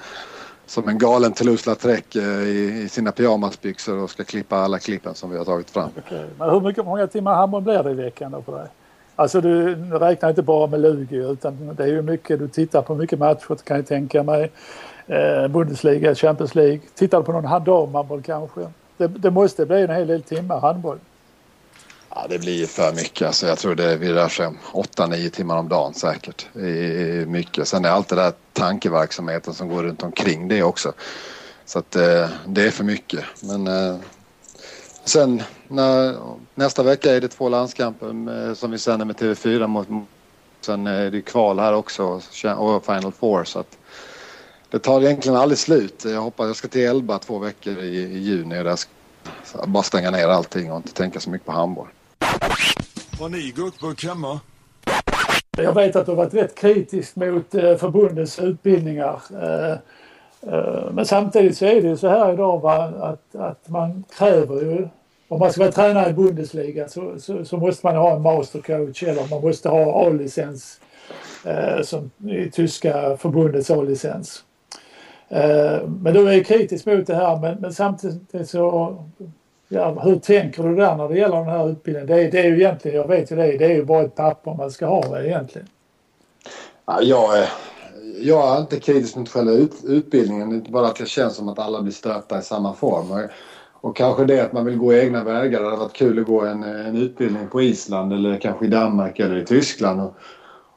som 0.71 0.89
en 0.89 0.99
galen 0.99 1.33
Toulouse-Lautrec 1.33 2.17
eh, 2.17 2.49
i, 2.49 2.83
i 2.85 2.89
sina 2.89 3.13
pyjamasbyxor 3.13 4.03
och 4.03 4.11
ska 4.11 4.25
klippa 4.25 4.57
alla 4.57 4.79
klippen 4.79 5.15
som 5.15 5.31
vi 5.31 5.39
har 5.39 5.45
tagit 5.45 5.71
fram. 5.71 5.91
Okay. 5.99 6.25
Men 6.39 6.51
hur 6.51 6.61
mycket, 6.61 6.85
många 6.85 7.07
timmar 7.07 7.35
handboll 7.35 7.63
blir 7.63 7.83
det 7.83 7.91
i 7.91 7.95
veckan 7.95 8.33
då 8.33 8.43
för 8.43 8.59
dig? 8.59 8.69
Alltså 9.17 9.41
du 9.41 9.75
räknar 9.75 10.29
inte 10.29 10.43
bara 10.43 10.67
med 10.67 10.81
Lugi 10.81 11.17
utan 11.17 11.75
det 11.77 11.83
är 11.83 11.87
ju 11.87 12.03
mycket, 12.03 12.39
du 12.39 12.49
tittar 12.49 12.83
på 12.83 12.95
mycket 12.95 13.19
matcher 13.19 13.57
kan 13.65 13.77
jag 13.77 13.87
tänka 13.87 14.23
mig. 14.23 14.51
Eh, 15.07 15.49
Bundesliga, 15.49 16.15
Champions 16.15 16.55
League. 16.55 16.81
Tittar 16.95 17.19
du 17.19 17.25
på 17.25 17.33
någon 17.33 17.65
damhandboll 17.65 18.23
kanske? 18.23 18.61
Det, 18.97 19.07
det 19.07 19.31
måste 19.31 19.67
bli 19.67 19.83
en 19.83 19.91
hel 19.91 20.07
del 20.07 20.23
timmar 20.23 20.61
handboll. 20.61 20.99
Ja, 22.15 22.27
det 22.29 22.39
blir 22.39 22.67
för 22.67 22.93
mycket. 22.93 23.27
Alltså, 23.27 23.47
jag 23.47 23.59
tror 23.59 23.75
det 23.75 23.97
vi 23.97 24.13
rör 24.13 24.29
sig 24.29 24.47
om 24.47 24.59
8-9 24.73 25.31
timmar 25.31 25.57
om 25.57 25.69
dagen 25.69 25.95
säkert. 25.95 26.57
I, 26.57 27.25
mycket. 27.27 27.69
Sen 27.69 27.85
är 27.85 27.89
allt 27.89 28.09
det 28.09 28.17
där 28.17 28.33
tankeverksamheten 28.53 29.55
som 29.55 29.69
går 29.69 29.83
runt 29.83 30.03
omkring 30.03 30.49
det 30.49 30.63
också. 30.63 30.93
Så 31.65 31.79
att 31.79 31.97
eh, 31.97 32.29
det 32.47 32.63
är 32.63 32.71
för 32.71 32.85
mycket. 32.85 33.25
Men 33.43 33.67
eh, 33.67 33.97
sen 35.05 35.43
när, 35.69 36.17
nästa 36.55 36.83
vecka 36.83 37.15
är 37.15 37.21
det 37.21 37.29
två 37.29 37.49
landskamper 37.49 38.13
med, 38.13 38.59
som 38.59 38.71
vi 38.71 38.79
sänder 38.79 39.07
med 39.07 39.17
TV4 39.17 39.67
mot 39.67 39.89
Sen 40.61 40.87
eh, 40.87 40.93
är 40.93 41.11
det 41.11 41.23
kval 41.23 41.59
här 41.59 41.75
också 41.75 42.21
och 42.57 42.85
Final 42.87 43.13
Four. 43.13 43.45
Så 43.45 43.59
att 43.59 43.79
det 44.71 44.79
tar 44.79 45.01
egentligen 45.01 45.39
aldrig 45.39 45.59
slut. 45.59 46.05
Jag 46.05 46.21
hoppas 46.21 46.47
jag 46.47 46.57
ska 46.57 46.69
till 46.69 46.87
Elba 46.87 47.19
två 47.19 47.39
veckor 47.39 47.79
i, 47.79 47.97
i 47.97 48.19
juni. 48.19 48.63
Där 48.63 48.77
ska 48.77 48.91
bara 49.67 49.83
stänga 49.83 50.11
ner 50.11 50.29
allting 50.29 50.73
och 50.73 50.77
inte 50.77 50.93
tänka 50.93 51.21
så 51.21 51.31
mycket 51.31 51.47
på 51.47 51.53
handboll. 51.53 51.89
Har 53.21 53.29
ni 53.29 53.53
gurkburk 53.57 54.05
hemma? 54.05 54.41
Jag 55.57 55.75
vet 55.75 55.97
att 55.97 56.07
du 56.07 56.13
har 56.13 56.17
varit 56.17 56.35
rätt 56.35 56.55
kritisk 56.55 57.17
mot 57.17 57.55
eh, 57.55 57.77
förbundets 57.77 58.39
utbildningar. 58.39 59.21
Eh, 59.43 59.73
eh, 60.53 60.93
men 60.93 61.07
samtidigt 61.07 61.57
så 61.57 61.65
är 61.65 61.83
det 61.83 61.89
ju 61.89 61.97
så 61.97 62.09
här 62.09 62.33
idag 62.33 62.61
va, 62.61 62.85
att, 62.85 63.35
att 63.35 63.69
man 63.69 64.05
kräver 64.19 64.55
ju 64.55 64.89
om 65.29 65.39
man 65.39 65.53
ska 65.53 65.61
vara 65.61 65.73
tränare 65.73 66.11
i 66.11 66.13
Bundesliga 66.13 66.89
så, 66.89 67.15
så, 67.19 67.45
så 67.45 67.57
måste 67.57 67.87
man 67.87 67.97
ha 67.97 68.17
en 68.17 68.23
mastercoach 68.23 69.03
eller 69.03 69.29
man 69.31 69.43
måste 69.43 69.69
ha 69.69 70.07
A-licens 70.07 70.81
eh, 71.45 71.83
som 71.83 72.11
i 72.29 72.51
tyska 72.51 73.17
förbundets 73.17 73.71
A-licens. 73.71 74.45
Eh, 75.29 75.89
men 75.89 76.15
du 76.15 76.29
är 76.29 76.45
kritisk 76.45 76.87
mot 76.87 77.07
det 77.07 77.15
här 77.15 77.37
men, 77.37 77.61
men 77.61 77.75
samtidigt 77.75 78.51
så 78.51 78.99
Ja, 79.73 80.01
hur 80.03 80.19
tänker 80.19 80.63
du 80.63 80.77
där 80.77 80.97
när 80.97 81.09
det 81.09 81.19
gäller 81.19 81.37
den 81.37 81.47
här 81.47 81.71
utbildningen? 81.71 82.07
Det 82.07 82.23
är, 82.23 82.31
det 82.31 82.41
är 82.41 82.45
ju 82.45 82.57
egentligen, 82.57 82.97
jag 82.97 83.09
vet 83.09 83.33
ju 83.33 83.37
det, 83.37 83.59
det 83.59 83.65
är 83.65 83.75
ju 83.75 83.85
bara 83.85 84.03
ett 84.03 84.15
papper 84.15 84.55
man 84.55 84.71
ska 84.71 84.87
ha 84.87 85.01
det 85.01 85.29
egentligen. 85.29 85.69
Ja, 86.87 87.03
jag, 87.03 87.39
är, 87.39 87.49
jag 88.21 88.57
är 88.57 88.61
inte 88.61 88.81
kritisk 88.81 89.17
mot 89.17 89.29
själva 89.29 89.53
ut, 89.53 89.73
utbildningen, 89.85 90.67
bara 90.69 90.87
att 90.87 90.97
det 90.97 91.09
känns 91.09 91.37
som 91.37 91.49
att 91.49 91.59
alla 91.59 91.83
blir 91.83 91.93
stöpta 91.93 92.39
i 92.39 92.43
samma 92.43 92.75
form. 92.75 93.11
Och, 93.11 93.21
och 93.89 93.97
kanske 93.97 94.25
det 94.25 94.41
att 94.41 94.53
man 94.53 94.65
vill 94.65 94.77
gå 94.77 94.95
egna 94.95 95.25
vägar. 95.25 95.61
Det 95.61 95.65
hade 95.65 95.77
varit 95.77 95.93
kul 95.93 96.19
att 96.19 96.27
gå 96.27 96.41
en, 96.41 96.63
en 96.63 96.97
utbildning 96.97 97.49
på 97.49 97.63
Island 97.63 98.13
eller 98.13 98.39
kanske 98.39 98.65
i 98.65 98.69
Danmark 98.69 99.19
eller 99.19 99.37
i 99.37 99.45
Tyskland 99.45 100.01
och, 100.01 100.15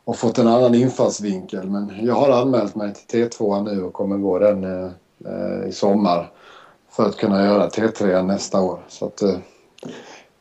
och 0.03 0.17
fått 0.17 0.37
en 0.37 0.47
annan 0.47 0.75
infallsvinkel. 0.75 1.69
Men 1.69 1.91
jag 2.01 2.15
har 2.15 2.41
anmält 2.41 2.75
mig 2.75 2.93
till 2.93 3.23
T2 3.23 3.63
nu 3.63 3.83
och 3.83 3.93
kommer 3.93 4.17
gå 4.17 4.39
den 4.39 4.63
eh, 4.63 4.91
eh 5.25 5.67
i 5.67 5.71
sommar 5.71 6.29
för 6.95 7.05
att 7.05 7.17
kunna 7.17 7.45
göra 7.45 7.69
T3 7.69 8.23
nästa 8.23 8.61
år. 8.61 8.79
Så 8.87 9.05
att, 9.05 9.21
eh, 9.21 9.35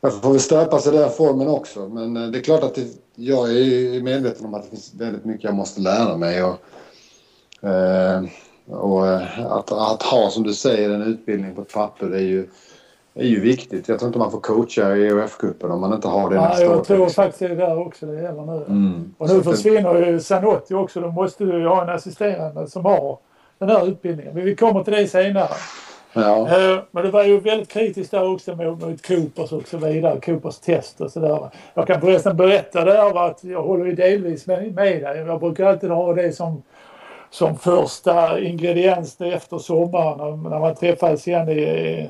jag 0.01 0.21
får 0.21 0.31
väl 0.31 0.39
stöpas 0.39 0.87
i 0.87 0.91
den 0.91 1.09
formen 1.09 1.47
också. 1.47 1.87
Men 1.87 2.17
eh, 2.17 2.27
det 2.27 2.39
är 2.39 2.43
klart 2.43 2.63
att 2.63 2.75
det, 2.75 2.87
jag 3.15 3.49
är 3.49 4.01
medveten 4.01 4.45
om 4.45 4.53
att 4.53 4.63
det 4.63 4.69
finns 4.69 4.93
väldigt 4.93 5.25
mycket 5.25 5.43
jag 5.43 5.53
måste 5.53 5.81
lära 5.81 6.17
mig. 6.17 6.43
Och, 6.43 6.57
eh, 7.69 8.23
och 8.67 9.15
att, 9.57 9.71
att, 9.71 10.03
ha, 10.03 10.29
som 10.29 10.43
du 10.43 10.53
säger, 10.53 10.89
en 10.89 11.01
utbildning 11.01 11.55
på 11.55 11.61
ett 11.61 11.73
papper 11.73 12.13
är 12.15 12.19
ju, 12.19 12.47
är 13.13 13.27
ju 13.27 13.39
viktigt. 13.39 13.87
Jag 13.87 13.99
tror 13.99 14.07
inte 14.07 14.19
man 14.19 14.31
får 14.31 14.39
coacha 14.39 14.95
i 14.95 15.09
EOF-cupen 15.09 15.71
om 15.71 15.81
man 15.81 15.93
inte 15.93 16.07
har 16.07 16.29
det 16.29 16.35
ja, 16.35 16.49
nästa 16.49 16.63
jag 16.63 16.77
år. 16.77 16.83
tror 16.83 17.09
faktiskt 17.09 17.39
det 17.39 17.45
är 17.45 17.55
där 17.55 17.79
också 17.79 18.05
det 18.05 18.21
gäller 18.21 18.45
nu. 18.45 18.65
Mm. 18.67 19.13
Och 19.17 19.29
nu 19.29 19.43
försvinner 19.43 20.05
ju 20.05 20.19
Zanotti 20.19 20.73
också. 20.73 21.01
Då 21.01 21.11
måste 21.11 21.43
du 21.43 21.59
ju 21.59 21.67
ha 21.67 21.83
en 21.83 21.89
assisterande 21.89 22.67
som 22.67 22.85
har 22.85 23.17
den 23.57 23.69
här 23.69 23.87
utbildningen. 23.87 24.33
Men 24.35 24.45
vi 24.45 24.55
kommer 24.55 24.83
till 24.83 24.93
det 24.93 25.07
senare. 25.07 25.49
Ja. 26.13 26.47
Eh, 26.47 26.79
men 26.91 27.03
det 27.03 27.11
var 27.11 27.23
ju 27.23 27.39
väldigt 27.39 27.69
kritiskt 27.69 28.11
där 28.11 28.33
också 28.33 28.55
mot, 28.55 28.81
mot 28.81 29.07
Coopers 29.07 29.51
och 29.51 29.67
så 29.67 29.77
vidare. 29.77 30.19
Coopers 30.19 30.59
test 30.59 31.01
och 31.01 31.11
sådär. 31.11 31.49
Jag 31.73 31.87
kan 31.87 32.01
förresten 32.01 32.37
berätta 32.37 32.85
där 32.85 33.27
att 33.27 33.43
jag 33.43 33.63
håller 33.63 33.85
ju 33.85 33.95
delvis 33.95 34.47
med, 34.47 34.75
med 34.75 35.01
dig. 35.01 35.17
Jag 35.27 35.39
brukar 35.39 35.65
alltid 35.65 35.89
ha 35.89 36.13
det 36.13 36.31
som, 36.31 36.63
som 37.29 37.57
första 37.57 38.39
ingrediens 38.39 39.21
efter 39.21 39.57
sommaren 39.57 40.43
när 40.43 40.59
man 40.59 40.75
träffades 40.75 41.27
igen 41.27 41.49
i 41.49 42.09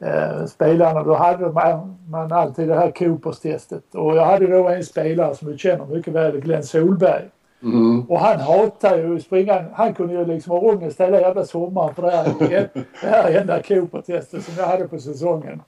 eh, 0.00 0.46
spelarna. 0.46 1.02
Då 1.02 1.14
hade 1.14 1.48
man, 1.48 1.98
man 2.08 2.32
alltid 2.32 2.68
det 2.68 2.74
här 2.74 2.90
Coopers-testet 2.90 3.94
och 3.94 4.16
jag 4.16 4.24
hade 4.24 4.46
då 4.46 4.68
en 4.68 4.84
spelare 4.84 5.34
som 5.34 5.52
du 5.52 5.58
känner 5.58 5.86
mycket 5.86 6.12
väl, 6.12 6.40
Glenn 6.40 6.62
Solberg. 6.62 7.24
Mm. 7.62 8.00
Och 8.08 8.18
han 8.18 8.40
hatar 8.40 8.98
ju 8.98 9.16
att 9.16 9.22
springa. 9.22 9.64
Han 9.72 9.94
kunde 9.94 10.14
ju 10.14 10.24
liksom 10.24 10.50
ha 10.50 10.58
ångest 10.58 11.00
hela 11.00 11.20
jävla 11.20 11.44
sommaren 11.44 11.94
för 11.94 12.02
det 12.02 12.10
här, 12.10 12.68
det 13.00 13.06
här 13.06 13.40
enda 13.40 13.62
Cooper-testet 13.62 14.44
som 14.44 14.54
jag 14.58 14.66
hade 14.66 14.88
på 14.88 14.98
säsongen. 14.98 15.62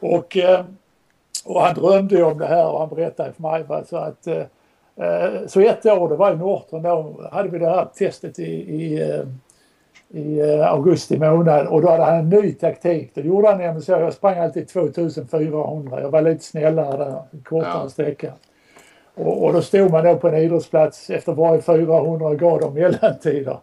Och, 0.00 0.36
eh, 0.36 0.64
och 1.44 1.60
han 1.60 1.74
drömde 1.74 2.14
ju 2.14 2.22
om 2.22 2.38
det 2.38 2.46
här 2.46 2.68
och 2.72 2.80
han 2.80 2.88
berättade 2.88 3.32
för 3.32 3.42
mig. 3.42 3.64
Så, 3.86 3.96
att, 3.96 4.26
eh, 4.26 4.42
eh, 5.06 5.46
så 5.46 5.60
ett 5.60 5.86
år, 5.86 6.08
det 6.08 6.16
var 6.16 6.32
i 6.32 6.36
Norton 6.36 6.82
då, 6.82 7.28
hade 7.32 7.48
vi 7.48 7.58
det 7.58 7.68
här 7.68 7.88
testet 7.94 8.38
i, 8.38 8.52
i, 8.52 9.22
i 10.08 10.42
augusti 10.62 11.18
månad 11.18 11.66
och 11.66 11.82
då 11.82 11.88
hade 11.90 12.04
han 12.04 12.14
en 12.14 12.28
ny 12.28 12.52
taktik. 12.52 13.10
Då 13.14 13.20
gjorde 13.20 13.48
han 13.48 13.58
nämligen 13.58 13.82
så, 13.82 13.92
jag 13.92 14.12
sprang 14.12 14.38
alltid 14.38 14.68
2400. 14.68 16.00
Jag 16.00 16.10
var 16.10 16.22
lite 16.22 16.44
snällare 16.44 16.96
där, 16.96 17.22
kortare 17.44 17.82
ja. 17.82 17.88
sträcka. 17.88 18.32
Och, 19.16 19.44
och 19.44 19.52
då 19.52 19.62
stod 19.62 19.90
man 19.90 20.04
då 20.04 20.16
på 20.16 20.28
en 20.28 20.34
idrottsplats 20.34 21.10
efter 21.10 21.32
varje 21.32 21.62
400 21.62 22.34
grader 22.34 22.70
mellantider. 22.70 23.58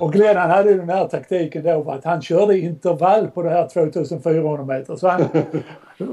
Och 0.00 0.12
Glenn 0.12 0.36
han 0.36 0.50
hade 0.50 0.70
ju 0.70 0.78
den 0.78 0.88
här 0.88 1.08
taktiken 1.08 1.62
då 1.62 1.90
att 1.90 2.04
han 2.04 2.22
körde 2.22 2.58
intervall 2.58 3.30
på 3.30 3.42
det 3.42 3.50
här 3.50 3.68
2400 3.68 4.64
meter. 4.64 4.96
Så, 4.96 5.08
han, 5.08 5.28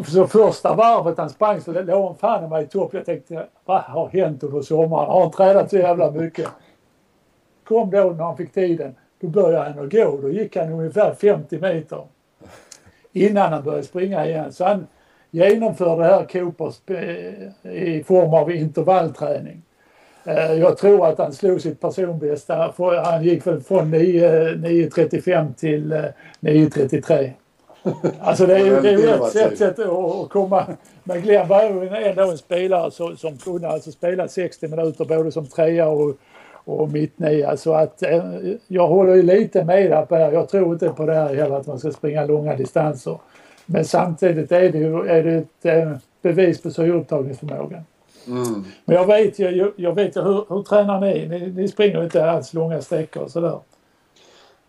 så 0.07 0.27
första 0.27 0.75
varvet 0.75 1.17
han 1.17 1.29
sprang 1.29 1.61
så 1.61 1.71
låg 1.71 2.05
han 2.05 2.15
fan 2.15 2.45
i 2.45 2.47
mig 2.47 2.63
i 2.63 2.67
topp. 2.67 2.93
Jag 2.93 3.05
tänkte 3.05 3.45
vad 3.65 3.81
har 3.81 4.09
hänt 4.09 4.43
under 4.43 4.61
sommaren? 4.61 5.09
Har 5.09 5.21
han 5.21 5.31
tränat 5.31 5.69
så 5.69 5.77
jävla 5.77 6.11
mycket? 6.11 6.47
Kom 7.63 7.89
då 7.89 8.03
när 8.03 8.23
han 8.23 8.37
fick 8.37 8.53
tiden. 8.53 8.95
Då 9.19 9.27
började 9.27 9.69
han 9.69 9.85
att 9.85 9.91
gå. 9.91 10.19
Då 10.21 10.29
gick 10.29 10.57
han 10.57 10.71
ungefär 10.71 11.13
50 11.13 11.59
meter. 11.59 12.03
Innan 13.11 13.53
han 13.53 13.63
började 13.63 13.83
springa 13.83 14.25
igen. 14.25 14.53
Så 14.53 14.65
han 14.65 14.87
genomförde 15.33 16.03
det 16.03 16.09
här 16.09 16.25
Coopers 16.25 16.75
i 17.63 18.03
form 18.03 18.33
av 18.33 18.51
intervallträning. 18.51 19.61
Eh, 20.25 20.53
jag 20.53 20.77
tror 20.77 21.07
att 21.07 21.17
han 21.17 21.33
slog 21.33 21.61
sitt 21.61 21.81
personbästa. 21.81 22.73
Han 23.05 23.23
gick 23.23 23.47
väl 23.47 23.61
från 23.61 23.95
9.35 23.95 25.53
till 25.53 25.93
9.33. 26.39 27.23
Eh, 27.23 27.29
alltså 28.19 28.45
det 28.45 28.55
är 28.55 28.65
ju, 28.65 29.09
ett 29.09 29.31
sätt, 29.31 29.57
sätt 29.57 29.79
att 29.79 30.29
komma... 30.29 30.65
Men 31.03 31.21
Glenn 31.21 31.47
var 31.47 31.63
ju 31.63 31.87
ändå 31.87 32.31
en 32.31 32.37
spelare 32.37 32.91
som, 32.91 33.17
som 33.17 33.37
kunde 33.37 33.69
alltså 33.69 33.91
spela 33.91 34.27
60 34.27 34.67
minuter 34.67 35.05
både 35.05 35.31
som 35.31 35.47
trea 35.47 35.87
och, 35.87 36.15
och 36.65 36.91
mittnia. 36.91 37.57
Så 37.57 37.73
att 37.73 38.03
eh, 38.03 38.23
jag 38.67 38.87
håller 38.87 39.15
ju 39.15 39.21
lite 39.21 39.63
med 39.63 39.91
där 39.91 40.17
här. 40.17 40.31
Jag 40.31 40.49
tror 40.49 40.73
inte 40.73 40.89
på 40.89 41.05
det 41.05 41.13
här 41.13 41.35
heller 41.35 41.55
att 41.55 41.67
man 41.67 41.79
ska 41.79 41.91
springa 41.91 42.25
långa 42.25 42.55
distanser. 42.55 43.17
Men 43.73 43.85
samtidigt 43.85 44.51
är 44.51 44.69
det 44.71 44.77
ju 44.77 45.07
är 45.07 45.23
det 45.23 45.69
ett 45.69 46.01
bevis 46.21 46.61
på 46.61 46.71
syreupptagningsförmågan. 46.71 47.81
Mm. 48.27 48.65
Men 48.85 48.95
jag 48.95 49.05
vet 49.05 49.39
ju, 49.39 49.71
jag 49.75 49.95
vet 49.95 50.15
ju 50.15 50.21
hur, 50.21 50.45
hur 50.49 50.63
tränar 50.63 51.01
ni? 51.01 51.27
ni? 51.27 51.51
Ni 51.51 51.67
springer 51.67 52.03
inte 52.03 52.31
alls 52.31 52.53
långa 52.53 52.81
sträckor 52.81 53.23
och 53.23 53.31
sådär. 53.31 53.59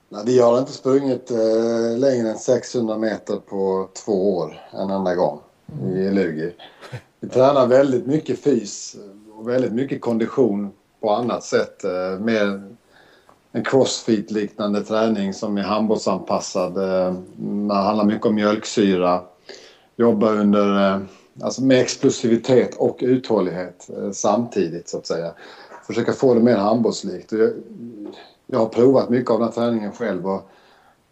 Nej, 0.09 0.23
vi 0.27 0.39
har 0.39 0.59
inte 0.59 0.73
sprungit 0.73 1.31
eh, 1.31 1.99
längre 1.99 2.29
än 2.29 2.39
600 2.39 2.99
meter 2.99 3.37
på 3.37 3.89
två 4.05 4.37
år 4.37 4.61
en 4.71 4.91
enda 4.91 5.15
gång 5.15 5.41
mm. 5.83 5.97
i 5.97 6.11
Lugi. 6.11 6.53
Vi 7.21 7.29
tränar 7.29 7.67
väldigt 7.67 8.07
mycket 8.07 8.39
fys 8.39 8.97
och 9.39 9.49
väldigt 9.49 9.73
mycket 9.73 10.01
kondition 10.01 10.73
på 11.01 11.11
annat 11.11 11.45
sätt. 11.45 11.85
Eh, 11.85 12.21
mer 12.21 12.74
en 13.55 13.65
crossfit-liknande 13.65 14.85
träning 14.85 15.35
som 15.35 15.59
är 15.59 15.63
handbollsanpassad. 15.63 16.77
Eh, 16.77 17.15
det 17.37 17.75
handlar 17.75 18.05
mycket 18.05 18.27
om 18.27 18.35
mjölksyra. 18.35 19.21
Jobba 19.97 20.31
under 20.31 20.95
eh, 20.95 21.01
Alltså 21.41 21.63
med 21.63 21.81
explosivitet 21.81 22.75
och 22.75 22.99
uthållighet 23.01 23.91
eh, 23.97 24.11
samtidigt 24.11 24.89
så 24.89 24.99
att 24.99 25.07
säga. 25.07 25.33
Försöka 25.87 26.13
få 26.13 26.35
det 26.35 26.41
mer 26.41 26.57
handbollslikt. 26.57 27.33
Jag, 27.33 27.51
jag 28.47 28.59
har 28.59 28.67
provat 28.67 29.11
mycket 29.11 29.31
av 29.31 29.39
den 29.39 29.49
här 29.49 29.55
träningen 29.55 29.93
själv 29.93 30.27
och 30.27 30.51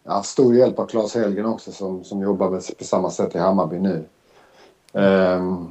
jag 0.04 0.10
har 0.10 0.16
haft 0.16 0.28
stor 0.28 0.54
hjälp 0.54 0.78
av 0.78 0.86
Claes 0.86 1.14
Helgen 1.14 1.46
också 1.46 1.72
som, 1.72 2.04
som 2.04 2.22
jobbar 2.22 2.74
på 2.78 2.84
samma 2.84 3.10
sätt 3.10 3.34
i 3.34 3.38
Hammarby 3.38 3.78
nu. 3.78 4.04
Um, 4.92 5.68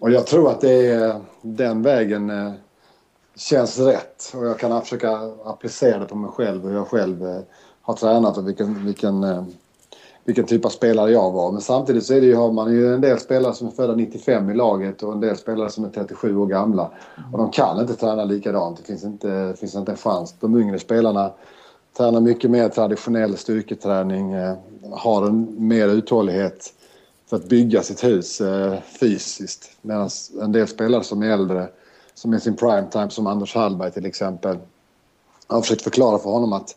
och 0.00 0.10
jag 0.10 0.26
tror 0.26 0.50
att 0.50 0.60
det 0.60 0.86
är 0.86 1.20
den 1.42 1.82
vägen 1.82 2.30
uh, 2.30 2.52
känns 3.36 3.78
rätt 3.78 4.32
och 4.34 4.46
jag 4.46 4.58
kan 4.58 4.82
försöka 4.82 5.10
applicera 5.44 5.98
det 5.98 6.06
på 6.06 6.16
mig 6.16 6.30
själv 6.30 6.64
och 6.64 6.70
hur 6.70 6.76
jag 6.76 6.88
själv 6.88 7.26
eh, 7.26 7.40
har 7.82 7.94
tränat 7.94 8.38
och 8.38 8.48
vilken, 8.48 8.86
vilken 8.86 9.24
eh, 9.24 9.44
vilken 10.26 10.44
typ 10.44 10.64
av 10.64 10.68
spelare 10.68 11.10
jag 11.10 11.30
var. 11.30 11.52
Men 11.52 11.60
samtidigt 11.60 12.04
så 12.04 12.14
är 12.14 12.20
det 12.20 12.26
ju, 12.26 12.34
har 12.34 12.52
man 12.52 12.72
ju 12.72 12.94
en 12.94 13.00
del 13.00 13.18
spelare 13.18 13.54
som 13.54 13.66
är 13.66 13.70
födda 13.70 13.94
95 13.94 14.50
i 14.50 14.54
laget 14.54 15.02
och 15.02 15.12
en 15.12 15.20
del 15.20 15.36
spelare 15.36 15.70
som 15.70 15.84
är 15.84 15.88
37 15.88 16.36
år 16.36 16.46
gamla. 16.46 16.90
Och 17.32 17.38
de 17.38 17.50
kan 17.50 17.80
inte 17.80 17.94
träna 17.94 18.24
likadant. 18.24 18.78
Det 18.78 18.84
finns 18.84 19.04
inte, 19.04 19.28
det 19.28 19.56
finns 19.56 19.74
inte 19.74 19.92
en 19.92 19.98
chans. 19.98 20.34
De 20.40 20.60
yngre 20.60 20.78
spelarna 20.78 21.32
tränar 21.96 22.20
mycket 22.20 22.50
mer 22.50 22.68
traditionell 22.68 23.36
styrketräning, 23.36 24.32
eh, 24.32 24.56
har 24.92 25.26
en 25.26 25.68
mer 25.68 25.88
uthållighet 25.88 26.72
för 27.30 27.36
att 27.36 27.48
bygga 27.48 27.82
sitt 27.82 28.04
hus 28.04 28.40
eh, 28.40 28.74
fysiskt. 29.00 29.70
Medan 29.82 30.08
en 30.42 30.52
del 30.52 30.68
spelare 30.68 31.04
som 31.04 31.22
är 31.22 31.30
äldre, 31.30 31.68
som 32.16 32.32
är 32.32 32.38
sin 32.38 32.56
prime 32.56 32.86
time 32.90 33.10
som 33.10 33.26
Anders 33.26 33.54
Hallberg 33.54 33.90
till 33.90 34.06
exempel, 34.06 34.58
har 35.46 35.60
försökt 35.60 35.82
förklara 35.82 36.18
för 36.18 36.30
honom 36.30 36.52
att 36.52 36.76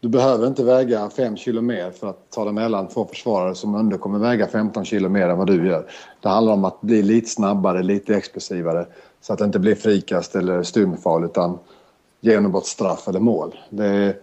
du 0.00 0.08
behöver 0.08 0.46
inte 0.46 0.64
väga 0.64 1.10
5 1.10 1.36
kilo 1.36 1.60
mer 1.60 1.90
för 1.90 2.10
att 2.10 2.30
ta 2.30 2.44
dig 2.44 2.52
mellan 2.52 2.88
två 2.88 3.06
försvarare 3.06 3.54
som 3.54 3.74
ändå 3.74 3.98
kommer 3.98 4.18
väga 4.18 4.46
15 4.46 4.84
kilo 4.84 5.08
mer 5.08 5.28
än 5.28 5.38
vad 5.38 5.46
du 5.46 5.68
gör. 5.68 5.86
Det 6.20 6.28
handlar 6.28 6.52
om 6.52 6.64
att 6.64 6.80
bli 6.80 7.02
lite 7.02 7.30
snabbare, 7.30 7.82
lite 7.82 8.16
explosivare 8.16 8.86
så 9.20 9.32
att 9.32 9.38
det 9.38 9.44
inte 9.44 9.58
blir 9.58 9.74
frikast 9.74 10.36
eller 10.36 10.62
styrmefall 10.62 11.24
utan 11.24 11.58
genombrottsstraff 12.20 13.08
eller 13.08 13.20
mål. 13.20 13.58
Det 13.70 13.86
är, 13.86 14.16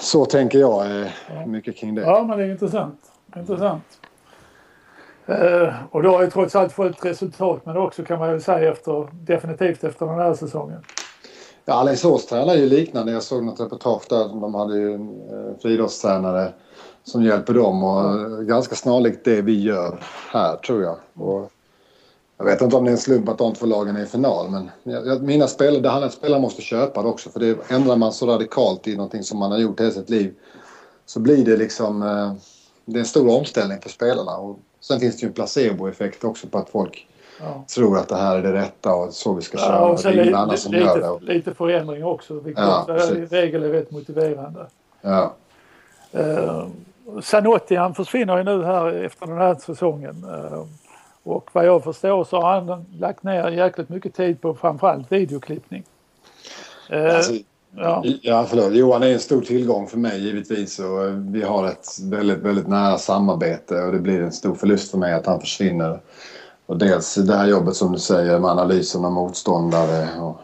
så 0.00 0.24
tänker 0.24 0.58
jag 0.58 1.10
mycket 1.46 1.76
kring 1.76 1.94
det. 1.94 2.02
Ja, 2.02 2.24
men 2.28 2.38
det 2.38 2.44
är 2.44 2.50
intressant. 2.50 3.00
intressant. 3.36 3.99
Eh, 5.30 5.74
och 5.90 6.02
du 6.02 6.08
har 6.08 6.22
ju 6.22 6.30
trots 6.30 6.56
allt 6.56 6.72
fått 6.72 7.04
resultat 7.04 7.66
med 7.66 7.74
det 7.74 7.80
också 7.80 8.04
kan 8.04 8.18
man 8.18 8.32
ju 8.32 8.40
säga 8.40 8.72
efter, 8.72 9.08
definitivt 9.12 9.84
efter 9.84 10.06
den 10.06 10.18
här 10.18 10.34
säsongen. 10.34 10.84
Ja, 11.64 11.74
Alingsås 11.74 12.26
tränar 12.26 12.54
ju 12.54 12.66
liknande. 12.66 13.12
Jag 13.12 13.22
såg 13.22 13.44
något 13.44 13.60
reportage 13.60 14.02
där. 14.08 14.28
De 14.28 14.54
hade 14.54 14.78
ju 14.78 14.94
en 14.94 15.08
eh, 15.08 15.60
friidrottstränare 15.62 16.52
som 17.04 17.22
hjälper 17.22 17.54
dem 17.54 17.84
och 17.84 18.10
mm. 18.10 18.46
ganska 18.46 18.74
snarlikt 18.74 19.24
det 19.24 19.42
vi 19.42 19.62
gör 19.62 19.98
här 20.32 20.56
tror 20.56 20.82
jag. 20.82 20.96
Och 21.14 21.50
jag 22.38 22.44
vet 22.44 22.60
inte 22.60 22.76
om 22.76 22.84
det 22.84 22.90
är 22.90 22.92
en 22.92 22.98
slump 22.98 23.28
att 23.28 23.38
de 23.38 23.54
två 23.54 23.66
lagen 23.66 23.96
är 23.96 24.02
i 24.02 24.06
final 24.06 24.50
men 24.50 24.70
jag, 24.82 25.22
mina 25.22 25.46
spelare, 25.46 25.80
det 25.80 25.88
handlar 25.88 26.06
om 26.06 26.08
att 26.08 26.14
spelare 26.14 26.40
måste 26.40 26.62
köpa 26.62 27.02
det 27.02 27.08
också 27.08 27.30
för 27.30 27.40
det 27.40 27.70
ändrar 27.70 27.96
man 27.96 28.12
så 28.12 28.26
radikalt 28.26 28.88
i 28.88 28.96
någonting 28.96 29.22
som 29.22 29.38
man 29.38 29.50
har 29.50 29.58
gjort 29.58 29.80
hela 29.80 29.90
sitt 29.90 30.10
liv 30.10 30.34
så 31.06 31.20
blir 31.20 31.44
det 31.44 31.56
liksom 31.56 32.00
det 32.84 32.98
är 32.98 33.00
en 33.00 33.06
stor 33.06 33.38
omställning 33.38 33.78
för 33.80 33.88
spelarna. 33.90 34.36
Och 34.36 34.58
sen 34.80 35.00
finns 35.00 35.16
det 35.16 35.22
ju 35.22 35.28
en 35.28 35.34
placeboeffekt 35.34 36.24
också 36.24 36.46
på 36.46 36.58
att 36.58 36.70
folk 36.70 37.06
ja. 37.40 37.64
tror 37.74 37.98
att 37.98 38.08
det 38.08 38.16
här 38.16 38.38
är 38.38 38.42
det 38.42 38.52
rätta 38.52 38.94
och 38.94 39.12
så 39.12 39.34
vi 39.34 39.42
ska 39.42 39.58
köra. 39.58 39.74
Ja, 39.74 39.88
och 39.88 40.00
sen 40.00 40.16
det 40.16 40.20
är 40.20 40.24
ingen 40.24 40.34
annan 40.34 40.58
som 40.58 40.72
lite, 40.72 40.84
gör 40.84 41.20
det. 41.20 41.32
Lite 41.32 41.54
förändring 41.54 42.04
också, 42.04 42.34
vilket 42.34 42.64
ja, 42.64 42.98
i 42.98 43.26
regel 43.26 43.62
är 43.62 43.68
rätt 43.68 43.90
motiverande. 43.90 44.66
Ja. 45.00 45.34
Uh, 46.14 46.66
Zanotti 47.22 47.76
han 47.76 47.94
försvinner 47.94 48.36
ju 48.36 48.44
nu 48.44 48.64
här 48.64 49.04
efter 49.04 49.26
den 49.26 49.38
här 49.38 49.54
säsongen. 49.54 50.24
Uh, 50.24 50.64
och 51.22 51.50
vad 51.52 51.66
jag 51.66 51.84
förstår 51.84 52.24
så 52.24 52.40
har 52.40 52.60
han 52.60 52.86
lagt 52.98 53.22
ner 53.22 53.48
jäkligt 53.48 53.88
mycket 53.88 54.14
tid 54.14 54.40
på 54.40 54.54
framförallt 54.54 55.12
videoklippning. 55.12 55.84
Uh, 56.92 57.16
alltså, 57.16 57.32
ja. 57.76 58.04
ja, 58.22 58.46
förlåt. 58.48 58.74
Johan 58.74 59.02
är 59.02 59.12
en 59.12 59.20
stor 59.20 59.40
tillgång 59.40 59.86
för 59.86 59.98
mig 59.98 60.20
givetvis 60.20 60.78
och 60.78 61.04
eh, 61.04 61.12
vi 61.12 61.42
har 61.42 61.66
ett 61.66 61.86
väldigt, 62.02 62.38
väldigt 62.38 62.68
nära 62.68 62.98
samarbete 62.98 63.82
och 63.82 63.92
det 63.92 63.98
blir 63.98 64.20
en 64.20 64.32
stor 64.32 64.54
förlust 64.54 64.90
för 64.90 64.98
mig 64.98 65.12
att 65.12 65.26
han 65.26 65.40
försvinner. 65.40 66.00
Och 66.66 66.78
dels 66.78 67.14
det 67.14 67.36
här 67.36 67.46
jobbet 67.46 67.76
som 67.76 67.92
du 67.92 67.98
säger 67.98 68.38
med 68.38 68.50
analysen 68.50 69.04
av 69.04 69.12
motståndare. 69.12 70.08
Och 70.20 70.40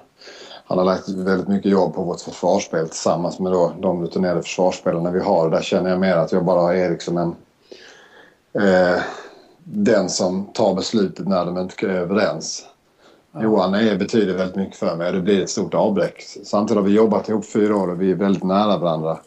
han 0.64 0.78
har 0.78 0.84
lagt 0.84 1.08
väldigt 1.08 1.48
mycket 1.48 1.72
jobb 1.72 1.94
på 1.94 2.02
vårt 2.02 2.20
försvarsspel 2.20 2.88
tillsammans 2.88 3.38
med 3.38 3.52
då 3.52 3.72
de 3.80 4.02
rutinerade 4.02 4.42
försvarsspelarna 4.42 5.10
vi 5.10 5.20
har. 5.20 5.50
Där 5.50 5.62
känner 5.62 5.90
jag 5.90 6.00
mer 6.00 6.16
att 6.16 6.32
jag 6.32 6.44
bara 6.44 6.60
har 6.60 6.74
Erik 6.74 7.02
som 7.02 7.16
en... 7.18 7.34
Eh, 8.62 9.02
den 9.64 10.08
som 10.08 10.46
tar 10.46 10.74
beslutet 10.74 11.28
när 11.28 11.44
de 11.44 11.58
inte 11.58 11.86
är 11.86 11.90
överens. 11.90 12.66
Johan 13.40 13.74
är, 13.74 13.98
betyder 13.98 14.36
väldigt 14.36 14.56
mycket 14.56 14.76
för 14.76 14.96
mig 14.96 15.08
och 15.08 15.14
det 15.14 15.20
blir 15.20 15.42
ett 15.42 15.50
stort 15.50 15.74
avbräck. 15.74 16.22
Samtidigt 16.44 16.82
har 16.82 16.88
vi 16.88 16.94
jobbat 16.94 17.28
ihop 17.28 17.46
fyra 17.46 17.76
år 17.76 17.90
och 17.90 18.02
vi 18.02 18.10
är 18.10 18.14
väldigt 18.14 18.44
nära 18.44 18.78
varandra. 18.78 19.18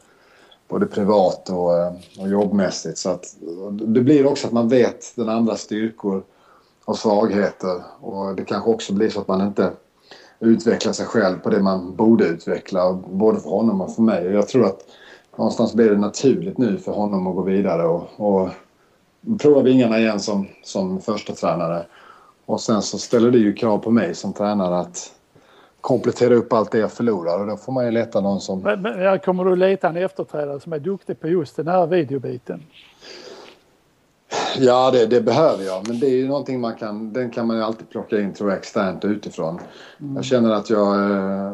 Både 0.68 0.86
privat 0.86 1.50
och, 1.50 1.78
eh, 1.78 1.94
och 2.20 2.30
jobbmässigt. 2.30 2.98
Så 2.98 3.10
att, 3.10 3.36
det 3.72 4.02
blir 4.02 4.26
också 4.26 4.48
att 4.48 4.54
man 4.54 4.70
vet 4.70 5.16
den 5.16 5.30
andra 5.30 5.56
styrkor 5.56 6.24
och 6.86 6.98
svagheter 6.98 7.84
och 8.02 8.36
det 8.36 8.46
kanske 8.46 8.70
också 8.70 8.94
blir 8.94 9.10
så 9.10 9.22
att 9.22 9.28
man 9.28 9.48
inte 9.48 9.72
utvecklar 10.40 10.94
sig 10.94 11.06
själv 11.06 11.40
på 11.40 11.50
det 11.50 11.60
man 11.60 11.96
borde 11.96 12.26
utveckla. 12.26 12.94
Både 12.94 13.40
för 13.40 13.50
honom 13.50 13.82
och 13.82 13.96
för 13.96 14.02
mig. 14.02 14.28
Och 14.28 14.34
jag 14.34 14.48
tror 14.48 14.66
att 14.66 14.80
någonstans 15.36 15.74
blir 15.74 15.90
det 15.90 15.98
naturligt 15.98 16.58
nu 16.58 16.78
för 16.78 16.92
honom 16.92 17.28
att 17.28 17.36
gå 17.36 17.42
vidare 17.42 17.88
och, 17.88 18.10
och 18.18 18.50
prova 19.40 19.62
vingarna 19.62 20.00
igen 20.00 20.20
som, 20.20 20.48
som 20.64 21.02
första 21.02 21.34
tränare. 21.34 21.86
Och 22.50 22.62
sen 22.62 22.82
så 22.82 22.98
ställer 22.98 23.32
det 23.32 23.38
ju 23.38 23.54
krav 23.54 23.78
på 23.78 23.92
mig 23.92 24.16
som 24.16 24.34
tränare 24.34 24.80
att 24.80 25.12
komplettera 25.82 26.34
upp 26.34 26.54
allt 26.54 26.72
det 26.72 26.78
jag 26.78 26.92
förlorar 26.92 27.40
och 27.40 27.48
då 27.48 27.58
får 27.58 27.72
man 27.72 27.86
ju 27.86 27.92
leta 27.92 28.22
någon 28.22 28.42
som... 28.42 28.62
Men, 28.62 28.82
men 28.82 29.20
kommer 29.20 29.46
du 29.46 29.56
leta 29.56 29.90
en 29.90 29.98
efterträdare 29.98 30.60
som 30.60 30.74
är 30.74 30.80
duktig 30.80 31.20
på 31.20 31.28
just 31.28 31.56
den 31.56 31.68
här 31.68 31.88
videobiten? 31.88 32.64
Ja, 34.58 34.92
det, 34.92 35.06
det, 35.06 35.22
behöver 35.22 35.64
jag. 35.64 35.88
Men 35.88 36.00
det 36.00 36.08
är 36.08 36.16
ju 36.16 36.28
någonting 36.28 36.60
man 36.60 36.76
kan... 36.76 37.14
Den 37.14 37.30
kan 37.32 37.48
man 37.48 37.58
ju 37.58 37.64
alltid 37.64 37.90
plocka 37.90 38.20
in 38.20 38.34
tror 38.34 38.50
jag 38.50 38.60
externt 38.60 39.06
utifrån. 39.06 39.60
Mm. 40.00 40.16
Jag 40.16 40.26
känner 40.26 40.50
att 40.50 40.70
jag... 40.70 41.12
Eh, 41.12 41.54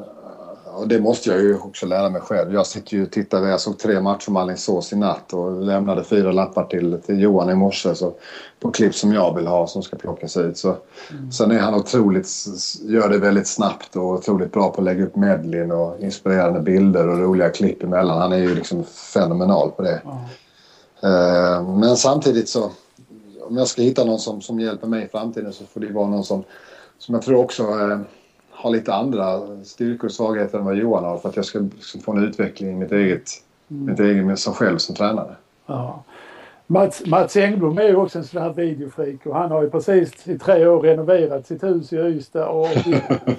och 0.76 0.88
det 0.88 1.00
måste 1.00 1.30
jag 1.30 1.40
ju 1.40 1.58
också 1.58 1.86
lära 1.86 2.10
mig 2.10 2.22
själv. 2.22 2.54
Jag 2.54 2.68
sitter 2.68 2.98
ju 2.98 3.04
och 3.04 3.12
tittar. 3.12 3.48
Jag 3.48 3.62
såg 3.62 3.80
tre 3.80 4.02
matcher 4.02 4.32
med 4.32 4.42
Alingsås 4.42 4.94
i 4.94 4.96
natt 4.96 5.34
och 5.34 5.62
lämnade 5.62 6.04
fyra 6.04 6.32
lappar 6.32 6.66
till, 6.66 7.02
till 7.06 7.22
Johan 7.22 7.50
i 7.50 7.56
morse. 7.56 7.96
Så, 7.96 8.14
på 8.60 8.72
klipp 8.72 8.96
som 8.96 9.14
jag 9.14 9.36
vill 9.36 9.48
ha 9.48 9.68
som 9.68 9.84
ska 9.84 9.98
plockas 9.98 10.38
ut. 10.38 10.58
Så, 10.58 10.76
mm. 11.12 11.32
Sen 11.32 11.52
är 11.52 11.60
han 11.60 11.74
otroligt... 11.74 12.28
Gör 12.82 13.10
det 13.10 13.18
väldigt 13.18 13.48
snabbt 13.48 13.96
och 13.96 14.04
otroligt 14.04 14.52
bra 14.52 14.70
på 14.70 14.82
att 14.82 14.86
lägga 14.86 15.06
upp 15.06 15.16
medlin 15.16 15.72
och 15.72 16.00
inspirerande 16.00 16.60
bilder 16.60 17.08
och 17.08 17.20
roliga 17.20 17.50
klipp 17.50 17.84
emellan. 17.84 18.22
Han 18.22 18.32
är 18.32 18.38
ju 18.38 18.56
liksom 18.56 18.84
fenomenal 18.84 19.72
på 19.72 19.82
det. 19.82 20.02
Mm. 21.04 21.80
Men 21.80 21.98
samtidigt 21.98 22.50
så... 22.50 22.72
Om 23.48 23.58
jag 23.58 23.68
ska 23.68 23.82
hitta 23.82 24.04
någon 24.04 24.20
som, 24.20 24.42
som 24.42 24.60
hjälper 24.60 24.88
mig 24.88 25.06
i 25.06 25.08
framtiden 25.08 25.54
så 25.54 25.64
får 25.66 25.80
det 25.80 25.94
vara 25.94 26.08
någon 26.08 26.24
som, 26.24 26.44
som 26.98 27.16
jag 27.16 27.24
tror 27.24 27.38
också 27.38 27.64
eh, 27.64 28.00
har 28.66 28.72
lite 28.72 28.93
andra 28.93 29.41
styrkor 29.63 30.07
och 30.07 30.11
svagheter 30.11 30.57
än 30.57 30.66
vad 30.66 30.76
Johan 30.76 31.03
har 31.03 31.18
för 31.18 31.30
att 31.30 31.36
jag 31.36 31.45
ska 31.45 31.59
liksom 31.59 32.01
få 32.01 32.11
en 32.11 32.24
utveckling 32.24 32.72
i 32.72 32.76
mitt 32.76 32.91
eget, 32.91 33.30
mm. 33.72 33.86
mitt 33.86 33.99
eget 33.99 34.26
med 34.26 34.39
som 34.39 34.53
själv 34.53 34.78
som 34.78 34.95
tränare. 34.95 35.36
Ja. 35.66 36.03
Mats, 36.68 37.05
Mats 37.05 37.36
Engblom 37.36 37.78
är 37.78 37.84
ju 37.84 37.95
också 37.95 38.18
en 38.18 38.24
sån 38.24 38.41
här 38.41 38.53
videofreak 38.53 39.26
och 39.26 39.36
han 39.36 39.51
har 39.51 39.63
ju 39.63 39.70
precis 39.70 40.28
i 40.28 40.39
tre 40.39 40.68
år 40.68 40.82
renoverat 40.82 41.47
sitt 41.47 41.63
hus 41.63 41.93
i 41.93 41.95
Ystad 41.95 42.47
och, 42.47 42.61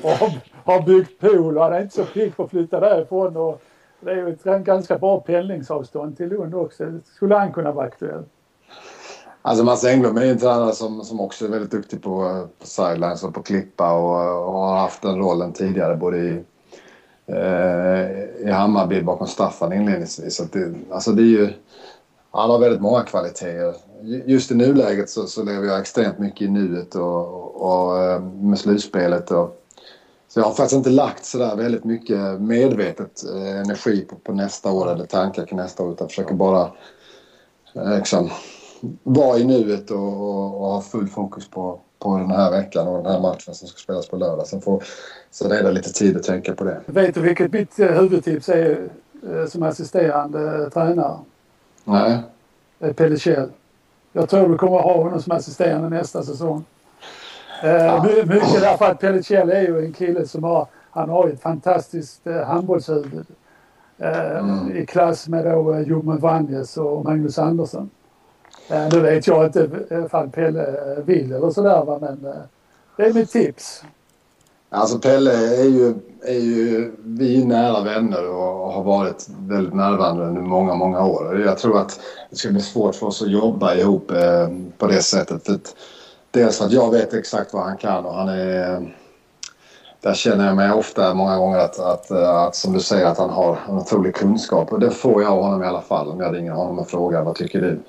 och 0.03 0.11
har, 0.11 0.33
har 0.65 0.83
byggt 0.83 1.21
pool 1.21 1.59
och 1.59 1.65
han 1.65 1.73
är 1.73 1.83
inte 1.83 1.95
så 1.95 2.05
pigg 2.05 2.37
på 2.37 2.43
att 2.43 2.51
flytta 2.51 2.81
därifrån. 2.81 3.37
Och 3.37 3.63
det 4.01 4.11
är 4.11 4.17
ju 4.17 4.29
ett 4.29 4.65
ganska 4.65 4.99
bra 4.99 5.21
pendlingsavstånd 5.21 6.17
till 6.17 6.29
Lund 6.29 6.55
också. 6.55 6.85
Skulle 7.05 7.35
han 7.35 7.53
kunna 7.53 7.73
vara 7.73 7.87
aktuell? 7.87 8.23
Alltså 9.47 9.65
Mats 9.65 9.85
Engblom 9.85 10.17
är 10.17 10.25
en 10.25 10.39
tränare 10.39 10.73
som, 10.73 11.05
som 11.05 11.21
också 11.21 11.45
är 11.45 11.49
väldigt 11.49 11.71
duktig 11.71 12.03
på, 12.03 12.47
på 12.59 12.67
sidelines 12.67 13.23
och 13.23 13.35
på 13.35 13.43
klippa 13.43 13.93
och, 13.93 14.47
och 14.47 14.61
har 14.61 14.77
haft 14.77 15.03
den 15.03 15.19
rollen 15.19 15.53
tidigare 15.53 15.97
både 15.97 16.19
i, 16.19 16.43
eh, 17.27 18.47
i 18.49 18.51
Hammarby 18.51 19.03
bakom 19.03 19.27
Staffan 19.27 19.73
inledningsvis. 19.73 20.37
Så 20.37 20.45
det, 20.53 20.75
alltså 20.91 21.13
det 21.13 21.23
är 21.23 21.25
ju, 21.25 21.53
han 22.31 22.51
har 22.51 22.59
väldigt 22.59 22.81
många 22.81 23.03
kvaliteter. 23.03 23.75
Just 24.03 24.51
i 24.51 24.55
nuläget 24.55 25.11
så, 25.11 25.27
så 25.27 25.43
lever 25.43 25.67
jag 25.67 25.81
extremt 25.81 26.19
mycket 26.19 26.43
i 26.43 26.49
nuet 26.49 26.95
och, 26.95 27.27
och, 27.27 27.63
och 27.63 28.03
eh, 28.03 28.23
med 28.23 28.59
slutspelet. 28.59 29.31
Och, 29.31 29.63
så 30.29 30.41
jag 30.41 30.45
har 30.45 30.53
faktiskt 30.53 30.77
inte 30.77 30.91
lagt 30.91 31.25
sådär 31.25 31.57
väldigt 31.57 31.85
mycket 31.85 32.41
medvetet 32.41 33.25
eh, 33.35 33.61
energi 33.61 34.07
på, 34.11 34.17
på 34.17 34.33
nästa 34.33 34.73
år 34.73 34.93
eller 34.93 35.05
tankar 35.05 35.47
kring 35.47 35.57
nästa 35.57 35.83
år 35.83 35.93
utan 35.93 36.09
försöker 36.09 36.35
bara 36.35 36.71
eh, 37.75 37.99
liksom, 37.99 38.31
vara 39.03 39.39
i 39.39 39.45
nuet 39.45 39.91
och, 39.91 39.99
och, 39.99 40.61
och, 40.61 40.67
ha 40.67 40.81
full 40.81 41.09
fokus 41.09 41.49
på, 41.49 41.81
på 41.99 42.19
den 42.19 42.31
här 42.31 42.51
veckan 42.51 42.89
och 42.89 43.03
den 43.03 43.13
här 43.13 43.21
matchen 43.21 43.55
som 43.55 43.69
ska 43.69 43.79
spelas 43.79 44.09
på 44.09 44.17
lördag. 44.17 44.47
Sen, 44.47 44.61
får, 44.61 44.83
sen 45.31 45.53
är 45.53 45.63
det 45.63 45.73
lite 45.73 45.93
tid 45.93 46.17
att 46.17 46.23
tänka 46.23 46.55
på 46.55 46.65
det. 46.65 46.81
Vet 46.87 47.15
du 47.15 47.21
vilket 47.21 47.53
mitt 47.53 47.79
eh, 47.79 47.89
huvudtips 47.89 48.49
är 48.49 48.89
eh, 49.31 49.47
som 49.47 49.63
assisterande 49.63 50.71
tränare? 50.71 51.19
Nej. 51.85 52.19
Det 52.79 52.87
är 52.87 52.93
Pelle 52.93 53.19
Kjell. 53.19 53.49
Jag 54.13 54.29
tror 54.29 54.49
du 54.49 54.59
kommer 54.59 54.79
att 54.79 54.85
ha 54.85 55.03
honom 55.03 55.23
som 55.23 55.33
assisterande 55.33 55.89
nästa 55.89 56.23
säsong. 56.23 56.65
Eh, 57.63 57.71
ja. 57.71 58.07
Mycket 58.27 58.61
därför 58.61 58.85
att 58.85 59.01
Pelle 59.01 59.23
Kjell 59.23 59.51
är 59.51 59.63
ju 59.63 59.85
en 59.85 59.93
kille 59.93 60.27
som 60.27 60.45
har, 60.45 60.67
han 60.91 61.11
har 61.11 61.29
ett 61.29 61.41
fantastiskt 61.41 62.21
handbollshuvud. 62.47 63.27
Mm. 63.99 64.77
I 64.77 64.87
klass 64.87 65.29
med 65.29 65.45
då 65.45 65.81
Johan 65.81 66.19
Vanjes 66.19 66.77
och 66.77 67.05
Magnus 67.05 67.39
Andersson. 67.39 67.91
Eh, 68.69 68.89
nu 68.93 69.01
vet 69.01 69.27
jag 69.27 69.47
inte 69.47 69.71
eh, 69.91 70.05
ifall 70.05 70.31
Pelle 70.31 70.67
eh, 70.67 71.05
vill 71.05 71.33
eller 71.33 71.51
sådär 71.51 71.85
va, 71.85 71.99
men 72.01 72.29
det 72.97 73.03
är 73.03 73.13
mitt 73.13 73.31
tips. 73.31 73.83
Alltså 74.69 74.99
Pelle 74.99 75.61
är 75.61 75.65
ju, 75.65 75.95
är 76.23 76.41
ju 76.41 76.93
vi 76.99 77.43
är 77.43 77.47
nära 77.47 77.81
vänner 77.81 78.29
och 78.29 78.73
har 78.73 78.83
varit 78.83 79.27
väldigt 79.39 79.75
närvarande 79.75 80.25
under 80.25 80.43
många, 80.43 80.75
många 80.75 81.05
år. 81.05 81.41
Jag 81.41 81.59
tror 81.59 81.79
att 81.81 82.01
det 82.31 82.37
ska 82.37 82.49
bli 82.49 82.61
svårt 82.61 82.95
för 82.95 83.07
oss 83.07 83.23
att 83.23 83.31
jobba 83.31 83.75
ihop 83.75 84.11
eh, 84.11 84.49
på 84.79 84.87
det 84.87 85.03
sättet. 85.03 85.47
För 85.47 85.59
dels 86.31 86.59
för 86.59 86.65
att 86.65 86.73
jag 86.73 86.91
vet 86.91 87.15
exakt 87.15 87.53
vad 87.53 87.63
han 87.63 87.77
kan 87.77 88.05
och 88.05 88.15
han 88.15 88.29
är... 88.29 88.95
Där 90.01 90.15
känner 90.15 90.47
jag 90.47 90.57
mig 90.57 90.73
ofta 90.73 91.15
många 91.15 91.37
gånger 91.37 91.59
att, 91.59 91.79
att, 91.79 92.11
att 92.11 92.57
som 92.57 92.73
du 92.73 92.81
säger 92.81 93.07
att 93.07 93.19
han 93.19 93.31
har 93.31 93.59
en 93.69 93.79
otrolig 93.79 94.15
kunskap 94.15 94.73
och 94.73 94.81
det 94.81 94.91
får 94.91 95.23
jag 95.23 95.33
av 95.33 95.43
honom 95.43 95.63
i 95.63 95.67
alla 95.67 95.81
fall 95.81 96.09
om 96.09 96.21
jag 96.21 96.35
ringer 96.35 96.53
honom 96.53 96.79
och 96.79 96.89
frågar 96.89 97.23
vad 97.23 97.35
tycker 97.35 97.61
du? 97.61 97.81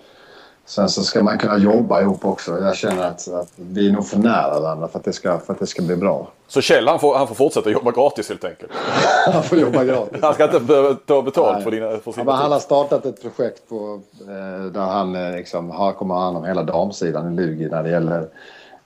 Sen 0.67 0.89
så 0.89 1.03
ska 1.03 1.23
man 1.23 1.37
kunna 1.37 1.57
jobba 1.57 2.01
ihop 2.01 2.25
också. 2.25 2.59
Jag 2.59 2.75
känner 2.75 3.03
att, 3.03 3.27
att 3.27 3.51
vi 3.55 3.87
är 3.87 3.91
nog 3.91 4.07
för 4.07 4.17
nära 4.17 4.59
varandra 4.59 4.87
för 4.87 4.99
att 4.99 5.05
det 5.05 5.13
ska, 5.13 5.39
för 5.39 5.53
att 5.53 5.59
det 5.59 5.67
ska 5.67 5.81
bli 5.81 5.95
bra. 5.95 6.27
Så 6.47 6.61
Kjell 6.61 6.87
han 6.87 6.99
får, 6.99 7.17
han 7.17 7.27
får 7.27 7.35
fortsätta 7.35 7.69
jobba 7.69 7.91
gratis 7.91 8.29
helt 8.29 8.43
enkelt? 8.43 8.71
han 9.33 9.43
får 9.43 9.57
jobba 9.57 9.83
gratis. 9.83 10.21
han 10.21 10.33
ska 10.33 10.43
inte 10.43 10.59
behöva 10.59 10.95
ta 11.05 11.21
betalt 11.21 11.63
för, 11.63 11.71
dina, 11.71 11.97
för 11.97 12.11
sina 12.11 12.31
ja, 12.31 12.31
Han 12.31 12.51
har 12.51 12.59
startat 12.59 13.05
ett 13.05 13.21
projekt 13.21 13.69
på, 13.69 14.01
eh, 14.21 14.65
där 14.71 14.85
han 14.85 15.15
eh, 15.15 15.31
liksom, 15.31 15.71
har, 15.71 15.93
kommer 15.93 16.15
ha 16.15 16.21
hand 16.21 16.37
om 16.37 16.45
hela 16.45 16.63
damsidan 16.63 17.33
i 17.33 17.35
Lugi 17.35 17.69
när 17.69 17.83
det 17.83 17.89
gäller 17.89 18.27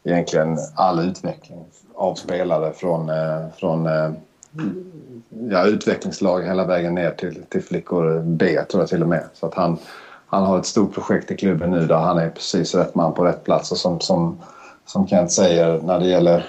egentligen 0.03 0.57
all 0.75 0.99
utveckling 0.99 1.65
av 1.95 2.15
spelare 2.15 2.73
från, 2.73 3.09
eh, 3.09 3.47
från 3.57 3.85
eh, 3.85 4.11
ja, 5.49 5.65
utvecklingslag 5.65 6.41
hela 6.41 6.65
vägen 6.65 6.95
ner 6.95 7.11
till, 7.11 7.43
till 7.49 7.63
flickor 7.63 8.21
B 8.25 8.61
tror 8.69 8.81
jag 8.81 8.89
till 8.89 9.01
och 9.01 9.09
med. 9.09 9.23
Så 9.33 9.45
att 9.45 9.53
han 9.53 9.77
han 10.31 10.43
har 10.43 10.59
ett 10.59 10.65
stort 10.65 10.93
projekt 10.93 11.31
i 11.31 11.37
klubben 11.37 11.71
nu 11.71 11.85
där 11.85 11.95
han 11.95 12.17
är 12.17 12.29
precis 12.29 12.75
rätt 12.75 12.95
man 12.95 13.13
på 13.13 13.25
rätt 13.25 13.43
plats. 13.43 13.71
Och 13.71 13.77
som, 13.77 13.99
som, 13.99 14.39
som 14.85 15.07
Kent 15.07 15.31
säger, 15.31 15.81
när 15.81 15.99
det 15.99 16.07
gäller... 16.07 16.45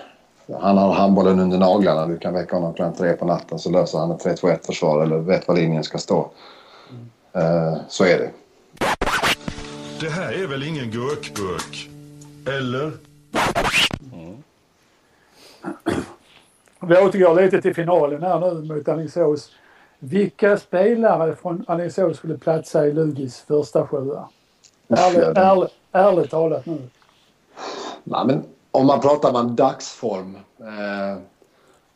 Han 0.61 0.79
har 0.79 0.93
handbollen 0.93 1.41
under 1.41 1.59
naglarna. 1.59 2.07
Du 2.07 2.19
kan 2.19 2.35
väcka 2.35 2.57
honom 2.57 2.75
klockan 2.75 2.95
tre 2.95 3.13
på 3.13 3.25
natten 3.25 3.59
så 3.59 3.71
löser 3.71 3.99
han 3.99 4.11
ett 4.11 4.25
3-2-1 4.25 4.67
försvar 4.67 5.03
eller 5.03 5.19
vet 5.19 5.49
var 5.49 5.55
linjen 5.55 5.85
ska 5.85 5.99
stå. 5.99 6.31
Mm. 7.35 7.79
så 7.89 8.05
är 8.05 8.19
det. 8.19 8.31
Det 10.01 10.09
här 10.11 10.33
är 10.43 10.47
väl 10.47 10.63
ingen 10.63 10.91
gurkburk? 10.91 11.89
Eller? 12.47 12.93
Mm. 14.13 14.43
Vi 16.81 16.97
återgår 16.97 17.43
lite 17.43 17.63
till 17.63 17.75
finalen 17.75 18.23
här 18.23 18.41
nu 18.41 18.75
mot 18.75 18.89
Alingsås. 18.89 19.51
Vilka 20.05 20.57
spelare 20.57 21.37
från 21.37 21.65
Alingsås 21.69 22.17
skulle 22.17 22.39
platsa 22.39 22.87
i 22.87 22.93
Lugis 22.93 23.41
första 23.41 23.87
sjua? 23.87 24.29
Ärligt, 24.89 25.39
ärligt, 25.39 25.73
ärligt 25.93 26.31
talat 26.31 26.67
nu. 26.67 26.79
Nej, 28.05 28.27
men 28.27 28.45
om 28.71 28.87
man 28.87 29.01
pratar 29.01 29.41
om 29.41 29.57
dagsform 29.57 30.37
eh, 30.61 31.23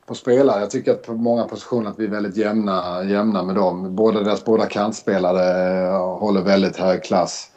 på 0.07 0.15
spelare. 0.15 0.61
Jag 0.61 0.71
tycker 0.71 0.93
att 0.93 1.07
på 1.07 1.13
många 1.13 1.45
positioner 1.45 1.91
att 1.91 1.99
vi 1.99 2.05
är 2.05 2.11
väldigt 2.11 2.37
jämna, 2.37 3.05
jämna 3.05 3.43
med 3.43 3.55
dem. 3.55 3.97
Båda 3.97 4.21
deras 4.21 4.45
båda 4.45 4.67
kantspelare 4.67 5.87
eh, 5.87 6.19
håller 6.19 6.43
väldigt 6.43 6.77
hög 6.77 7.05
klass. 7.05 7.51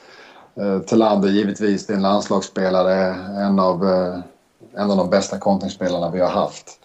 Eh, 0.55 0.79
Telander 0.79 1.29
givetvis, 1.29 1.87
det 1.87 1.93
är 1.93 1.97
en 1.97 2.01
landslagsspelare. 2.01 3.15
En 3.45 3.59
av, 3.59 3.89
eh, 3.89 4.19
en 4.73 4.91
av 4.91 4.97
de 4.97 5.09
bästa 5.09 5.37
kontringsspelarna 5.37 6.11
vi 6.11 6.19
har 6.19 6.29
haft. 6.29 6.79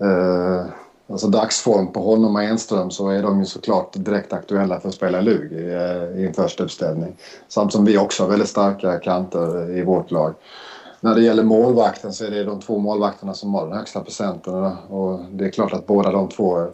Eh, 0.00 0.66
alltså 1.08 1.26
dagsform 1.26 1.92
på 1.92 2.00
honom 2.00 2.36
och 2.36 2.42
Enström 2.42 2.90
så 2.90 3.08
är 3.08 3.22
de 3.22 3.38
ju 3.38 3.44
såklart 3.44 3.92
direkt 3.92 4.32
aktuella 4.32 4.80
för 4.80 4.88
att 4.88 4.94
spela 4.94 5.20
lug 5.20 5.52
i, 5.52 5.72
eh, 5.72 6.20
i 6.20 6.26
en 6.26 6.34
första 6.34 6.64
uppställning. 6.64 7.16
Samt 7.48 7.72
som 7.72 7.84
vi 7.84 7.98
också 7.98 8.22
har 8.22 8.30
väldigt 8.30 8.48
starka 8.48 8.98
kanter 8.98 9.76
i 9.78 9.82
vårt 9.82 10.10
lag. 10.10 10.34
När 11.00 11.14
det 11.14 11.22
gäller 11.22 11.42
målvakten 11.42 12.12
så 12.12 12.24
är 12.24 12.30
det 12.30 12.44
de 12.44 12.60
två 12.60 12.78
målvakterna 12.78 13.34
som 13.34 13.54
har 13.54 13.66
den 13.66 13.76
högsta 13.76 14.00
procenten 14.00 14.54
och 14.88 15.20
det 15.30 15.44
är 15.44 15.50
klart 15.50 15.72
att 15.72 15.86
båda 15.86 16.12
de 16.12 16.28
två 16.28 16.66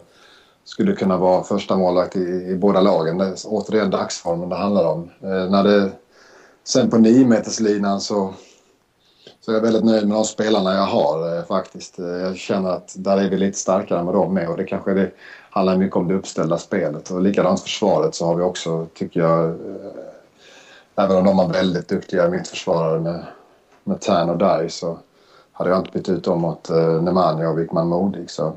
skulle 0.65 0.95
kunna 0.95 1.17
vara 1.17 1.43
första 1.43 1.77
målvakt 1.77 2.15
i, 2.15 2.19
i 2.19 2.55
båda 2.55 2.81
lagen. 2.81 3.17
Det 3.17 3.25
är 3.25 3.35
återigen 3.45 3.89
dagsformen 3.89 4.49
det 4.49 4.55
handlar 4.55 4.85
om. 4.85 5.09
Eh, 5.21 5.51
när 5.51 5.63
det, 5.63 5.91
sen 6.63 6.89
på 6.89 6.97
9 6.97 7.27
meterslinan 7.27 8.01
så 8.01 8.33
så 9.45 9.51
jag 9.51 9.57
är 9.57 9.61
väldigt 9.61 9.83
nöjd 9.83 10.07
med 10.07 10.17
de 10.17 10.25
spelarna 10.25 10.73
jag 10.73 10.85
har 10.85 11.37
eh, 11.37 11.45
faktiskt. 11.45 11.99
Eh, 11.99 12.05
jag 12.05 12.37
känner 12.37 12.69
att 12.69 12.93
där 12.97 13.17
är 13.17 13.29
vi 13.29 13.37
lite 13.37 13.57
starkare 13.57 14.03
med 14.03 14.13
dem 14.13 14.33
med 14.33 14.49
och 14.49 14.57
det 14.57 14.63
kanske 14.63 14.93
det 14.93 15.11
handlar 15.49 15.77
mycket 15.77 15.95
om 15.95 16.07
det 16.07 16.13
uppställda 16.13 16.57
spelet. 16.57 17.11
Och 17.11 17.21
likadant 17.21 17.61
försvaret 17.61 18.15
så 18.15 18.25
har 18.25 18.35
vi 18.35 18.43
också, 18.43 18.87
tycker 18.93 19.19
jag, 19.19 19.49
eh, 19.49 19.55
även 20.95 21.17
om 21.17 21.25
de 21.25 21.39
har 21.39 21.49
väldigt 21.49 21.87
duktiga 21.87 22.29
mittförsvarare 22.29 22.99
med, 22.99 23.25
med 23.83 24.01
Tern 24.01 24.29
och 24.29 24.37
Dye 24.37 24.69
så, 24.69 24.97
hade 25.51 25.69
jag 25.69 25.79
inte 25.79 25.91
bytt 25.91 26.09
ut 26.09 26.23
dem 26.23 26.41
mot 26.41 26.69
Nemanja 27.01 27.49
och 27.49 27.59
Wickman 27.59 27.87
Modig. 27.87 28.29
Så 28.29 28.53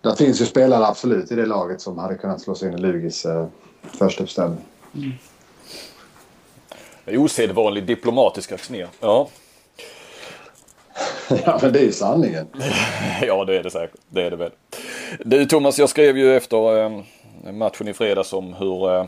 det 0.00 0.16
finns 0.16 0.40
ju 0.40 0.46
spelare 0.46 0.86
absolut 0.86 1.32
i 1.32 1.34
det 1.34 1.46
laget 1.46 1.80
som 1.80 1.98
hade 1.98 2.14
kunnat 2.14 2.40
slå 2.40 2.54
sig 2.54 2.68
in 2.68 2.74
i 2.74 2.80
Lugis 2.80 3.26
uh, 3.26 3.46
första 3.82 4.22
uppställning. 4.22 4.64
Mm. 4.94 5.12
Osedvanlig 7.24 7.86
diplomatisk 7.86 8.52
axnér. 8.52 8.88
Ja. 9.00 9.28
ja, 11.44 11.58
men 11.62 11.72
det 11.72 11.78
är 11.78 11.84
ju 11.84 11.92
sanningen. 11.92 12.46
ja, 13.22 13.44
det 13.44 13.58
är 13.58 13.62
det 13.62 13.70
säkert. 13.70 14.00
Det 14.08 14.22
är 14.22 14.30
det 14.30 14.36
väl. 14.36 14.50
Du 15.24 15.46
Thomas, 15.46 15.78
jag 15.78 15.88
skrev 15.88 16.18
ju 16.18 16.36
efter 16.36 16.84
eh, 16.84 17.02
matchen 17.52 17.88
i 17.88 17.92
fredags 17.92 18.32
om 18.32 18.54
hur 18.54 18.94
eh, 18.94 19.06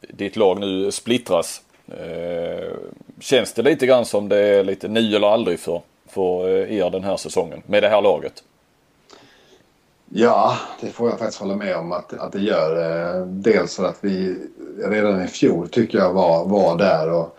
ditt 0.00 0.36
lag 0.36 0.60
nu 0.60 0.90
splittras. 0.90 1.62
Eh, 1.88 2.74
känns 3.20 3.52
det 3.52 3.62
lite 3.62 3.86
grann 3.86 4.04
som 4.04 4.28
det 4.28 4.38
är 4.38 4.64
lite 4.64 4.88
nu 4.88 5.16
eller 5.16 5.28
aldrig 5.28 5.60
för, 5.60 5.82
för 6.08 6.48
er 6.48 6.90
den 6.90 7.04
här 7.04 7.16
säsongen 7.16 7.62
med 7.66 7.82
det 7.82 7.88
här 7.88 8.02
laget? 8.02 8.42
Ja, 10.12 10.56
det 10.80 10.86
får 10.86 11.10
jag 11.10 11.18
faktiskt 11.18 11.40
hålla 11.40 11.56
med 11.56 11.76
om 11.76 11.92
att, 11.92 12.12
att 12.12 12.32
det 12.32 12.40
gör. 12.40 13.26
Dels 13.26 13.76
för 13.76 13.84
att 13.84 13.98
vi 14.00 14.36
redan 14.84 15.24
i 15.24 15.26
fjol 15.26 15.68
tycker 15.68 15.98
jag 15.98 16.12
var, 16.12 16.44
var 16.44 16.78
där 16.78 17.10
och 17.10 17.38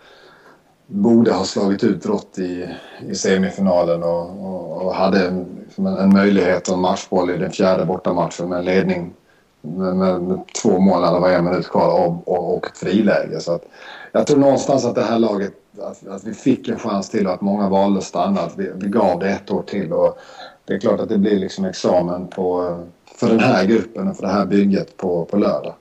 borde 0.92 1.32
ha 1.32 1.44
slagit 1.44 1.84
ut 1.84 2.06
Rått 2.06 2.38
i, 2.38 2.68
i 3.08 3.14
semifinalen 3.14 4.02
och, 4.02 4.44
och, 4.44 4.82
och 4.82 4.94
hade 4.94 5.26
en, 5.26 5.46
en, 5.76 6.12
möjlighet 6.12 6.68
och 6.68 6.74
en 6.74 6.80
matchboll 6.80 7.30
i 7.30 7.36
den 7.36 7.50
fjärde 7.50 7.84
bortamatchen 7.84 8.48
med 8.48 8.64
ledning 8.64 9.12
med, 9.60 9.96
med, 9.96 10.22
med 10.22 10.40
två 10.62 10.78
mål 10.78 11.00
när 11.00 11.12
det 11.12 11.20
var 11.20 11.30
en 11.30 11.44
minut 11.44 11.68
kvar 11.68 12.06
och, 12.06 12.28
och, 12.28 12.56
och 12.56 12.66
ett 12.66 12.78
friläge. 12.78 13.40
Så 13.40 13.52
att, 13.52 13.64
jag 14.12 14.26
tror 14.26 14.38
någonstans 14.38 14.84
att 14.84 14.94
det 14.94 15.02
här 15.02 15.18
laget, 15.18 15.52
att, 15.80 16.08
att 16.08 16.24
vi 16.24 16.34
fick 16.34 16.68
en 16.68 16.78
chans 16.78 17.10
till 17.10 17.26
och 17.26 17.32
att 17.32 17.40
många 17.40 17.68
valde 17.68 17.98
att 17.98 18.04
stanna. 18.04 18.40
Att 18.40 18.58
vi, 18.58 18.70
vi 18.74 18.88
gav 18.88 19.18
det 19.18 19.28
ett 19.28 19.50
år 19.50 19.62
till. 19.62 19.92
Och 19.92 20.18
det 20.64 20.74
är 20.74 20.78
klart 20.78 21.00
att 21.00 21.08
det 21.08 21.18
blir 21.18 21.38
liksom 21.38 21.64
examen 21.64 22.28
på, 22.28 22.78
för 23.14 23.28
den 23.28 23.40
här 23.40 23.64
gruppen 23.64 24.08
och 24.08 24.16
för 24.16 24.26
det 24.26 24.32
här 24.32 24.46
bygget 24.46 24.96
på, 24.96 25.24
på 25.24 25.36
lördag. 25.36 25.74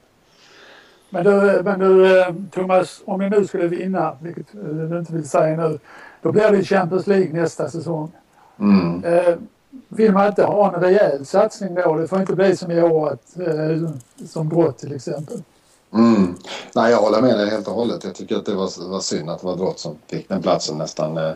Men 1.13 1.23
du, 1.23 1.61
men 1.63 1.79
du 1.79 2.19
eh, 2.19 2.33
Thomas, 2.51 3.01
om 3.05 3.19
ni 3.19 3.29
nu 3.29 3.47
skulle 3.47 3.67
vinna, 3.67 4.17
vilket 4.21 4.47
du 4.51 4.97
inte 4.97 5.13
vill 5.13 5.29
säga 5.29 5.67
nu, 5.67 5.79
då 6.21 6.31
blir 6.31 6.51
det 6.51 6.63
Champions 6.63 7.07
League 7.07 7.33
nästa 7.33 7.69
säsong. 7.69 8.11
Mm. 8.59 9.03
Eh, 9.03 9.35
vill 9.87 10.13
man 10.13 10.27
inte 10.27 10.43
ha 10.43 10.75
en 10.75 10.81
rejäl 10.81 11.25
satsning 11.25 11.75
då? 11.75 11.95
Det 11.95 12.07
får 12.07 12.19
inte 12.19 12.35
bli 12.35 12.57
som 12.57 12.71
i 12.71 12.81
år, 12.81 13.17
eh, 13.39 13.89
som 14.27 14.49
brott 14.49 14.77
till 14.77 14.95
exempel. 14.95 15.41
Mm. 15.93 16.35
Nej, 16.75 16.91
jag 16.91 16.97
håller 16.97 17.21
med 17.21 17.37
dig 17.37 17.49
helt 17.49 17.67
och 17.67 17.73
hållet. 17.73 18.03
Jag 18.03 18.15
tycker 18.15 18.35
att 18.35 18.45
det 18.45 18.55
var, 18.55 18.89
var 18.89 18.99
synd 18.99 19.29
att 19.29 19.39
det 19.39 19.47
var 19.47 19.55
Drott 19.55 19.79
som 19.79 19.95
fick 20.07 20.29
den 20.29 20.41
platsen 20.41 20.77
nästan. 20.77 21.35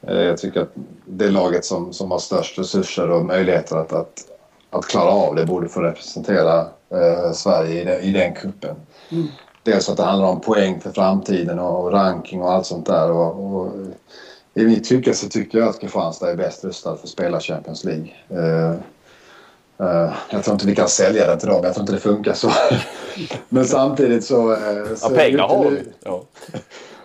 Jag 0.00 0.38
tycker 0.38 0.60
att 0.60 0.72
det 1.04 1.30
laget 1.30 1.64
som, 1.64 1.92
som 1.92 2.10
har 2.10 2.18
störst 2.18 2.58
resurser 2.58 3.10
och 3.10 3.24
möjligheter 3.24 3.76
att, 3.76 3.92
att, 3.92 4.24
att 4.70 4.84
klara 4.84 5.10
av 5.10 5.34
det 5.34 5.46
borde 5.46 5.68
få 5.68 5.80
representera 5.80 6.66
eh, 6.90 7.32
Sverige 7.32 7.82
i, 7.82 7.84
den, 7.84 8.00
i 8.00 8.12
den 8.12 8.34
kuppen. 8.34 8.76
Mm. 9.12 9.28
Dels 9.62 9.88
att 9.88 9.96
det 9.96 10.02
handlar 10.02 10.28
om 10.28 10.40
poäng 10.40 10.80
för 10.80 10.90
framtiden 10.90 11.58
och 11.58 11.92
ranking 11.92 12.42
och 12.42 12.52
allt 12.52 12.66
sånt 12.66 12.86
där. 12.86 13.10
Och, 13.10 13.56
och 13.56 13.72
I 14.54 14.64
mitt 14.64 14.84
tycke 14.84 15.14
så 15.14 15.28
tycker 15.28 15.58
jag 15.58 15.68
att 15.68 15.80
Kristianstad 15.80 16.30
är 16.30 16.36
bäst 16.36 16.64
rustad 16.64 16.96
för 16.96 17.04
att 17.04 17.08
spela 17.08 17.40
Champions 17.40 17.84
League. 17.84 18.08
Uh, 18.30 18.72
uh, 19.80 20.12
jag 20.30 20.44
tror 20.44 20.54
inte 20.54 20.66
vi 20.66 20.74
kan 20.74 20.88
sälja 20.88 21.26
det 21.26 21.40
till 21.40 21.48
dem. 21.48 21.64
Jag 21.64 21.74
tror 21.74 21.82
inte 21.82 21.92
det 21.92 22.00
funkar 22.00 22.32
så. 22.32 22.50
men 23.48 23.64
samtidigt 23.64 24.24
så... 24.24 24.50
Uh, 24.50 24.94
så 24.94 25.12
ja, 25.12 25.16
pengar 25.16 25.48
har 25.48 25.70
vi. 25.70 25.82
Ja. 26.04 26.22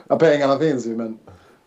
ja, 0.07 0.19
pengarna 0.19 0.57
finns 0.57 0.85
ju 0.85 0.95
men, 0.95 1.19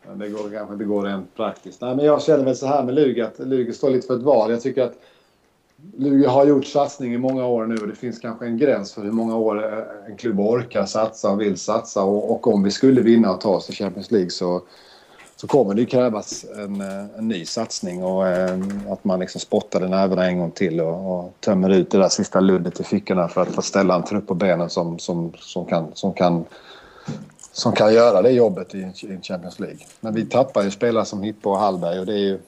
men 0.09 0.19
det 0.19 0.29
går 0.29 0.51
kanske 0.51 0.73
inte 0.73 0.85
går 0.85 1.03
rent 1.03 1.37
praktiskt. 1.37 1.81
Nej, 1.81 1.97
men 1.97 2.05
jag 2.05 2.23
känner 2.23 2.45
väl 2.45 2.57
så 2.57 2.67
här 2.67 2.83
med 2.83 2.95
Lugi 2.95 3.23
att 3.23 3.39
Lugi 3.39 3.73
står 3.73 3.91
lite 3.91 4.07
för 4.07 4.17
ett 4.17 4.23
val. 4.23 4.51
Jag 4.51 4.61
tycker 4.61 4.83
att 4.83 4.95
Luleå 5.97 6.31
har 6.31 6.47
gjort 6.47 6.67
satsning 6.67 7.15
i 7.15 7.19
många 7.19 7.47
år 7.47 7.67
nu 7.67 7.77
och 7.77 7.89
det 7.89 7.95
finns 7.95 8.19
kanske 8.19 8.47
en 8.47 8.59
gräns 8.59 8.93
för 8.93 9.03
hur 9.03 9.13
många 9.13 9.37
år 9.37 9.65
eh, 9.65 10.11
en 10.11 10.17
klubb 10.17 10.41
orkar 10.41 10.87
satsa 10.87 11.31
och 11.31 11.41
vill 11.41 11.57
satsa. 11.57 12.03
Och, 12.03 12.31
och 12.31 12.47
om 12.47 12.63
vi 12.63 12.71
skulle 12.71 13.01
vinna 13.01 13.31
och 13.31 13.41
ta 13.41 13.49
oss 13.49 13.67
till 13.67 13.75
Champions 13.75 14.11
League 14.11 14.31
så, 14.31 14.63
så 15.37 15.47
kommer 15.47 15.75
det 15.75 15.87
krävas 15.87 16.45
en, 16.59 16.81
eh, 16.81 17.19
en 17.19 17.29
ny 17.29 17.45
satsning 17.45 18.05
och 18.05 18.29
en, 18.29 18.83
att 18.91 19.05
man 19.05 19.21
liksom 19.21 19.41
spottar 19.41 19.81
den 19.81 20.19
en 20.19 20.39
gång 20.39 20.51
till 20.51 20.81
och, 20.81 21.19
och 21.19 21.35
tömmer 21.41 21.71
ut 21.71 21.91
det 21.91 21.99
där 21.99 22.09
sista 22.09 22.41
luddet 22.41 22.81
i 22.81 22.85
fickorna 22.85 23.29
för 23.29 23.41
att 23.41 23.55
få 23.55 23.63
ställa 23.63 23.95
en 23.95 24.05
trupp 24.05 24.27
på 24.27 24.35
benen 24.35 24.71
som, 24.71 24.99
som, 24.99 25.33
som, 25.39 25.67
kan, 25.67 25.91
som, 25.95 26.13
kan, 26.13 26.45
som 27.53 27.73
kan 27.73 27.95
göra 27.95 28.23
det 28.23 28.31
jobbet 28.31 28.75
i, 28.75 28.79
i 28.79 29.19
Champions 29.23 29.61
League. 29.61 29.81
Men 30.01 30.15
vi 30.15 30.27
tappar 30.27 30.63
ju 30.63 30.71
spelare 30.71 31.05
som 31.05 31.23
Hippo 31.23 31.51
och 31.51 31.59
Hallberg 31.59 32.01
och 32.01 32.07
det 32.07 32.15
är 32.15 32.19
ju 32.19 32.39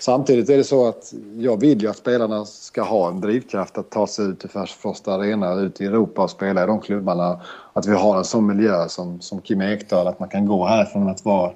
Samtidigt 0.00 0.50
är 0.50 0.56
det 0.56 0.64
så 0.64 0.88
att 0.88 1.12
jag 1.38 1.60
vill 1.60 1.82
ju 1.82 1.88
att 1.88 1.96
spelarna 1.96 2.44
ska 2.44 2.82
ha 2.82 3.08
en 3.08 3.20
drivkraft 3.20 3.78
att 3.78 3.90
ta 3.90 4.06
sig 4.06 4.26
ut 4.26 4.40
till 4.40 4.50
Färjestad 4.50 5.20
Arena, 5.20 5.54
ut 5.54 5.80
i 5.80 5.86
Europa 5.86 6.22
och 6.22 6.30
spela 6.30 6.64
i 6.64 6.66
de 6.66 6.80
klubbarna. 6.80 7.40
Att 7.72 7.86
vi 7.86 7.94
har 7.94 8.16
en 8.16 8.24
sån 8.24 8.46
miljö 8.46 8.88
som, 8.88 9.20
som 9.20 9.40
Kim 9.40 9.60
Ekdahl, 9.60 10.06
att 10.06 10.20
man 10.20 10.28
kan 10.28 10.46
gå 10.46 10.66
härifrån 10.66 11.08
att 11.08 11.24
vara, 11.24 11.52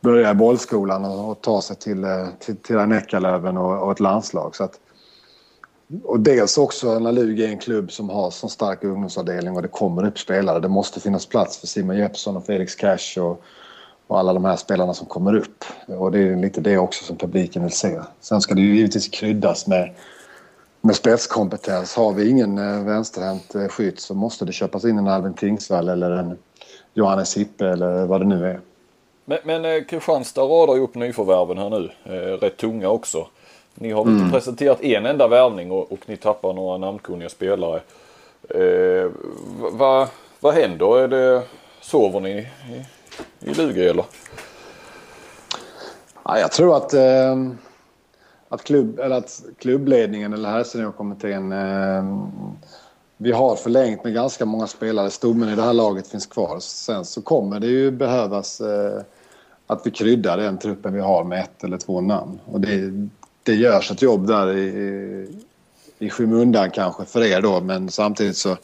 börja 0.00 0.30
i 0.30 0.34
bollskolan 0.34 1.04
och, 1.04 1.30
och 1.30 1.40
ta 1.40 1.62
sig 1.62 1.76
till, 1.76 2.04
eh, 2.04 2.26
till, 2.38 2.56
till 2.56 2.76
Eckerlöven 2.76 3.56
och, 3.56 3.84
och 3.84 3.92
ett 3.92 4.00
landslag. 4.00 4.56
Så 4.56 4.64
att, 4.64 4.80
och 6.04 6.20
dels 6.20 6.58
också 6.58 6.98
när 6.98 7.12
Lugi 7.12 7.44
är 7.44 7.48
en 7.48 7.58
klubb 7.58 7.92
som 7.92 8.10
har 8.10 8.30
så 8.30 8.48
stark 8.48 8.84
ungdomsavdelning 8.84 9.56
och 9.56 9.62
det 9.62 9.68
kommer 9.68 10.06
upp 10.06 10.18
spelare. 10.18 10.60
Det 10.60 10.68
måste 10.68 11.00
finnas 11.00 11.26
plats 11.26 11.58
för 11.58 11.66
Simon 11.66 11.96
Jeppsson 11.96 12.36
och 12.36 12.46
Felix 12.46 12.74
Cash 12.74 13.18
och 13.20 13.42
och 14.10 14.18
alla 14.18 14.32
de 14.32 14.44
här 14.44 14.56
spelarna 14.56 14.94
som 14.94 15.06
kommer 15.06 15.36
upp. 15.36 15.64
Och 15.86 16.12
det 16.12 16.18
är 16.18 16.36
lite 16.36 16.60
det 16.60 16.78
också 16.78 17.04
som 17.04 17.16
publiken 17.16 17.62
vill 17.62 17.72
se. 17.72 18.00
Sen 18.20 18.40
ska 18.40 18.54
det 18.54 18.60
ju 18.60 18.76
givetvis 18.76 19.08
kryddas 19.08 19.66
med, 19.66 19.90
med 20.80 20.96
spetskompetens. 20.96 21.96
Har 21.96 22.12
vi 22.12 22.28
ingen 22.28 22.58
eh, 22.58 22.84
vänsterhänt 22.84 23.54
eh, 23.54 23.68
skytt 23.68 24.00
så 24.00 24.14
måste 24.14 24.44
det 24.44 24.52
köpas 24.52 24.84
in 24.84 24.98
en 24.98 25.08
Albin 25.08 25.34
Tingsvall 25.34 25.88
eller 25.88 26.10
en 26.10 26.38
Johannes 26.94 27.36
Hippe 27.36 27.68
eller 27.68 28.06
vad 28.06 28.20
det 28.20 28.26
nu 28.26 28.46
är. 28.46 28.60
Men, 29.24 29.38
men 29.44 29.64
eh, 29.64 29.84
Kristianstad 29.84 30.42
radar 30.42 30.74
ju 30.74 30.80
upp 30.80 30.94
nyförvärven 30.94 31.58
här 31.58 31.70
nu. 31.70 31.90
Eh, 32.04 32.38
rätt 32.38 32.56
tunga 32.56 32.88
också. 32.88 33.26
Ni 33.74 33.90
har 33.90 34.02
mm. 34.02 34.18
inte 34.18 34.32
presenterat 34.32 34.82
en 34.82 35.06
enda 35.06 35.28
värvning 35.28 35.70
och, 35.70 35.92
och 35.92 36.00
ni 36.06 36.16
tappar 36.16 36.52
några 36.52 36.78
namnkunniga 36.78 37.28
spelare. 37.28 37.80
Eh, 38.48 39.10
vad, 39.72 40.08
vad 40.40 40.54
händer? 40.54 40.98
Är 40.98 41.08
det, 41.08 41.42
sover 41.80 42.20
ni 42.20 42.30
i, 42.30 42.46
i 43.40 43.54
Lugi 43.54 43.88
eller? 43.88 44.04
Ja, 46.24 46.38
jag 46.38 46.52
tror 46.52 46.76
att, 46.76 46.94
eh, 46.94 47.36
att, 48.48 48.64
klubb, 48.64 48.98
eller 48.98 49.16
att 49.16 49.42
klubbledningen 49.58 50.32
eller 50.32 50.48
här 50.48 50.64
seniorkommittén 50.64 51.52
eh, 51.52 52.04
vi 53.16 53.32
har 53.32 53.56
förlängt 53.56 54.04
med 54.04 54.14
ganska 54.14 54.44
många 54.44 54.66
spelare. 54.66 55.10
Stommen 55.10 55.48
i 55.48 55.56
det 55.56 55.62
här 55.62 55.72
laget 55.72 56.08
finns 56.08 56.26
kvar. 56.26 56.60
Sen 56.60 57.04
så 57.04 57.22
kommer 57.22 57.60
det 57.60 57.66
ju 57.66 57.90
behövas 57.90 58.60
eh, 58.60 59.02
att 59.66 59.86
vi 59.86 59.90
kryddar 59.90 60.36
den 60.36 60.58
truppen 60.58 60.94
vi 60.94 61.00
har 61.00 61.24
med 61.24 61.40
ett 61.40 61.64
eller 61.64 61.78
två 61.78 62.00
namn. 62.00 62.40
Och 62.44 62.60
det, 62.60 63.08
det 63.42 63.54
görs 63.54 63.90
ett 63.90 64.02
jobb 64.02 64.26
där 64.26 64.56
i, 64.56 65.28
i 65.98 66.10
skymundan 66.10 66.70
kanske 66.70 67.04
för 67.04 67.22
er 67.22 67.40
då 67.40 67.60
men 67.60 67.88
samtidigt 67.88 68.36
så 68.36 68.56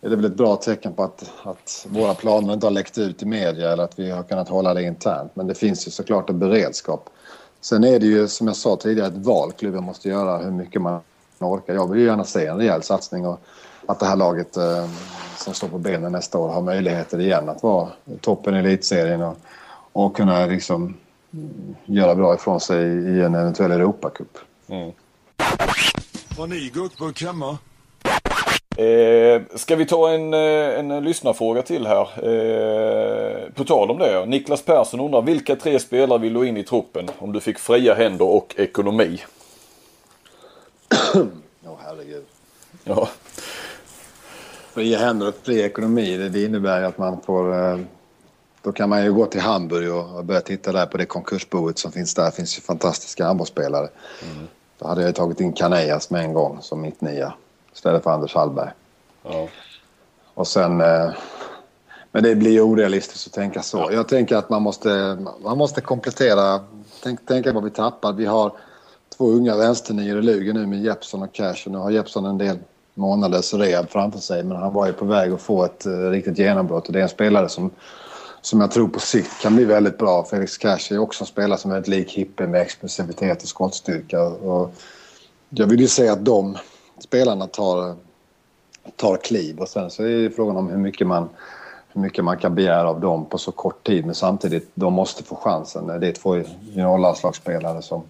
är 0.00 0.10
det 0.10 0.16
väl 0.16 0.24
ett 0.24 0.36
bra 0.36 0.56
tecken 0.56 0.92
på 0.92 1.02
att, 1.02 1.32
att 1.42 1.86
våra 1.90 2.14
planer 2.14 2.52
inte 2.52 2.66
har 2.66 2.70
läckt 2.70 2.98
ut 2.98 3.22
i 3.22 3.26
media 3.26 3.72
eller 3.72 3.84
att 3.84 3.98
vi 3.98 4.10
har 4.10 4.22
kunnat 4.22 4.48
hålla 4.48 4.74
det 4.74 4.82
internt. 4.82 5.36
Men 5.36 5.46
det 5.46 5.54
finns 5.54 5.86
ju 5.86 5.90
såklart 5.90 6.30
en 6.30 6.38
beredskap. 6.38 7.10
Sen 7.60 7.84
är 7.84 8.00
det 8.00 8.06
ju 8.06 8.28
som 8.28 8.46
jag 8.46 8.56
sa 8.56 8.76
tidigare 8.76 9.08
ett 9.08 9.26
val 9.26 9.52
klubben 9.52 9.84
måste 9.84 10.08
göra 10.08 10.38
hur 10.38 10.50
mycket 10.50 10.82
man 10.82 11.00
orkar. 11.38 11.74
Jag 11.74 11.90
vill 11.90 12.00
ju 12.00 12.06
gärna 12.06 12.24
se 12.24 12.46
en 12.46 12.56
rejäl 12.56 12.82
satsning 12.82 13.26
och 13.26 13.40
att 13.86 14.00
det 14.00 14.06
här 14.06 14.16
laget 14.16 14.56
eh, 14.56 14.88
som 15.38 15.54
står 15.54 15.68
på 15.68 15.78
benen 15.78 16.12
nästa 16.12 16.38
år 16.38 16.48
har 16.48 16.62
möjligheter 16.62 17.20
igen 17.20 17.48
att 17.48 17.62
vara 17.62 17.88
toppen 18.20 18.56
i 18.56 18.58
elitserien 18.58 19.22
och, 19.22 19.36
och 19.92 20.16
kunna 20.16 20.46
liksom 20.46 20.96
göra 21.84 22.14
bra 22.14 22.34
ifrån 22.34 22.60
sig 22.60 22.82
i 22.86 23.20
en 23.22 23.34
eventuell 23.34 23.70
Europacup. 23.70 24.38
Mm. 24.68 24.92
Har 26.36 26.46
ni 26.46 26.70
guckburk 26.74 27.22
hemma? 27.22 27.58
Eh, 28.76 29.42
ska 29.54 29.76
vi 29.76 29.86
ta 29.86 30.10
en, 30.10 30.34
eh, 30.34 30.78
en 30.78 31.04
lyssnarfråga 31.04 31.62
till 31.62 31.86
här? 31.86 32.28
Eh, 32.28 33.50
på 33.54 33.64
tal 33.64 33.90
om 33.90 33.98
det. 33.98 34.26
Niklas 34.26 34.62
Persson 34.62 35.00
undrar 35.00 35.22
vilka 35.22 35.56
tre 35.56 35.78
spelare 35.78 36.18
vill 36.18 36.34
du 36.34 36.48
in 36.48 36.56
i 36.56 36.64
truppen 36.64 37.10
om 37.18 37.32
du 37.32 37.40
fick 37.40 37.58
fria 37.58 37.94
händer 37.94 38.24
och 38.24 38.54
ekonomi? 38.58 39.20
Ja, 41.64 41.70
oh, 41.70 41.76
herregud. 41.84 42.24
Ja. 42.84 43.08
Fria 44.74 44.98
händer 44.98 45.28
och 45.28 45.34
fri 45.42 45.62
ekonomi, 45.62 46.16
det, 46.16 46.28
det 46.28 46.44
innebär 46.44 46.82
att 46.82 46.98
man 46.98 47.20
får... 47.20 47.54
Eh, 47.54 47.78
då 48.62 48.72
kan 48.72 48.88
man 48.88 49.04
ju 49.04 49.12
gå 49.12 49.26
till 49.26 49.40
Hamburg 49.40 49.92
och 49.92 50.24
börja 50.24 50.40
titta 50.40 50.72
där 50.72 50.86
på 50.86 50.96
det 50.96 51.06
konkursboet 51.06 51.78
som 51.78 51.92
finns 51.92 52.14
där. 52.14 52.24
Det 52.24 52.32
finns 52.32 52.58
ju 52.58 52.62
fantastiska 52.62 53.24
handbollsspelare. 53.24 53.88
Mm. 54.22 54.46
Då 54.78 54.86
hade 54.86 55.02
jag 55.02 55.14
tagit 55.14 55.40
in 55.40 55.52
Kanejas 55.52 56.10
med 56.10 56.24
en 56.24 56.32
gång 56.32 56.58
som 56.60 56.80
mitt 56.80 57.00
nia 57.00 57.34
istället 57.76 58.02
för 58.02 58.10
Anders 58.10 58.34
Hallberg. 58.34 58.70
Ja. 59.22 59.48
Och 60.34 60.46
sen... 60.46 60.80
Eh, 60.80 61.10
men 62.12 62.22
det 62.22 62.34
blir 62.34 62.50
ju 62.50 62.60
orealistiskt 62.60 63.26
att 63.26 63.32
tänka 63.32 63.62
så. 63.62 63.88
Jag 63.92 64.08
tänker 64.08 64.36
att 64.36 64.50
man 64.50 64.62
måste, 64.62 65.18
man 65.44 65.58
måste 65.58 65.80
komplettera 65.80 66.60
tänk, 67.02 67.20
tänk 67.28 67.46
vad 67.46 67.64
vi 67.64 67.70
tappar. 67.70 68.12
Vi 68.12 68.26
har 68.26 68.52
två 69.16 69.30
unga 69.30 69.56
vänsternior 69.56 70.18
i 70.18 70.22
Lugen 70.22 70.56
nu 70.56 70.66
med 70.66 70.82
Jeppson 70.82 71.22
och 71.22 71.32
Cash. 71.32 71.62
Och 71.66 71.72
nu 71.72 71.78
har 71.78 71.90
Jeppson 71.90 72.24
en 72.24 72.38
del 72.38 72.58
månaders 72.94 73.54
rehab 73.54 73.90
framför 73.90 74.18
sig 74.18 74.44
men 74.44 74.56
han 74.56 74.72
var 74.72 74.86
ju 74.86 74.92
på 74.92 75.04
väg 75.04 75.32
att 75.32 75.40
få 75.40 75.64
ett 75.64 75.86
uh, 75.86 76.10
riktigt 76.10 76.38
genombrott 76.38 76.86
och 76.86 76.92
det 76.92 76.98
är 76.98 77.02
en 77.02 77.08
spelare 77.08 77.48
som, 77.48 77.70
som 78.40 78.60
jag 78.60 78.70
tror 78.70 78.88
på 78.88 79.00
sikt 79.00 79.42
kan 79.42 79.56
bli 79.56 79.64
väldigt 79.64 79.98
bra. 79.98 80.24
Felix 80.24 80.58
Cash 80.58 80.92
är 80.92 80.98
också 80.98 81.22
en 81.22 81.26
spelare 81.26 81.58
som 81.58 81.72
är 81.72 81.78
ett 81.78 81.88
lik 81.88 82.12
Hippe 82.12 82.46
med 82.46 82.60
explosivitet 82.60 83.42
och 83.42 83.48
skottstyrka. 83.48 84.22
Och 84.22 84.74
jag 85.48 85.66
vill 85.66 85.80
ju 85.80 85.88
se 85.88 86.08
att 86.08 86.24
de 86.24 86.56
spelarna 86.98 87.46
tar, 87.46 87.94
tar 88.96 89.16
kliv 89.16 89.58
och 89.58 89.68
sen 89.68 89.90
så 89.90 90.02
är 90.02 90.08
det 90.08 90.30
frågan 90.30 90.56
om 90.56 90.68
hur 90.68 90.78
mycket 90.78 91.06
man 91.06 91.28
hur 91.96 92.02
mycket 92.02 92.24
man 92.24 92.36
kan 92.36 92.54
begära 92.54 92.88
av 92.88 93.00
dem 93.00 93.24
på 93.24 93.38
så 93.38 93.52
kort 93.52 93.86
tid 93.86 94.06
men 94.06 94.14
samtidigt 94.14 94.70
de 94.74 94.92
måste 94.92 95.22
få 95.22 95.36
chansen. 95.36 95.86
Det 95.86 96.08
är 96.08 96.12
två 96.12 96.36
juniorlandslagsspelare 96.60 97.82
som 97.82 98.02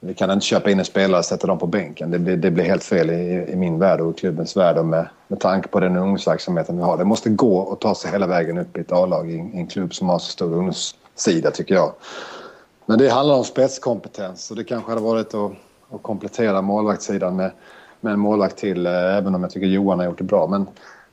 vi 0.00 0.14
kan 0.14 0.30
inte 0.30 0.46
köpa 0.46 0.70
in 0.70 0.78
en 0.78 0.84
spelare 0.84 1.18
och 1.18 1.24
sätta 1.24 1.46
dem 1.46 1.58
på 1.58 1.66
bänken. 1.66 2.10
Det 2.10 2.18
blir, 2.18 2.36
det 2.36 2.50
blir 2.50 2.64
helt 2.64 2.84
fel 2.84 3.10
i, 3.10 3.46
i 3.52 3.56
min 3.56 3.78
värld 3.78 4.00
och 4.00 4.10
i 4.10 4.20
klubbens 4.20 4.56
värld 4.56 4.78
och 4.78 4.86
med, 4.86 5.08
med 5.28 5.40
tanke 5.40 5.68
på 5.68 5.80
den 5.80 5.96
ungdomsverksamheten 5.96 6.76
vi 6.76 6.82
har. 6.82 6.98
Det 6.98 7.04
måste 7.04 7.30
gå 7.30 7.72
att 7.72 7.80
ta 7.80 7.94
sig 7.94 8.10
hela 8.10 8.26
vägen 8.26 8.58
upp 8.58 8.76
i 8.76 8.80
ett 8.80 8.92
A-lag 8.92 9.30
i, 9.30 9.34
i 9.34 9.58
en 9.58 9.66
klubb 9.66 9.94
som 9.94 10.08
har 10.08 10.18
så 10.18 10.30
stor 10.30 10.54
ungdomssida 10.54 11.50
tycker 11.50 11.74
jag. 11.74 11.92
Men 12.86 12.98
det 12.98 13.08
handlar 13.08 13.34
om 13.34 13.44
spetskompetens 13.44 14.50
och 14.50 14.56
det 14.56 14.64
kanske 14.64 14.90
hade 14.90 15.02
varit 15.02 15.34
att, 15.34 15.52
att 15.90 16.02
komplettera 16.02 16.62
målvaktssidan 16.62 17.36
med, 17.36 17.50
med 18.04 18.12
en 18.12 18.18
målvakt 18.18 18.56
till 18.56 18.86
eh, 18.86 18.92
även 18.92 19.34
om 19.34 19.42
jag 19.42 19.50
tycker 19.50 19.66
Johan 19.66 19.98
har 19.98 20.06
gjort 20.06 20.18
det 20.18 20.24
bra. 20.24 20.46
Men 20.46 20.66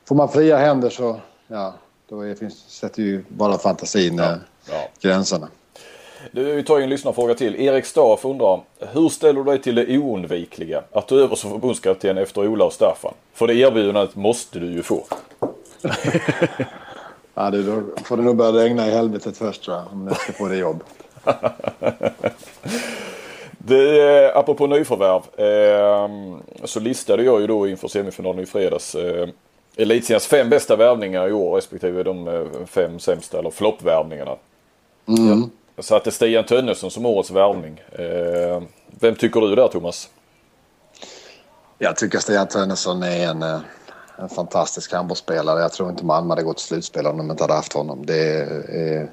får 0.05 0.15
man 0.15 0.29
fria 0.29 0.57
händer 0.57 0.89
så 0.89 1.19
ja, 1.47 1.73
då 2.09 2.21
är, 2.21 2.35
finns, 2.35 2.55
sätter 2.67 3.03
ju 3.03 3.23
bara 3.27 3.57
fantasin 3.57 4.17
ja. 4.17 4.35
Ja. 4.69 4.89
gränserna. 5.01 5.47
Du, 6.31 6.43
vi 6.55 6.63
tar 6.63 6.79
en 6.79 6.89
lyssnarfråga 6.89 7.33
till. 7.33 7.55
Erik 7.55 7.85
Staff 7.85 8.25
undrar, 8.25 8.61
hur 8.79 9.09
ställer 9.09 9.43
du 9.43 9.43
dig 9.43 9.61
till 9.61 9.75
det 9.75 9.97
oundvikliga? 9.97 10.83
Att 10.91 11.07
ta 11.07 11.15
över 11.15 11.35
som 11.35 11.51
förbundskapten 11.51 12.17
efter 12.17 12.47
Ola 12.47 12.65
och 12.65 12.73
Staffan? 12.73 13.13
För 13.33 13.47
det 13.47 13.55
erbjudandet 13.55 14.15
måste 14.15 14.59
du 14.59 14.65
ju 14.65 14.83
få. 14.83 15.05
ja, 17.33 17.51
det, 17.51 17.63
då 17.63 17.83
får 18.03 18.17
det 18.17 18.23
nog 18.23 18.35
börja 18.35 18.63
regna 18.63 18.87
i 18.87 18.91
helvetet 18.91 19.37
först 19.37 19.63
tror 19.63 19.77
jag, 19.77 19.85
om 19.91 20.07
jag 20.07 20.17
ska 20.17 20.33
få 20.33 20.47
det 20.47 20.57
jobb. 20.57 20.83
Det, 23.65 24.25
eh, 24.25 24.37
apropå 24.37 24.67
nyförvärv 24.67 25.21
eh, 25.39 26.09
så 26.65 26.79
listade 26.79 27.23
jag 27.23 27.41
ju 27.41 27.47
då 27.47 27.67
inför 27.67 27.87
semifinalen 27.87 28.43
i 28.43 28.45
fredags 28.45 28.95
eh, 28.95 29.29
Elitseriens 29.75 30.27
fem 30.27 30.49
bästa 30.49 30.75
värvningar 30.75 31.27
i 31.27 31.31
år 31.31 31.55
respektive 31.55 32.03
de 32.03 32.27
eh, 32.27 32.65
fem 32.65 32.99
sämsta 32.99 33.39
eller 33.39 33.51
floppvärvningarna. 33.51 34.35
Mm. 35.07 35.49
Jag 35.75 35.85
satte 35.85 36.11
Stian 36.11 36.43
Tönnesson 36.43 36.91
som 36.91 37.05
årets 37.05 37.31
värvning. 37.31 37.83
Eh, 37.91 38.63
vem 38.99 39.15
tycker 39.15 39.41
du 39.41 39.55
där 39.55 39.67
Thomas? 39.67 40.09
Jag 41.77 41.95
tycker 41.95 42.19
Stian 42.19 42.47
Tönnesson 42.47 43.03
är 43.03 43.27
en, 43.27 43.43
eh, 43.43 43.59
en 44.17 44.29
fantastisk 44.29 44.93
handbollsspelare. 44.93 45.61
Jag 45.61 45.73
tror 45.73 45.89
inte 45.89 46.05
Malmö 46.05 46.31
hade 46.31 46.43
gått 46.43 46.57
till 46.57 46.67
slutspel 46.67 47.07
om 47.07 47.17
de 47.17 47.31
inte 47.31 47.43
hade 47.43 47.53
haft 47.53 47.73
honom. 47.73 48.05
Det, 48.05 48.41
är, 48.69 49.09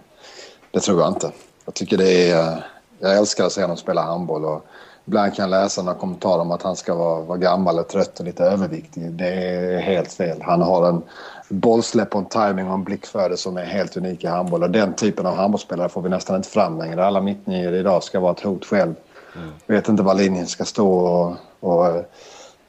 det 0.71 0.81
tror 0.81 1.01
jag 1.01 1.09
inte. 1.09 1.33
Jag 1.65 1.75
tycker 1.75 1.97
det 1.97 2.31
är... 2.31 2.65
Jag 2.99 3.17
älskar 3.17 3.45
att 3.45 3.53
se 3.53 3.63
honom 3.63 3.77
spela 3.77 4.03
handboll. 4.03 4.45
Och 4.45 4.67
ibland 5.05 5.35
kan 5.35 5.51
jag 5.51 5.63
läsa 5.63 5.83
några 5.83 5.99
kommentarer 5.99 6.41
om 6.41 6.51
att 6.51 6.63
han 6.63 6.77
ska 6.77 6.95
vara, 6.95 7.21
vara 7.21 7.39
gammal 7.39 7.79
och 7.79 7.89
trött 7.89 8.19
och 8.21 8.27
lite 8.27 8.45
överviktig. 8.45 9.13
Det 9.13 9.29
är 9.29 9.79
helt 9.79 10.13
fel. 10.13 10.43
Han 10.43 10.63
har 10.63 10.89
en 10.89 11.03
bollsläpp 11.49 12.15
och 12.15 12.21
en 12.21 12.27
timing 12.27 12.69
och 12.69 12.75
en 12.75 12.85
blick 12.85 13.07
för 13.07 13.31
det 13.31 13.37
som 13.37 13.57
är 13.57 13.65
helt 13.65 13.97
unik 13.97 14.25
i 14.25 14.27
handboll. 14.27 14.63
Och 14.63 14.71
den 14.71 14.95
typen 14.95 15.27
av 15.27 15.35
handbollsspelare 15.35 15.89
får 15.89 16.03
vi 16.03 16.09
nästan 16.09 16.37
inte 16.37 16.49
fram 16.49 16.79
längre. 16.79 17.05
Alla 17.05 17.21
mittnior 17.21 17.75
idag 17.75 18.05
ska 18.05 18.21
vara 18.21 18.33
ett 18.33 18.41
hot 18.41 18.65
själv. 18.65 18.95
Mm. 19.37 19.51
Vet 19.67 19.89
inte 19.89 20.03
var 20.03 20.15
linjen 20.15 20.47
ska 20.47 20.65
stå 20.65 20.99
och, 20.99 21.37
och 21.61 21.87
eh, 21.87 22.03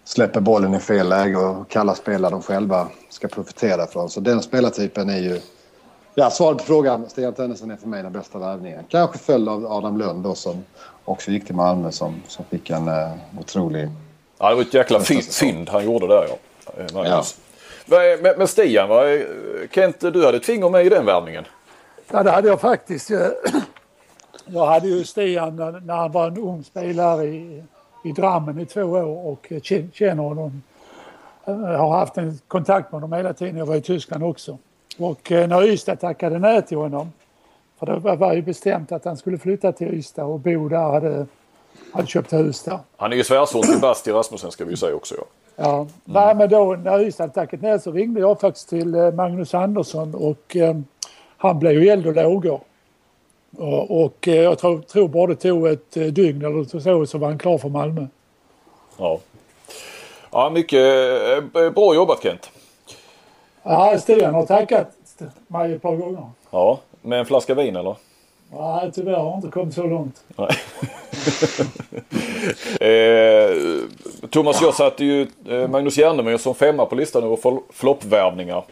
släpper 0.03 0.41
bollen 0.41 0.73
i 0.73 0.79
fel 0.79 1.09
läge 1.09 1.37
och 1.37 1.69
kalla 1.69 1.95
spelare 1.95 2.31
de 2.31 2.41
själva 2.41 2.87
ska 3.09 3.27
profitera 3.27 3.87
från. 3.87 4.09
Så 4.09 4.19
den 4.19 4.41
spelartypen 4.41 5.09
är 5.09 5.19
ju... 5.19 5.39
Ja, 6.19 6.29
svaret 6.29 6.57
på 6.57 6.63
frågan. 6.63 7.09
Stian 7.09 7.33
Tönnesson 7.33 7.71
är 7.71 7.75
för 7.75 7.87
mig 7.87 8.03
den 8.03 8.11
bästa 8.11 8.39
värvningen. 8.39 8.83
Kanske 8.89 9.17
följd 9.17 9.49
av 9.49 9.71
Adam 9.71 9.97
Lund 9.97 10.23
då 10.23 10.35
som 10.35 10.63
också 11.05 11.31
gick 11.31 11.45
till 11.45 11.55
Malmö 11.55 11.91
som, 11.91 12.21
som 12.27 12.45
fick 12.45 12.69
en 12.69 12.87
uh, 12.87 13.39
otrolig... 13.39 13.89
Ja, 14.39 14.49
det 14.49 14.55
var 14.55 14.61
ett 14.61 14.73
jäkla 14.73 14.99
fynd 14.99 15.69
han 15.69 15.85
gjorde 15.85 16.07
där 16.07 16.25
ja. 16.29 16.73
Eh, 16.77 16.93
Magnus. 16.93 17.37
Ja. 17.85 17.99
Men, 18.21 18.33
men 18.37 18.47
Stian, 18.47 18.89
va? 18.89 19.03
Kent, 19.71 19.99
du 19.99 20.25
hade 20.25 20.39
Tvinger 20.39 20.69
med 20.69 20.85
i 20.85 20.89
den 20.89 21.05
värvningen? 21.05 21.45
Ja, 22.11 22.23
det 22.23 22.31
hade 22.31 22.47
jag 22.47 22.61
faktiskt. 22.61 23.11
Jag 24.45 24.65
hade 24.65 24.87
ju 24.87 25.03
Stian 25.03 25.55
när 25.55 25.95
han 25.95 26.11
var 26.11 26.27
en 26.27 26.37
ung 26.37 26.63
spelare 26.63 27.25
i, 27.25 27.63
i 28.03 28.11
Drammen 28.11 28.59
i 28.59 28.65
två 28.65 28.81
år 28.81 29.27
och 29.27 29.51
känner 29.93 30.23
honom. 30.23 30.63
Jag 31.45 31.77
har 31.77 31.97
haft 31.97 32.17
en 32.17 32.39
kontakt 32.47 32.91
med 32.91 33.01
honom 33.01 33.17
hela 33.17 33.33
tiden. 33.33 33.57
Jag 33.57 33.65
var 33.65 33.75
i 33.75 33.81
Tyskland 33.81 34.23
också. 34.23 34.57
Och 34.99 35.31
eh, 35.31 35.47
när 35.47 35.63
Ystad 35.63 35.95
tackade 35.95 36.39
nej 36.39 36.61
till 36.61 36.77
honom 36.77 37.11
för 37.79 37.85
det 37.85 38.15
var 38.15 38.33
ju 38.33 38.41
bestämt 38.41 38.91
att 38.91 39.05
han 39.05 39.17
skulle 39.17 39.37
flytta 39.37 39.71
till 39.71 39.93
Ystad 39.93 40.25
och 40.25 40.39
bo 40.39 40.69
där. 40.69 40.91
Hade, 40.91 41.25
hade 41.93 42.07
köpt 42.07 42.33
hus 42.33 42.63
där. 42.63 42.79
Han 42.97 43.11
är 43.13 43.17
ju 43.17 43.23
svärson 43.23 43.61
till 43.61 43.79
Basti 43.81 44.11
Rasmussen 44.11 44.51
ska 44.51 44.65
vi 44.65 44.71
ju 44.71 44.77
säga 44.77 44.95
också. 44.95 45.15
Ja, 45.55 45.87
ja. 46.05 46.23
Mm. 46.23 46.37
men 46.37 46.49
då 46.49 46.75
när 46.75 47.01
Ystad 47.01 47.27
tackat 47.27 47.61
ner 47.61 47.77
så 47.77 47.91
ringde 47.91 48.19
jag 48.19 48.39
faktiskt 48.39 48.69
till 48.69 48.95
eh, 48.95 49.11
Magnus 49.11 49.53
Andersson 49.53 50.15
och 50.15 50.55
eh, 50.55 50.77
han 51.37 51.59
blev 51.59 51.73
ju 51.73 51.89
eld 51.89 52.07
och 52.07 52.15
lågor. 52.15 52.61
Och, 53.57 54.03
och 54.03 54.27
eh, 54.27 54.35
jag 54.35 54.59
tror, 54.59 54.81
tror 54.81 55.07
bara 55.07 55.27
det 55.27 55.35
tog 55.35 55.67
ett 55.67 55.91
dygn 55.91 56.45
eller 56.45 56.79
så 56.79 57.05
så 57.05 57.17
var 57.17 57.27
han 57.27 57.37
klar 57.37 57.57
för 57.57 57.69
Malmö. 57.69 58.07
Ja. 58.97 59.19
Ja, 60.31 60.49
mycket 60.49 60.83
bra 61.53 61.95
jobbat 61.95 62.23
Kent. 62.23 62.51
Ja, 63.69 63.97
Stian 63.99 64.33
har 64.33 64.45
tackat 64.45 64.87
mig 65.47 65.73
ett 65.73 65.81
par 65.81 65.95
gånger. 65.95 66.29
Ja, 66.51 66.79
med 67.01 67.19
en 67.19 67.25
flaska 67.25 67.53
vin 67.55 67.75
eller? 67.75 67.95
Nej, 68.51 68.91
tyvärr 68.93 69.15
har 69.15 69.25
jag 69.25 69.37
inte 69.37 69.47
kommit 69.47 69.73
så 69.73 69.83
långt. 69.83 70.23
eh, 72.81 73.49
Thomas, 74.29 74.61
jag 74.61 74.73
satte 74.73 75.05
ju 75.05 75.27
eh, 75.49 75.67
Magnus 75.67 75.97
Järnemyr 75.97 76.37
som 76.37 76.55
femma 76.55 76.85
på 76.85 76.95
listan 76.95 77.23
över 77.23 77.73
floppvärvningar. 77.73 78.63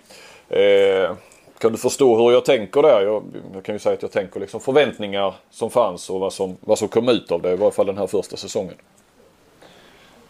Eh, 0.49 1.11
kan 1.57 1.71
du 1.71 1.77
förstå 1.77 2.17
hur 2.17 2.31
jag 2.31 2.45
tänker 2.45 2.81
där? 2.81 3.01
Jag, 3.01 3.23
jag, 3.53 3.63
kan 3.63 3.75
ju 3.75 3.79
säga 3.79 3.93
att 3.93 4.01
jag 4.01 4.11
tänker 4.11 4.39
liksom 4.39 4.59
förväntningar 4.59 5.33
som 5.49 5.69
fanns 5.69 6.09
och 6.09 6.19
vad 6.19 6.33
som, 6.33 6.57
vad 6.59 6.77
som 6.77 6.87
kom 6.87 7.09
ut 7.09 7.31
av 7.31 7.41
det 7.41 7.51
i 7.51 7.55
varje 7.55 7.71
fall 7.71 7.85
den 7.85 7.97
här 7.97 8.07
första 8.07 8.37
säsongen. 8.37 8.75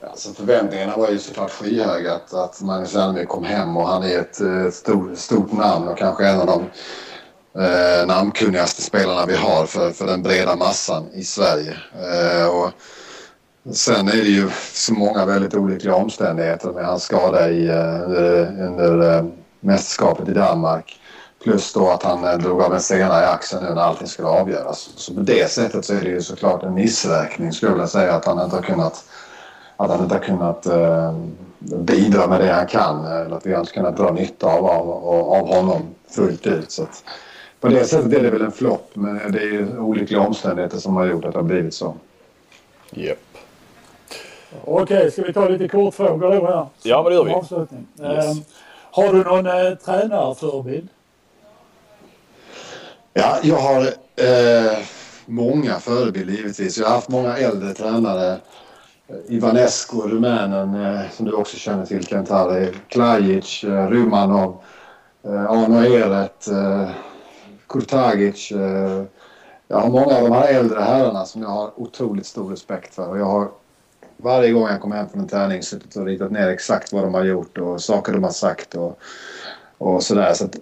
Alltså 0.02 0.34
förväntningarna 0.34 0.98
var 0.98 1.10
ju 1.10 1.20
såklart 1.20 1.52
skyhöga 1.52 2.14
att, 2.14 2.34
att 2.34 2.62
Magnus 2.62 2.94
Järnemyr 2.94 3.26
kom 3.26 3.44
hem 3.44 3.78
och 3.78 3.88
han 3.88 4.04
är 4.04 4.20
ett, 4.20 4.42
ett 4.42 4.74
stort, 4.74 5.18
stort 5.18 5.52
namn 5.52 5.88
och 5.88 5.98
kanske 5.98 6.28
en 6.28 6.40
av 6.40 6.46
de 6.46 6.64
eh, 7.64 8.08
namnkunnigaste 8.08 8.82
spelarna 8.82 9.26
vi 9.26 9.36
har 9.36 9.66
för, 9.66 9.92
för 9.92 10.06
den 10.06 10.24
breda 10.24 10.56
massan 10.56 11.08
i 11.14 11.24
Sverige. 11.24 11.78
Eh, 11.94 12.48
och 12.48 12.72
sen 13.76 14.08
är 14.08 14.12
det 14.12 14.30
ju 14.30 14.50
så 14.74 14.94
många 14.94 15.26
väldigt 15.26 15.56
olyckliga 15.56 15.96
omständigheter 15.96 16.72
med 16.72 16.86
hans 16.86 17.04
skada 17.04 17.50
i, 17.50 17.68
eh, 17.68 18.66
under 18.68 19.18
eh, 19.18 19.26
mästerskapet 19.60 20.30
i 20.30 20.34
Danmark. 20.34 21.00
Plus 21.44 21.74
då 21.74 21.90
att 21.90 22.04
han 22.04 22.24
eh, 22.24 22.38
drog 22.38 22.62
av 22.62 22.74
en 22.74 22.82
sena 22.82 23.22
i 23.22 23.26
axeln 23.26 23.64
nu 23.64 23.74
när 23.74 23.82
allting 23.82 24.08
skulle 24.08 24.28
avgöras. 24.28 24.90
Så 24.96 25.14
på 25.14 25.20
det 25.20 25.52
sättet 25.52 25.86
så 25.86 25.94
är 25.94 26.02
det 26.02 26.10
ju 26.10 26.22
såklart 26.22 26.64
en 26.64 26.74
missräkning 26.74 27.52
skulle 27.52 27.78
jag 27.78 27.90
säga 27.90 28.14
att 28.14 28.26
han 28.26 28.44
inte 28.44 28.56
har 28.56 28.64
kunnat, 28.64 29.04
att 29.78 29.90
han 29.90 30.04
inte 30.04 30.16
har 30.16 30.22
kunnat 30.22 30.66
eh, 30.66 31.16
bidra 31.60 32.28
med 32.28 32.40
det 32.40 32.54
han 32.54 32.68
kan. 32.68 33.06
Eller 33.06 33.36
att 33.36 33.46
vi 33.46 33.54
har 33.54 33.60
inte 33.60 33.74
kunnat 33.74 33.98
dra 33.98 34.12
nytta 34.12 34.48
av, 34.48 34.66
av, 34.66 35.06
av 35.34 35.48
honom 35.48 35.82
fullt 36.10 36.48
ut. 36.48 36.72
Så 36.72 36.84
att, 36.84 37.04
på 37.60 37.68
det 37.68 37.86
sättet 37.86 38.14
är 38.14 38.24
det 38.24 38.30
väl 38.30 38.42
en 38.42 38.52
flopp 38.52 38.90
men 38.94 39.32
det 39.32 39.40
är 39.40 39.46
ju 39.46 39.80
olyckliga 39.80 40.22
omständigheter 40.22 40.78
som 40.78 40.96
har 40.96 41.06
gjort 41.06 41.26
att 41.26 41.34
det 41.34 41.40
har 41.40 41.44
blivit 41.44 41.74
så. 41.74 41.96
Japp. 42.92 43.18
Okej, 44.66 45.12
ska 45.12 45.22
vi 45.22 45.34
ta 45.34 45.50
lite 45.50 45.68
kortfrågor 45.68 46.32
då 46.32 46.48
här? 46.48 46.68
Ja, 46.84 47.04
men 47.04 47.12
det 47.12 47.16
gör 47.16 47.24
vi. 47.24 47.32
Avslutning. 47.32 47.88
Yes. 48.00 48.26
Eh, 48.26 48.36
har 48.92 49.14
du 49.14 49.24
någon 49.24 49.46
eh, 49.46 49.76
tränarförebild? 49.76 50.88
Ja, 53.14 53.38
jag 53.44 53.58
har 53.58 53.82
eh, 54.16 54.78
många 55.26 55.80
förebilder 55.80 56.34
givetvis. 56.34 56.78
Jag 56.78 56.86
har 56.86 56.94
haft 56.94 57.10
många 57.10 57.38
äldre 57.38 57.74
tränare. 57.74 58.38
Eh, 59.10 59.16
Ivanescu, 59.28 59.98
rumänen, 59.98 60.76
eh, 60.76 61.10
som 61.12 61.26
du 61.26 61.32
också 61.32 61.58
känner 61.58 61.86
till, 61.86 62.06
Kentari, 62.06 62.74
Klajic, 62.88 63.64
eh, 63.64 63.88
Rumanov, 63.90 64.58
Arno 65.24 65.84
Eret, 65.84 66.46
Kurtagic. 67.68 68.52
Jag 69.68 69.78
har 69.78 69.90
många 69.90 70.16
av 70.16 70.24
de 70.24 70.32
här 70.32 70.54
äldre 70.54 70.80
herrarna 70.80 71.26
som 71.26 71.42
jag 71.42 71.50
har 71.50 71.80
otroligt 71.80 72.26
stor 72.26 72.50
respekt 72.50 72.96
för. 72.96 73.10
Och 73.10 73.20
jag 73.20 73.26
har 73.26 73.50
varje 74.18 74.52
gång 74.52 74.68
jag 74.68 74.82
kommer 74.82 74.96
hem 74.96 75.10
från 75.10 75.22
en 75.22 75.28
träning 75.28 75.64
suttit 75.64 75.96
och 75.96 76.06
ritat 76.06 76.32
ner 76.32 76.48
exakt 76.48 76.94
vad 76.94 77.04
de 77.04 77.14
har 77.14 77.24
gjort 77.24 77.58
och 77.58 77.82
saker 77.82 78.14
de 78.14 78.24
har 78.24 78.32
sagt 78.32 78.76
och, 78.76 79.00
och 79.78 80.04
sådär. 80.04 80.34
Så 80.34 80.46
att 80.46 80.56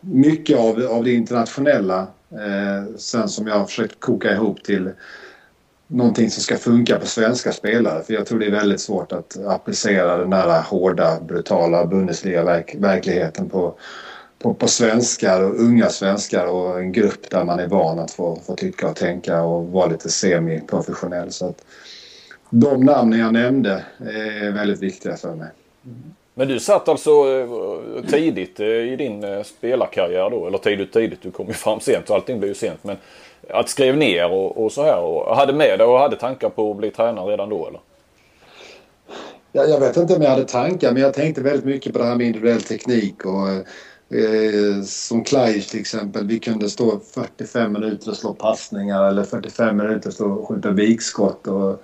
mycket 0.00 0.58
av, 0.58 0.86
av 0.90 1.04
det 1.04 1.12
internationella 1.12 2.06
Eh, 2.30 2.96
sen 2.96 3.28
som 3.28 3.46
jag 3.46 3.58
har 3.58 3.64
försökt 3.64 4.00
koka 4.00 4.32
ihop 4.32 4.64
till 4.64 4.90
någonting 5.86 6.30
som 6.30 6.42
ska 6.42 6.56
funka 6.56 6.98
på 6.98 7.06
svenska 7.06 7.52
spelare. 7.52 8.02
För 8.02 8.14
jag 8.14 8.26
tror 8.26 8.38
det 8.38 8.46
är 8.46 8.50
väldigt 8.50 8.80
svårt 8.80 9.12
att 9.12 9.36
applicera 9.46 10.16
den 10.16 10.30
där 10.30 10.62
hårda, 10.62 11.20
brutala 11.20 11.86
Bundesliga-verkligheten 11.86 13.48
på, 13.48 13.74
på, 14.38 14.54
på 14.54 14.68
svenskar 14.68 15.42
och 15.42 15.60
unga 15.60 15.88
svenskar 15.88 16.46
och 16.46 16.78
en 16.80 16.92
grupp 16.92 17.30
där 17.30 17.44
man 17.44 17.58
är 17.58 17.68
van 17.68 17.98
att 17.98 18.10
få, 18.10 18.40
få 18.46 18.54
tycka 18.54 18.88
och 18.88 18.96
tänka 18.96 19.42
och 19.42 19.66
vara 19.66 19.86
lite 19.86 20.08
semi-professionell. 20.08 21.32
Så 21.32 21.46
att 21.46 21.64
de 22.50 22.84
namnen 22.84 23.18
jag 23.18 23.32
nämnde 23.32 23.84
är 23.98 24.50
väldigt 24.50 24.82
viktiga 24.82 25.16
för 25.16 25.34
mig. 25.34 25.48
Men 26.38 26.48
du 26.48 26.60
satt 26.60 26.88
alltså 26.88 27.10
eh, 27.10 28.04
tidigt 28.10 28.60
eh, 28.60 28.66
i 28.66 28.96
din 28.96 29.24
eh, 29.24 29.42
spelarkarriär 29.42 30.30
då, 30.30 30.46
eller 30.46 30.58
tidigt 30.58 30.92
tidigt, 30.92 31.22
du 31.22 31.30
kom 31.30 31.46
ju 31.46 31.52
fram 31.52 31.80
sent 31.80 32.10
och 32.10 32.16
allting 32.16 32.38
blev 32.38 32.48
ju 32.48 32.54
sent. 32.54 32.84
Men 32.84 32.96
att 33.50 33.68
skrev 33.68 33.96
ner 33.96 34.32
och, 34.32 34.64
och 34.64 34.72
så 34.72 34.82
här 34.82 34.98
och 34.98 35.36
hade 35.36 35.52
med 35.52 35.78
dig 35.78 35.86
och 35.86 35.98
hade 35.98 36.16
tankar 36.16 36.48
på 36.48 36.70
att 36.70 36.76
bli 36.76 36.90
tränare 36.90 37.32
redan 37.32 37.48
då 37.48 37.66
eller? 37.66 37.80
Jag, 39.52 39.70
jag 39.70 39.80
vet 39.80 39.96
inte 39.96 40.16
om 40.16 40.22
jag 40.22 40.30
hade 40.30 40.44
tankar 40.44 40.92
men 40.92 41.02
jag 41.02 41.14
tänkte 41.14 41.42
väldigt 41.42 41.64
mycket 41.64 41.92
på 41.92 41.98
det 41.98 42.04
här 42.04 42.16
med 42.16 42.26
individuell 42.26 42.62
teknik 42.62 43.24
och 43.24 43.48
eh, 44.16 44.82
som 44.84 45.24
Klajic 45.24 45.70
till 45.70 45.80
exempel. 45.80 46.26
Vi 46.26 46.38
kunde 46.38 46.70
stå 46.70 47.00
45 47.14 47.72
minuter 47.72 48.10
och 48.10 48.16
slå 48.16 48.34
passningar 48.34 49.08
eller 49.08 49.22
45 49.22 49.76
minuter 49.76 50.08
och 50.08 50.14
stå 50.14 50.26
och 50.26 50.48
skjuta 50.48 50.70
vikskott. 50.70 51.46
Och, 51.46 51.82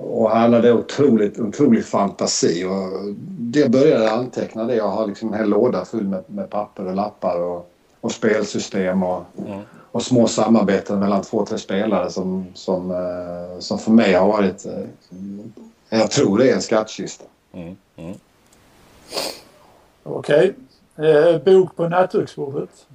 och 0.00 0.30
han 0.30 0.52
hade 0.52 0.72
otroligt, 0.72 1.38
otrolig 1.38 1.84
fantasi 1.84 2.64
och 2.64 3.14
det 3.28 3.68
började 3.68 4.10
anteckna 4.10 4.64
det. 4.64 4.74
Jag 4.74 4.88
har 4.88 5.06
liksom 5.06 5.32
en 5.32 5.38
hel 5.38 5.48
låda 5.48 5.84
full 5.84 6.08
med, 6.08 6.24
med 6.26 6.50
papper 6.50 6.86
och 6.86 6.94
lappar 6.94 7.40
och, 7.40 7.70
och 8.00 8.12
spelsystem 8.12 9.02
och, 9.02 9.24
mm. 9.46 9.60
Och 9.94 10.02
små 10.02 10.26
samarbeten 10.26 10.98
mellan 10.98 11.22
två, 11.22 11.46
tre 11.46 11.58
spelare 11.58 12.10
som, 12.10 12.46
som, 12.54 12.90
eh, 12.90 13.58
som 13.58 13.78
för 13.78 13.90
mig 13.90 14.12
har 14.14 14.26
varit, 14.26 14.66
eh, 14.66 14.72
jag 15.88 16.10
tror 16.10 16.38
det 16.38 16.50
är 16.50 16.54
en 16.54 16.62
skattkista. 16.62 17.24
Mm. 17.52 17.76
Mm. 17.96 18.14
Okej. 20.02 20.54
Okay. 20.96 21.10
Eh, 21.10 21.42
bok 21.42 21.76
på 21.76 21.88
nattduksbordet? 21.88 22.86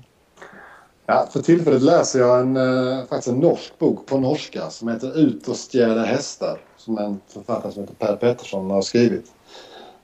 Ja, 1.05 1.27
för 1.31 1.41
tillfället 1.41 1.81
läser 1.81 2.19
jag 2.19 2.39
en, 2.39 2.57
eh, 2.57 3.05
faktiskt 3.05 3.27
en 3.27 3.39
norsk 3.39 3.79
bok 3.79 4.05
på 4.05 4.17
norska 4.17 4.69
som 4.69 4.87
heter 4.87 5.19
Ut 5.19 5.47
och 5.47 5.57
stjäla 5.57 6.03
hästar. 6.03 6.57
Som 6.77 6.97
en 6.97 7.19
författare 7.27 7.71
som 7.71 7.81
heter 7.81 7.95
Per 7.95 8.15
Pettersson 8.15 8.71
har 8.71 8.81
skrivit. 8.81 9.31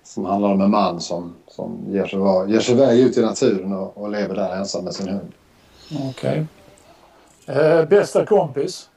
Som 0.04 0.26
handlar 0.26 0.50
om 0.50 0.62
en 0.62 0.72
man 0.72 1.02
som, 1.02 1.34
som 1.48 1.86
ger, 1.90 2.08
sig, 2.08 2.20
ger 2.54 2.60
sig 2.60 2.74
iväg 2.74 3.00
ut 3.00 3.18
i 3.18 3.22
naturen 3.22 3.74
och, 3.74 3.98
och 3.98 4.10
lever 4.10 4.36
där 4.36 4.56
ensam 4.56 4.84
med 4.84 4.94
sin 4.94 5.08
hund. 5.08 5.32
Okej. 5.92 6.10
Okay. 6.10 6.46
Eh, 7.48 7.86
bästa 7.86 8.26
kompis? 8.26 8.90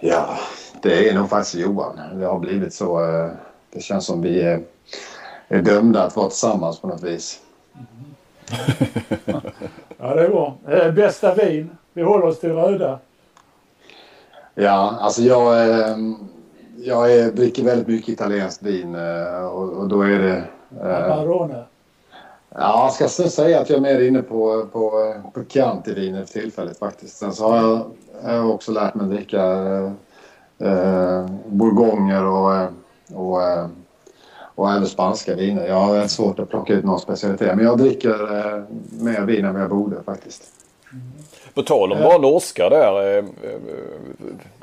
Ja, 0.00 0.38
det 0.82 1.08
är 1.08 1.14
nog 1.14 1.30
faktiskt 1.30 1.54
Johan. 1.54 2.00
Det 2.14 2.26
har 2.26 2.38
blivit 2.38 2.74
så. 2.74 3.04
Eh, 3.04 3.30
det 3.72 3.80
känns 3.80 4.06
som 4.06 4.22
vi 4.22 4.40
är, 4.40 4.62
är 5.48 5.62
dömda 5.62 6.02
att 6.02 6.16
vara 6.16 6.28
tillsammans 6.28 6.80
på 6.80 6.86
något 6.86 7.02
vis. 7.02 7.40
ja, 9.98 10.14
det 10.14 10.24
är 10.24 10.28
bra. 10.28 10.56
Eh, 10.68 10.92
bästa 10.92 11.34
vin? 11.34 11.70
Vi 11.92 12.02
håller 12.02 12.26
oss 12.26 12.40
till 12.40 12.52
röda. 12.52 12.98
Ja, 14.54 14.98
alltså 15.00 15.22
jag, 15.22 15.70
ehm, 15.70 16.16
jag 16.76 17.14
är, 17.14 17.32
dricker 17.32 17.64
väldigt 17.64 17.88
mycket 17.88 18.08
italienskt 18.08 18.62
vin 18.62 18.94
eh, 18.94 19.44
och, 19.44 19.72
och 19.72 19.88
då 19.88 20.02
är 20.02 20.18
det... 20.18 20.44
Amarone? 20.80 21.64
Ja, 22.60 22.94
jag 23.00 23.10
ska 23.10 23.28
säga 23.28 23.60
att 23.60 23.70
jag 23.70 23.76
är 23.76 23.80
mer 23.80 24.00
inne 24.00 24.22
på, 24.22 24.66
på, 24.72 25.14
på 25.34 25.40
Chianti-viner 25.48 26.24
för 26.24 26.40
tillfället 26.40 26.78
faktiskt. 26.78 27.16
Sen 27.16 27.32
så 27.32 27.48
har 27.48 27.56
jag, 27.56 27.90
jag 28.24 28.42
har 28.42 28.52
också 28.52 28.72
lärt 28.72 28.94
mig 28.94 29.04
att 29.04 29.10
dricka 29.10 29.42
eh, 30.58 31.26
bourgogner 31.46 32.24
och, 32.24 32.68
och, 33.14 33.40
och 34.54 34.70
även 34.70 34.86
spanska 34.86 35.34
viner. 35.34 35.66
Jag 35.66 35.74
har 35.74 35.94
rätt 35.94 36.10
svårt 36.10 36.38
att 36.38 36.50
plocka 36.50 36.72
ut 36.72 36.84
någon 36.84 37.00
specialitet 37.00 37.56
men 37.56 37.64
jag 37.64 37.78
dricker 37.78 38.36
eh, 38.36 38.62
mer 38.90 39.20
vin 39.20 39.44
än 39.44 39.52
vad 39.52 39.62
jag 39.62 39.70
borde 39.70 40.02
faktiskt. 40.02 40.42
På 41.54 41.62
tal 41.62 41.92
om 41.92 41.98
bara 41.98 42.18
norska 42.18 42.68
där 42.68 43.24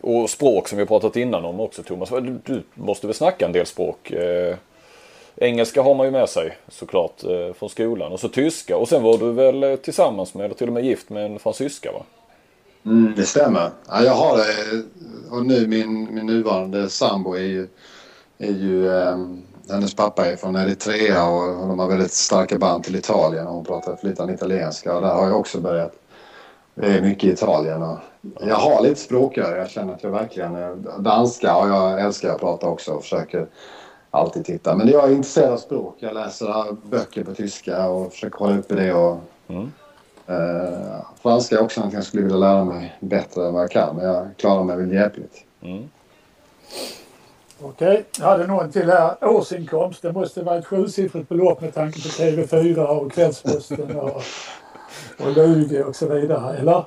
och 0.01 0.29
språk 0.29 0.67
som 0.67 0.77
vi 0.77 0.85
pratat 0.85 1.15
innan 1.15 1.45
om 1.45 1.59
också 1.59 1.83
Thomas. 1.83 2.09
Du 2.43 2.63
måste 2.73 3.07
väl 3.07 3.13
snacka 3.13 3.45
en 3.45 3.51
del 3.51 3.65
språk? 3.65 4.13
Engelska 5.37 5.81
har 5.81 5.95
man 5.95 6.05
ju 6.05 6.11
med 6.11 6.29
sig 6.29 6.57
såklart 6.67 7.23
eh, 7.23 7.53
från 7.53 7.69
skolan 7.69 8.11
och 8.11 8.19
så 8.19 8.29
tyska 8.29 8.77
och 8.77 8.87
sen 8.87 9.03
var 9.03 9.17
du 9.17 9.31
väl 9.31 9.63
eh, 9.63 9.75
tillsammans 9.75 10.33
med 10.33 10.45
eller 10.45 10.55
till 10.55 10.67
och 10.67 10.73
med 10.73 10.85
gift 10.85 11.09
med 11.09 11.25
en 11.25 11.39
fransyska 11.39 11.91
va? 11.91 12.03
Mm, 12.85 13.13
det 13.15 13.23
stämmer. 13.23 13.69
Ja, 13.87 14.03
jag 14.03 14.13
har 14.13 14.37
det 14.37 14.83
och 15.31 15.45
nu 15.45 15.67
min, 15.67 16.15
min 16.15 16.25
nuvarande 16.25 16.89
sambo 16.89 17.33
är 17.33 17.39
ju, 17.39 17.67
är 18.37 18.51
ju 18.51 18.87
um, 18.87 19.43
hennes 19.69 19.95
pappa 19.95 20.25
är 20.25 20.35
från 20.35 20.55
Eritrea 20.55 21.27
och 21.27 21.67
de 21.67 21.79
har 21.79 21.87
väldigt 21.87 22.11
starka 22.11 22.57
band 22.57 22.83
till 22.83 22.95
Italien 22.95 23.47
och 23.47 23.53
hon 23.53 23.65
pratar 23.65 23.95
flytande 23.95 24.33
italienska 24.33 24.95
och 24.95 25.01
där 25.01 25.13
har 25.13 25.27
jag 25.27 25.39
också 25.39 25.59
börjat 25.59 25.93
det 26.75 26.87
är 26.87 27.01
mycket 27.01 27.33
Italien 27.33 27.83
och 27.83 27.97
jag 28.41 28.55
har 28.55 28.81
lite 28.81 29.01
språkare. 29.01 29.57
Jag 29.57 29.69
känner 29.69 29.93
att 29.93 30.03
jag 30.03 30.11
verkligen... 30.11 30.83
Danska 30.99 31.55
och 31.57 31.69
jag 31.69 32.01
älskar 32.01 32.29
att 32.29 32.39
prata 32.39 32.67
också 32.67 32.91
och 32.91 33.03
försöker 33.03 33.47
alltid 34.15 34.45
titta. 34.45 34.75
Men 34.75 34.87
jag 34.87 35.09
är 35.09 35.13
intresserad 35.13 35.53
av 35.53 35.57
språk. 35.57 35.95
Jag 35.99 36.13
läser 36.13 36.75
böcker 36.89 37.23
på 37.23 37.33
tyska 37.33 37.89
och 37.89 38.11
försöker 38.11 38.39
hålla 38.39 38.57
uppe 38.57 38.75
det. 38.75 38.93
Och, 38.93 39.19
mm. 39.47 39.71
eh, 40.27 41.05
franska 41.21 41.55
är 41.55 41.61
också 41.61 41.81
något 41.81 41.93
jag 41.93 42.03
skulle 42.03 42.23
vilja 42.23 42.37
lära 42.37 42.65
mig 42.65 42.97
bättre 42.99 43.47
än 43.47 43.53
vad 43.53 43.63
jag 43.63 43.71
kan. 43.71 43.95
Men 43.95 44.05
jag 44.05 44.27
klarar 44.37 44.63
mig 44.63 44.77
väl 44.77 44.93
hjälpligt. 44.93 45.43
Mm. 45.61 45.89
Okej, 47.61 48.05
jag 48.19 48.25
hade 48.25 48.47
någon 48.47 48.71
till 48.71 48.89
här. 48.89 49.15
Årsinkomst. 49.21 50.01
Det 50.01 50.11
måste 50.11 50.43
vara 50.43 50.57
ett 50.57 50.65
sjusiffrigt 50.65 51.29
belopp 51.29 51.61
med 51.61 51.73
tanke 51.73 52.01
på 52.01 52.07
TV4 52.07 52.77
och 52.77 53.11
Kvällsposten 53.11 53.95
och 53.95 54.21
och 55.19 55.31
Lugi 55.31 55.83
och 55.83 55.95
så 55.95 56.07
vidare, 56.07 56.57
eller? 56.57 56.85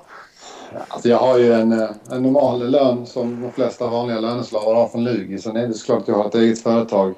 Alltså 0.88 1.08
jag 1.08 1.18
har 1.18 1.38
ju 1.38 1.52
en, 1.52 1.72
eh, 1.72 1.90
en 2.10 2.22
normal 2.22 2.70
lön 2.70 3.06
som 3.06 3.42
de 3.42 3.52
flesta 3.52 3.86
vanliga 3.86 4.20
löneslavar 4.20 4.74
har 4.74 4.88
från 4.88 5.04
Lugi. 5.04 5.38
Sen 5.38 5.56
är 5.56 5.66
det 5.66 5.74
såklart 5.74 6.02
att 6.02 6.08
jag 6.08 6.14
har 6.14 6.26
ett 6.28 6.34
eget 6.34 6.62
företag 6.62 7.14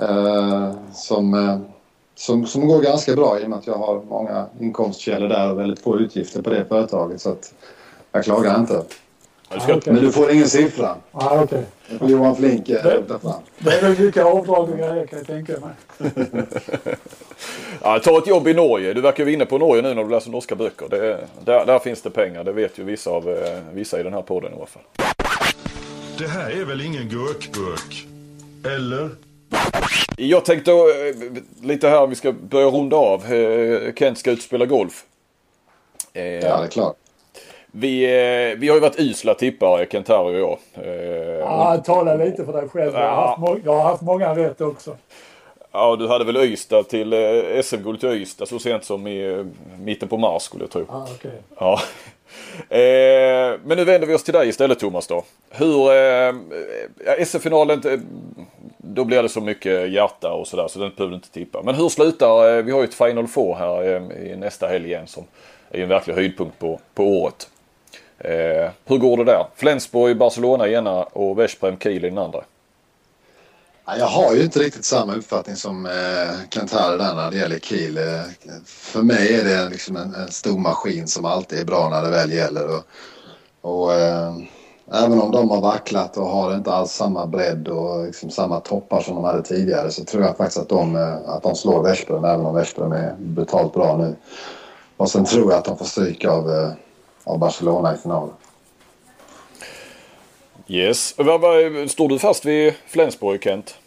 eh, 0.00 0.72
som, 0.92 1.34
eh, 1.34 1.58
som, 2.14 2.46
som 2.46 2.68
går 2.68 2.82
ganska 2.82 3.14
bra 3.14 3.40
i 3.40 3.44
och 3.44 3.50
med 3.50 3.58
att 3.58 3.66
jag 3.66 3.74
har 3.74 4.02
många 4.08 4.46
inkomstkällor 4.60 5.28
där 5.28 5.50
och 5.50 5.58
väldigt 5.58 5.80
få 5.80 5.98
utgifter 5.98 6.42
på 6.42 6.50
det 6.50 6.64
företaget. 6.64 7.20
Så 7.20 7.30
att 7.30 7.54
jag 8.12 8.24
klagar 8.24 8.60
inte. 8.60 8.82
Ah, 9.54 9.76
okay. 9.76 9.92
Men 9.92 10.02
du 10.02 10.12
får 10.12 10.30
ingen 10.30 10.48
siffra. 10.48 10.96
Ah, 11.12 11.42
okay. 11.42 11.62
Johan 12.00 12.36
Flink 12.36 12.68
hämta 12.68 13.18
fram. 13.18 13.42
Det 13.58 13.70
är 13.70 13.82
väl 13.82 14.00
mycket 14.00 14.24
avdrag 14.24 14.70
och 14.70 14.78
grejer 14.78 15.06
kan 15.06 15.18
jag 15.18 15.26
tänka 15.26 15.52
mig. 15.52 15.70
ja, 17.82 17.98
ta 17.98 18.18
ett 18.18 18.26
jobb 18.26 18.48
i 18.48 18.54
Norge. 18.54 18.92
Du 18.92 19.00
verkar 19.00 19.26
ju 19.26 19.32
inne 19.32 19.46
på 19.46 19.58
Norge 19.58 19.82
nu 19.82 19.94
när 19.94 20.04
du 20.04 20.10
läser 20.10 20.30
norska 20.30 20.54
böcker. 20.54 20.88
Det, 20.90 21.18
där, 21.44 21.66
där 21.66 21.78
finns 21.78 22.02
det 22.02 22.10
pengar. 22.10 22.44
Det 22.44 22.52
vet 22.52 22.78
ju 22.78 22.84
vissa, 22.84 23.10
av, 23.10 23.28
eh, 23.28 23.58
vissa 23.72 24.00
i 24.00 24.02
den 24.02 24.12
här 24.12 24.22
podden 24.22 24.52
i 24.52 24.56
alla 24.56 24.66
fall. 24.66 24.82
Det 26.18 26.26
här 26.26 26.50
är 26.50 26.64
väl 26.64 26.80
ingen 26.80 27.08
gurkburk? 27.08 28.06
Eller? 28.64 29.10
Jag 30.16 30.44
tänkte 30.44 30.70
eh, 30.72 31.66
lite 31.66 31.88
här, 31.88 32.06
vi 32.06 32.14
ska 32.14 32.32
börja 32.32 32.66
runda 32.66 32.96
av. 32.96 33.32
Eh, 33.32 33.94
Kent 33.94 34.18
ska 34.18 34.30
ut 34.30 34.42
spela 34.42 34.66
golf. 34.66 35.04
Ja, 36.12 36.22
det 36.22 36.46
är 36.46 36.66
klart. 36.66 36.96
Vi, 37.74 38.04
eh, 38.04 38.58
vi 38.58 38.68
har 38.68 38.74
ju 38.74 38.80
varit 38.80 39.00
usla 39.00 39.34
tippare, 39.34 39.86
Kentari 39.90 40.42
och 40.42 40.58
jag. 40.74 40.84
Eh, 40.86 41.38
ja, 41.38 41.82
tala 41.84 42.14
lite 42.14 42.44
för 42.44 42.52
dig 42.52 42.68
själv. 42.68 42.94
Jag 42.94 43.14
har, 43.14 43.26
haft, 43.26 43.64
jag 43.64 43.72
har 43.72 43.82
haft 43.82 44.02
många 44.02 44.36
rätt 44.36 44.60
också. 44.60 44.96
Ja, 45.72 45.96
du 45.96 46.08
hade 46.08 46.24
väl 46.24 46.36
Ystad 46.36 46.82
till 46.82 47.12
eh, 47.12 47.62
SM-guld 47.62 48.00
till 48.00 48.08
Ystad 48.08 48.46
så 48.46 48.58
sent 48.58 48.84
som 48.84 49.06
i 49.06 49.44
mitten 49.78 50.08
på 50.08 50.16
mars 50.16 50.42
skulle 50.42 50.64
jag 50.64 50.70
tro. 50.70 50.86
Ah, 50.88 51.02
okay. 51.02 51.30
Ja. 51.58 51.80
Eh, 52.68 53.58
men 53.64 53.76
nu 53.76 53.84
vänder 53.84 54.06
vi 54.06 54.14
oss 54.14 54.24
till 54.24 54.34
dig 54.34 54.48
istället 54.48 54.78
Thomas 54.78 55.06
då. 55.06 55.24
Hur, 55.50 55.92
eh, 55.92 56.34
SM-finalen, 57.24 57.82
då 58.78 59.04
blir 59.04 59.22
det 59.22 59.28
så 59.28 59.40
mycket 59.40 59.92
hjärta 59.92 60.32
och 60.32 60.46
sådär 60.46 60.68
så 60.68 60.78
den 60.78 60.92
behöver 60.96 61.10
du 61.10 61.14
inte 61.14 61.30
tippa. 61.30 61.62
Men 61.62 61.74
hur 61.74 61.88
slutar, 61.88 62.62
vi 62.62 62.72
har 62.72 62.78
ju 62.78 62.84
ett 62.84 62.94
Final 62.94 63.26
Four 63.26 63.54
här 63.54 63.84
i 64.26 64.36
nästa 64.36 64.68
helg 64.68 64.86
igen 64.86 65.06
som 65.06 65.24
är 65.70 65.82
en 65.82 65.88
verklig 65.88 66.14
höjdpunkt 66.14 66.58
på, 66.58 66.80
på 66.94 67.04
året. 67.04 67.48
Eh, 68.24 68.70
hur 68.84 68.98
går 68.98 69.16
det 69.16 69.24
där? 69.24 69.46
Flensburg, 69.54 70.18
Barcelona 70.18 70.68
i 70.68 70.74
ena 70.74 71.02
och 71.02 71.38
Veszprem, 71.38 71.78
Kiel 71.78 72.04
i 72.04 72.08
den 72.08 72.18
andra. 72.18 72.44
Jag 73.98 74.06
har 74.06 74.34
ju 74.34 74.42
inte 74.42 74.58
riktigt 74.58 74.84
samma 74.84 75.14
uppfattning 75.14 75.56
som 75.56 75.86
eh, 75.86 76.48
Kantare 76.48 76.96
där 76.96 77.14
när 77.14 77.30
det 77.30 77.36
gäller 77.36 77.58
Kiel. 77.58 77.98
Eh, 77.98 78.20
för 78.64 79.02
mig 79.02 79.34
är 79.34 79.44
det 79.44 79.68
liksom 79.68 79.96
en, 79.96 80.14
en, 80.14 80.28
stor 80.28 80.58
maskin 80.58 81.06
som 81.08 81.24
alltid 81.24 81.58
är 81.58 81.64
bra 81.64 81.88
när 81.88 82.02
det 82.02 82.10
väl 82.10 82.32
gäller. 82.32 82.66
Och, 82.76 82.84
och 83.60 83.94
eh, 83.94 84.34
även 84.92 85.20
om 85.20 85.30
de 85.30 85.50
har 85.50 85.60
vacklat 85.60 86.16
och 86.16 86.26
har 86.26 86.54
inte 86.54 86.72
alls 86.72 86.92
samma 86.92 87.26
bredd 87.26 87.68
och 87.68 88.04
liksom 88.04 88.30
samma 88.30 88.60
toppar 88.60 89.00
som 89.00 89.14
de 89.14 89.24
hade 89.24 89.42
tidigare 89.42 89.90
så 89.90 90.04
tror 90.04 90.22
jag 90.22 90.36
faktiskt 90.36 90.60
att 90.60 90.68
de, 90.68 90.96
eh, 90.96 91.30
att 91.30 91.42
de 91.42 91.54
slår 91.54 91.82
Veszprem 91.82 92.24
även 92.24 92.46
om 92.46 92.54
Veszprem 92.54 92.92
är 92.92 93.14
brutalt 93.18 93.74
bra 93.74 93.96
nu. 93.96 94.16
Och 94.96 95.10
sen 95.10 95.24
tror 95.24 95.50
jag 95.50 95.58
att 95.58 95.64
de 95.64 95.78
får 95.78 95.84
stryk 95.84 96.24
av, 96.24 96.50
eh, 96.50 96.70
av 97.24 97.38
Barcelona 97.38 97.94
i 97.94 97.96
finalen. 97.96 98.34
Yes. 100.66 101.14
Står 101.88 102.08
du 102.08 102.18
fast 102.18 102.44
vid 102.44 102.74
Flensburg 102.86 103.44
Kent? 103.44 103.78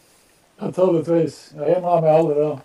Naturligtvis. 0.58 1.52
Jag 1.58 1.70
ändrar 1.70 2.02
mig 2.02 2.10
aldrig 2.10 2.38
där. 2.38 2.58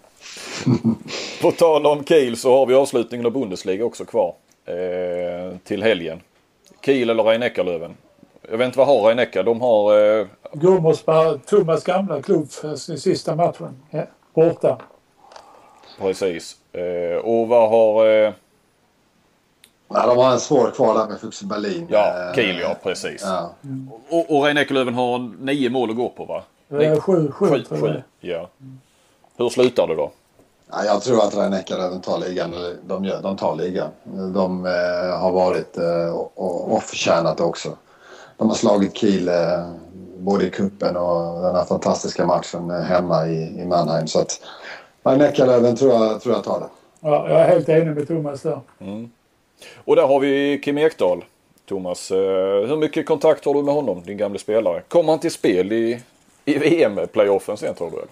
På 1.43 1.51
tal 1.51 1.87
om 1.87 2.05
Kiel 2.05 2.37
så 2.37 2.59
har 2.59 2.67
vi 2.67 2.75
avslutningen 2.75 3.27
av 3.27 3.33
Bundesliga 3.33 3.85
också 3.85 4.05
kvar. 4.05 4.35
Eh, 4.65 5.57
till 5.65 5.83
helgen. 5.83 6.21
Kiel 6.85 7.11
eller 7.11 7.23
rhein 7.23 7.43
Jag 8.51 8.59
vet 8.59 8.67
inte 8.67 8.79
vad 8.79 8.87
har 8.87 9.15
rhein 9.15 9.45
De 9.45 9.61
har... 9.61 10.19
Eh... 10.21 10.27
Gummersberg, 10.53 11.39
Thomas 11.47 11.85
gamla 11.85 12.23
klubb 12.23 12.51
för 12.51 12.77
sin 12.77 12.99
sista 12.99 13.37
matchen. 13.37 13.83
Ja, 13.91 14.05
borta. 14.35 14.79
Precis. 15.99 16.57
Eh, 16.73 17.17
och 17.17 17.49
vad 17.49 17.71
har... 17.71 18.07
Eh... 18.07 18.33
Ja, 19.95 20.07
de 20.07 20.19
har 20.19 20.33
en 20.33 20.41
svår 20.41 20.71
kvar 20.71 20.95
där 20.95 21.07
med 21.07 21.21
Fuxen 21.21 21.49
Berlin. 21.49 21.87
Ja, 21.91 22.33
Kiel 22.35 22.61
ja, 22.61 22.77
precis. 22.83 23.23
Ja. 23.25 23.51
Och, 24.09 24.37
och 24.37 24.45
rhein 24.45 24.67
löven 24.71 24.95
har 24.95 25.45
nio 25.45 25.71
mål 25.71 25.91
att 25.91 25.97
gå 25.97 26.09
på 26.09 26.25
va? 26.25 26.43
Eh, 26.81 27.01
sju, 27.01 27.31
sju, 27.33 27.47
sju, 27.47 27.77
sju. 27.81 28.03
Ja. 28.21 28.49
Hur 29.37 29.49
slutar 29.49 29.87
det 29.87 29.95
då? 29.95 30.11
Ja, 30.71 30.85
jag 30.85 31.03
tror 31.03 31.25
att 31.25 31.37
rhein 31.37 31.55
även 31.71 32.01
tar 32.01 32.19
ligan. 32.19 32.55
De, 32.87 33.05
gör, 33.05 33.23
de 33.23 33.37
tar 33.37 33.57
ligan. 33.57 33.89
De 34.35 34.67
eh, 34.67 35.19
har 35.21 35.33
varit 35.33 35.79
eh, 35.79 36.15
och, 36.15 36.73
och 36.73 36.83
förtjänat 36.83 37.37
det 37.37 37.45
också. 37.45 37.69
De 38.37 38.49
har 38.49 38.55
slagit 38.55 38.97
Kiel 38.97 39.29
eh, 39.29 39.71
både 40.19 40.47
i 40.47 40.51
kuppen 40.51 40.97
och 40.97 41.43
den 41.43 41.55
här 41.55 41.65
fantastiska 41.65 42.27
matchen 42.27 42.71
eh, 42.71 42.81
hemma 42.81 43.27
i, 43.27 43.61
i 43.61 43.65
Mannheim. 43.65 44.07
Så 44.07 44.21
att 44.21 44.41
rhein 45.03 45.77
tror 45.77 45.93
jag, 45.93 46.21
tror 46.21 46.35
jag 46.35 46.45
tar 46.45 46.61
det. 46.61 46.69
Ja, 47.01 47.29
jag 47.29 47.41
är 47.41 47.49
helt 47.49 47.69
enig 47.69 47.97
med 47.97 48.09
Thomas 48.09 48.43
där. 48.43 48.61
Mm. 48.79 49.11
Och 49.85 49.97
där 49.97 50.07
har 50.07 50.21
vi 50.21 50.61
Kim 50.65 50.79
Ekdahl. 50.79 51.25
Thomas, 51.69 52.11
eh, 52.11 52.67
hur 52.69 52.77
mycket 52.77 53.07
kontakt 53.07 53.45
har 53.45 53.55
du 53.55 53.63
med 53.63 53.75
honom, 53.75 54.03
din 54.07 54.17
gamle 54.17 54.39
spelare? 54.39 54.83
Kommer 54.89 55.13
han 55.13 55.19
till 55.19 55.31
spel 55.31 55.73
i, 55.73 56.03
i 56.45 56.59
VM-playoffen 56.59 57.57
sen 57.57 57.75
tror 57.75 57.91
du? 57.91 57.97
Eller? 57.97 58.09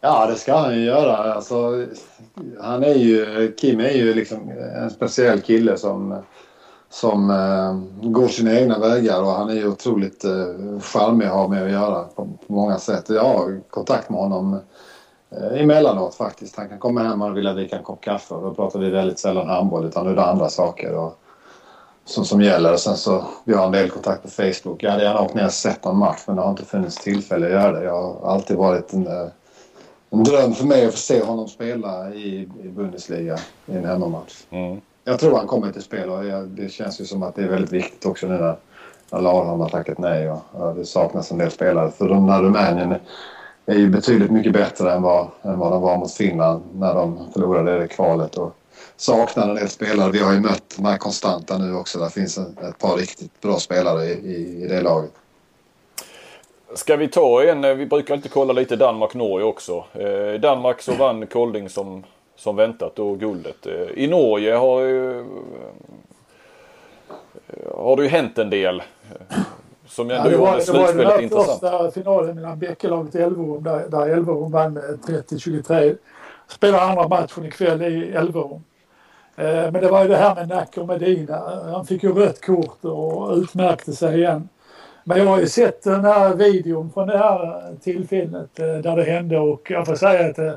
Ja, 0.00 0.26
det 0.26 0.34
ska 0.34 0.56
han 0.56 0.74
ju 0.74 0.84
göra. 0.84 1.16
Alltså, 1.16 1.86
han 2.60 2.84
är 2.84 2.94
ju, 2.94 3.52
Kim 3.56 3.80
är 3.80 3.90
ju 3.90 4.14
liksom 4.14 4.50
en 4.82 4.90
speciell 4.90 5.40
kille 5.40 5.76
som, 5.76 6.22
som 6.90 7.30
uh, 7.30 8.10
går 8.10 8.28
sina 8.28 8.60
egna 8.60 8.78
vägar 8.78 9.22
och 9.22 9.30
han 9.30 9.50
är 9.50 9.54
ju 9.54 9.68
otroligt 9.68 10.24
uh, 10.24 10.80
charmig 10.80 11.26
att 11.26 11.32
ha 11.32 11.48
med 11.48 11.64
att 11.64 11.72
göra 11.72 12.02
på, 12.02 12.28
på 12.46 12.52
många 12.52 12.78
sätt. 12.78 13.04
Jag 13.08 13.24
har 13.24 13.60
kontakt 13.70 14.10
med 14.10 14.20
honom 14.20 14.54
uh, 14.54 14.60
emellanåt 15.36 16.14
faktiskt. 16.14 16.56
Han 16.56 16.68
kan 16.68 16.78
komma 16.78 17.02
hem 17.02 17.22
och 17.22 17.36
vilja 17.36 17.52
dricka 17.52 17.76
en 17.76 17.82
kopp 17.82 18.00
kaffe 18.00 18.34
och 18.34 18.42
då 18.42 18.54
pratar 18.54 18.78
vi 18.78 18.90
väldigt 18.90 19.18
sällan 19.18 19.48
handboll 19.48 19.84
utan 19.84 20.04
nu 20.04 20.12
är 20.12 20.16
det 20.16 20.24
andra 20.24 20.48
saker. 20.48 20.94
Och, 20.94 21.18
som, 22.04 22.24
som 22.24 22.42
gäller. 22.42 22.72
Och 22.72 22.80
sen 22.80 22.96
så, 22.96 23.24
vi 23.44 23.54
har 23.54 23.66
en 23.66 23.72
del 23.72 23.90
kontakt 23.90 24.22
på 24.22 24.28
Facebook. 24.28 24.82
Jag 24.82 24.90
hade 24.90 25.04
gärna 25.04 25.20
åkt 25.20 25.34
ner 25.34 25.44
och 25.44 25.52
sett 25.52 25.84
någon 25.84 25.98
match 25.98 26.20
men 26.26 26.36
det 26.36 26.42
har 26.42 26.50
inte 26.50 26.64
funnits 26.64 26.96
tillfälle 26.96 27.46
att 27.46 27.52
göra 27.52 27.72
det. 27.72 27.84
Jag 27.84 28.02
har 28.02 28.32
alltid 28.32 28.56
varit 28.56 28.92
en, 28.92 29.06
en 30.10 30.24
dröm 30.24 30.52
för 30.52 30.66
mig 30.66 30.86
att 30.86 30.92
få 30.92 30.98
se 30.98 31.22
honom 31.22 31.48
spela 31.48 32.14
i, 32.14 32.48
i 32.62 32.68
Bundesliga 32.68 33.38
i 33.66 33.76
en 33.76 33.84
hemmamatch. 33.84 34.34
Mm. 34.50 34.80
Jag 35.04 35.18
tror 35.20 35.36
han 35.36 35.46
kommer 35.46 35.72
till 35.72 35.82
spel 35.82 36.10
och 36.10 36.24
jag, 36.24 36.48
det 36.48 36.68
känns 36.68 37.00
ju 37.00 37.04
som 37.04 37.22
att 37.22 37.34
det 37.34 37.42
är 37.42 37.48
väldigt 37.48 37.72
viktigt 37.72 38.06
också 38.06 38.26
nu 38.26 38.34
när, 38.34 38.56
när 39.12 39.20
Larholm 39.20 39.60
har 39.60 39.68
tackat 39.68 39.98
nej 39.98 40.30
och, 40.30 40.42
och 40.52 40.74
det 40.74 40.84
saknas 40.84 41.30
en 41.30 41.38
del 41.38 41.50
spelare. 41.50 41.90
För 41.90 42.08
de 42.08 42.28
här 42.28 42.42
Rumänien 42.42 42.94
är 43.66 43.74
ju 43.74 43.88
betydligt 43.88 44.30
mycket 44.30 44.52
bättre 44.52 44.92
än 44.92 45.02
vad, 45.02 45.28
än 45.42 45.58
vad 45.58 45.72
de 45.72 45.82
var 45.82 45.98
mot 45.98 46.14
Finland 46.14 46.62
när 46.74 46.94
de 46.94 47.32
förlorade 47.32 47.78
det 47.78 47.88
kvalet. 47.88 48.36
Och 48.36 48.56
saknar 48.96 49.48
en 49.48 49.54
del 49.54 49.68
spelare. 49.68 50.10
Vi 50.10 50.18
har 50.18 50.32
ju 50.32 50.40
mött 50.40 50.74
de 50.76 50.84
här 50.84 50.98
konstanta 50.98 51.58
nu 51.58 51.74
också. 51.74 51.98
Där 51.98 52.08
finns 52.08 52.38
ett 52.38 52.78
par 52.78 52.96
riktigt 52.96 53.40
bra 53.40 53.58
spelare 53.58 54.04
i, 54.04 54.12
i, 54.12 54.64
i 54.64 54.68
det 54.68 54.80
laget. 54.80 55.10
Ska 56.74 56.96
vi 56.96 57.08
ta 57.08 57.42
en, 57.42 57.64
eh, 57.64 57.74
vi 57.74 57.86
brukar 57.86 58.14
alltid 58.14 58.30
kolla 58.32 58.52
lite 58.52 58.76
Danmark-Norge 58.76 59.46
också. 59.46 59.84
I 59.94 60.34
eh, 60.34 60.40
Danmark 60.40 60.82
så 60.82 60.94
vann 60.94 61.26
Kolding 61.26 61.68
som, 61.68 62.04
som 62.36 62.56
väntat 62.56 62.96
då 62.96 63.14
guldet. 63.14 63.66
Eh, 63.66 64.04
I 64.04 64.06
Norge 64.06 64.54
har, 64.54 64.82
eh, 64.82 65.24
har 67.74 67.96
det 67.96 68.02
ju 68.02 68.08
hänt 68.08 68.38
en 68.38 68.50
del. 68.50 68.82
Som 69.96 70.10
ändå 70.10 70.30
ja, 70.30 70.32
gjorde 70.32 70.60
slutspelet 70.60 71.20
intressant. 71.20 71.60
Det 71.60 71.70
var 71.70 71.78
den 71.78 71.90
första 71.90 72.00
finalen 72.00 72.34
mellan 72.34 72.58
Bäckelaget 72.58 73.14
och 73.14 73.20
Elverum 73.20 73.62
där, 73.62 73.88
där 73.88 74.08
Elverum 74.08 74.52
vann 74.52 74.72
med 74.72 74.98
30-23. 75.06 75.96
Spelar 76.48 76.78
andra 76.78 77.08
matchen 77.08 77.44
ikväll 77.44 77.82
i 77.82 78.12
Elverum. 78.12 78.64
Men 79.36 79.72
det 79.72 79.88
var 79.88 80.02
ju 80.02 80.08
det 80.08 80.16
här 80.16 80.34
med 80.34 80.48
Nack 80.48 80.78
och 80.78 80.88
Medina. 80.88 81.62
Han 81.72 81.86
fick 81.86 82.02
ju 82.02 82.12
rött 82.12 82.46
kort 82.46 82.84
och 82.84 83.36
utmärkte 83.36 83.92
sig 83.92 84.18
igen. 84.18 84.48
Men 85.08 85.18
jag 85.18 85.26
har 85.26 85.40
ju 85.40 85.46
sett 85.46 85.82
den 85.82 86.04
här 86.04 86.34
videon 86.34 86.90
från 86.90 87.08
det 87.08 87.18
här 87.18 87.62
tillfället 87.82 88.58
eh, 88.58 88.66
där 88.66 88.96
det 88.96 89.04
hände 89.04 89.38
och 89.38 89.70
jag 89.70 89.86
får 89.86 89.94
säga 89.94 90.30
att 90.30 90.38
eh, 90.38 90.52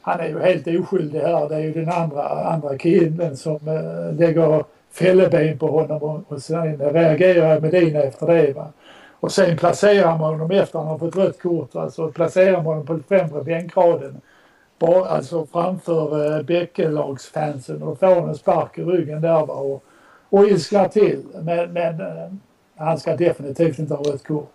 han 0.00 0.20
är 0.20 0.28
ju 0.28 0.38
helt 0.38 0.66
oskyldig 0.66 1.20
här. 1.20 1.48
Det 1.48 1.54
är 1.54 1.60
ju 1.60 1.72
den 1.72 1.88
andra, 1.92 2.28
andra 2.28 2.78
killen 2.78 3.36
som 3.36 3.68
äh, 3.68 4.18
lägger 4.18 4.64
fälleben 4.92 5.58
på 5.58 5.66
honom 5.66 6.02
och, 6.02 6.20
och 6.28 6.42
sen 6.42 6.78
reagerar 6.78 7.60
Medina 7.60 8.00
efter 8.00 8.26
det. 8.26 8.52
Va? 8.52 8.72
Och 9.10 9.32
sen 9.32 9.56
placerar 9.56 10.18
man 10.18 10.30
honom 10.30 10.50
efter 10.50 10.78
han 10.78 10.88
har 10.88 10.98
fått 10.98 11.16
rött 11.16 11.42
kort, 11.42 11.76
alltså 11.76 12.12
placerar 12.12 12.56
man 12.56 12.64
honom 12.64 12.86
på 12.86 12.98
främre 13.08 13.42
bänkraden. 13.42 14.20
Bara, 14.78 15.04
alltså 15.04 15.46
framför 15.46 16.36
eh, 16.36 16.42
Bäckelagsfansen 16.42 17.82
och 17.82 17.98
får 17.98 18.28
en 18.28 18.34
spark 18.34 18.78
i 18.78 18.82
ryggen 18.82 19.20
där 19.20 19.46
va? 19.46 19.54
och, 19.54 19.84
och 20.28 20.44
ilsknar 20.44 20.88
till. 20.88 21.22
Men, 21.42 21.72
men 21.72 22.00
eh, 22.00 22.32
han 22.76 22.98
ska 22.98 23.16
definitivt 23.16 23.78
inte 23.78 23.94
ha 23.94 24.02
rött 24.02 24.26
kort. 24.26 24.54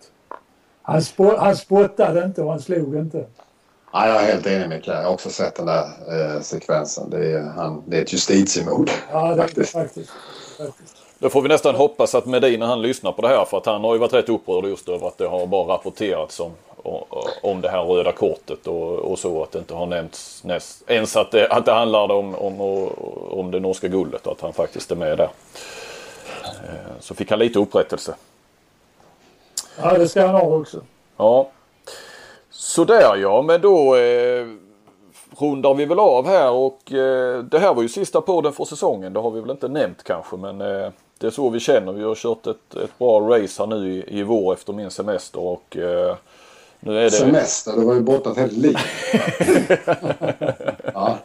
Han, 0.81 1.01
spot, 1.01 1.37
han 1.37 1.55
spottade 1.55 2.25
inte 2.25 2.41
och 2.41 2.51
han 2.51 2.59
slog 2.59 2.95
inte. 2.95 3.25
Ja, 3.91 4.07
jag 4.07 4.23
är 4.23 4.25
helt 4.25 4.47
enig 4.47 4.69
med 4.69 4.81
Jag 4.85 5.03
har 5.03 5.13
också 5.13 5.29
sett 5.29 5.55
den 5.55 5.65
där 5.65 5.83
eh, 6.07 6.41
sekvensen. 6.41 7.09
Det 7.09 7.31
är, 7.31 7.43
han, 7.43 7.83
det 7.85 7.97
är 7.97 8.01
ett 8.01 8.13
justitiemord. 8.13 8.91
Ja, 9.11 9.35
det 9.35 9.41
faktiskt. 9.41 9.71
faktiskt. 9.71 10.11
faktiskt. 10.57 10.95
Då 11.19 11.29
får 11.29 11.41
vi 11.41 11.49
nästan 11.49 11.75
hoppas 11.75 12.15
att 12.15 12.25
Medina 12.25 12.65
han 12.65 12.81
lyssnar 12.81 13.11
på 13.11 13.21
det 13.21 13.27
här 13.27 13.45
för 13.45 13.57
att 13.57 13.65
han 13.65 13.81
har 13.83 13.93
ju 13.93 13.99
varit 13.99 14.13
rätt 14.13 14.29
upprörd 14.29 14.65
just 14.65 14.89
över 14.89 15.07
att 15.07 15.17
det 15.17 15.27
har 15.27 15.47
bara 15.47 15.73
rapporterats 15.73 16.39
om, 16.39 16.51
om 17.41 17.61
det 17.61 17.69
här 17.69 17.83
röda 17.83 18.11
kortet 18.11 18.67
och, 18.67 18.93
och 18.93 19.19
så 19.19 19.43
att 19.43 19.51
det 19.51 19.59
inte 19.59 19.73
har 19.73 19.85
nämnts 19.85 20.43
näst, 20.43 20.83
ens 20.87 21.15
att 21.15 21.31
det, 21.31 21.47
att 21.47 21.65
det 21.65 21.73
handlar 21.73 22.11
om, 22.11 22.35
om, 22.35 22.61
om 23.29 23.51
det 23.51 23.59
norska 23.59 23.87
guldet 23.87 24.27
och 24.27 24.31
att 24.31 24.41
han 24.41 24.53
faktiskt 24.53 24.91
är 24.91 24.95
med 24.95 25.17
där. 25.17 25.29
Eh, 26.43 26.91
så 26.99 27.15
fick 27.15 27.29
han 27.29 27.39
lite 27.39 27.59
upprättelse. 27.59 28.15
Ja, 29.81 29.97
det 29.97 30.07
ska 30.07 30.25
han 30.25 30.35
ha 30.35 30.41
också. 30.41 30.81
Ja. 31.17 31.49
Sådär 32.67 33.15
ja, 33.15 33.41
men 33.41 33.61
då 33.61 33.95
eh, 33.95 34.45
rundar 35.37 35.73
vi 35.73 35.85
väl 35.85 35.99
av 35.99 36.27
här 36.27 36.51
och 36.51 36.93
eh, 36.93 37.43
det 37.43 37.59
här 37.59 37.73
var 37.73 37.81
ju 37.81 37.89
sista 37.89 38.21
podden 38.21 38.53
för 38.53 38.65
säsongen. 38.65 39.13
Det 39.13 39.19
har 39.19 39.31
vi 39.31 39.41
väl 39.41 39.49
inte 39.49 39.67
nämnt 39.67 40.03
kanske 40.03 40.37
men 40.37 40.61
eh, 40.61 40.89
det 41.17 41.27
är 41.27 41.31
så 41.31 41.49
vi 41.49 41.59
känner. 41.59 41.91
Vi 41.91 42.03
har 42.03 42.15
kört 42.15 42.47
ett, 42.47 42.75
ett 42.83 42.97
bra 42.97 43.19
race 43.19 43.61
här 43.63 43.67
nu 43.67 43.93
i, 43.93 44.19
i 44.19 44.23
vår 44.23 44.53
efter 44.53 44.73
min 44.73 44.91
semester 44.91 45.39
och 45.39 45.77
eh, 45.77 46.15
nu 46.79 46.97
är 46.99 47.03
det... 47.03 47.11
Semester? 47.11 47.71
Du 47.71 47.85
var 47.85 47.93
ju 47.93 48.01
borta 48.01 48.31
ett 48.31 48.37
helt 48.37 48.57
liv. 48.57 48.77
ja. 50.93 51.17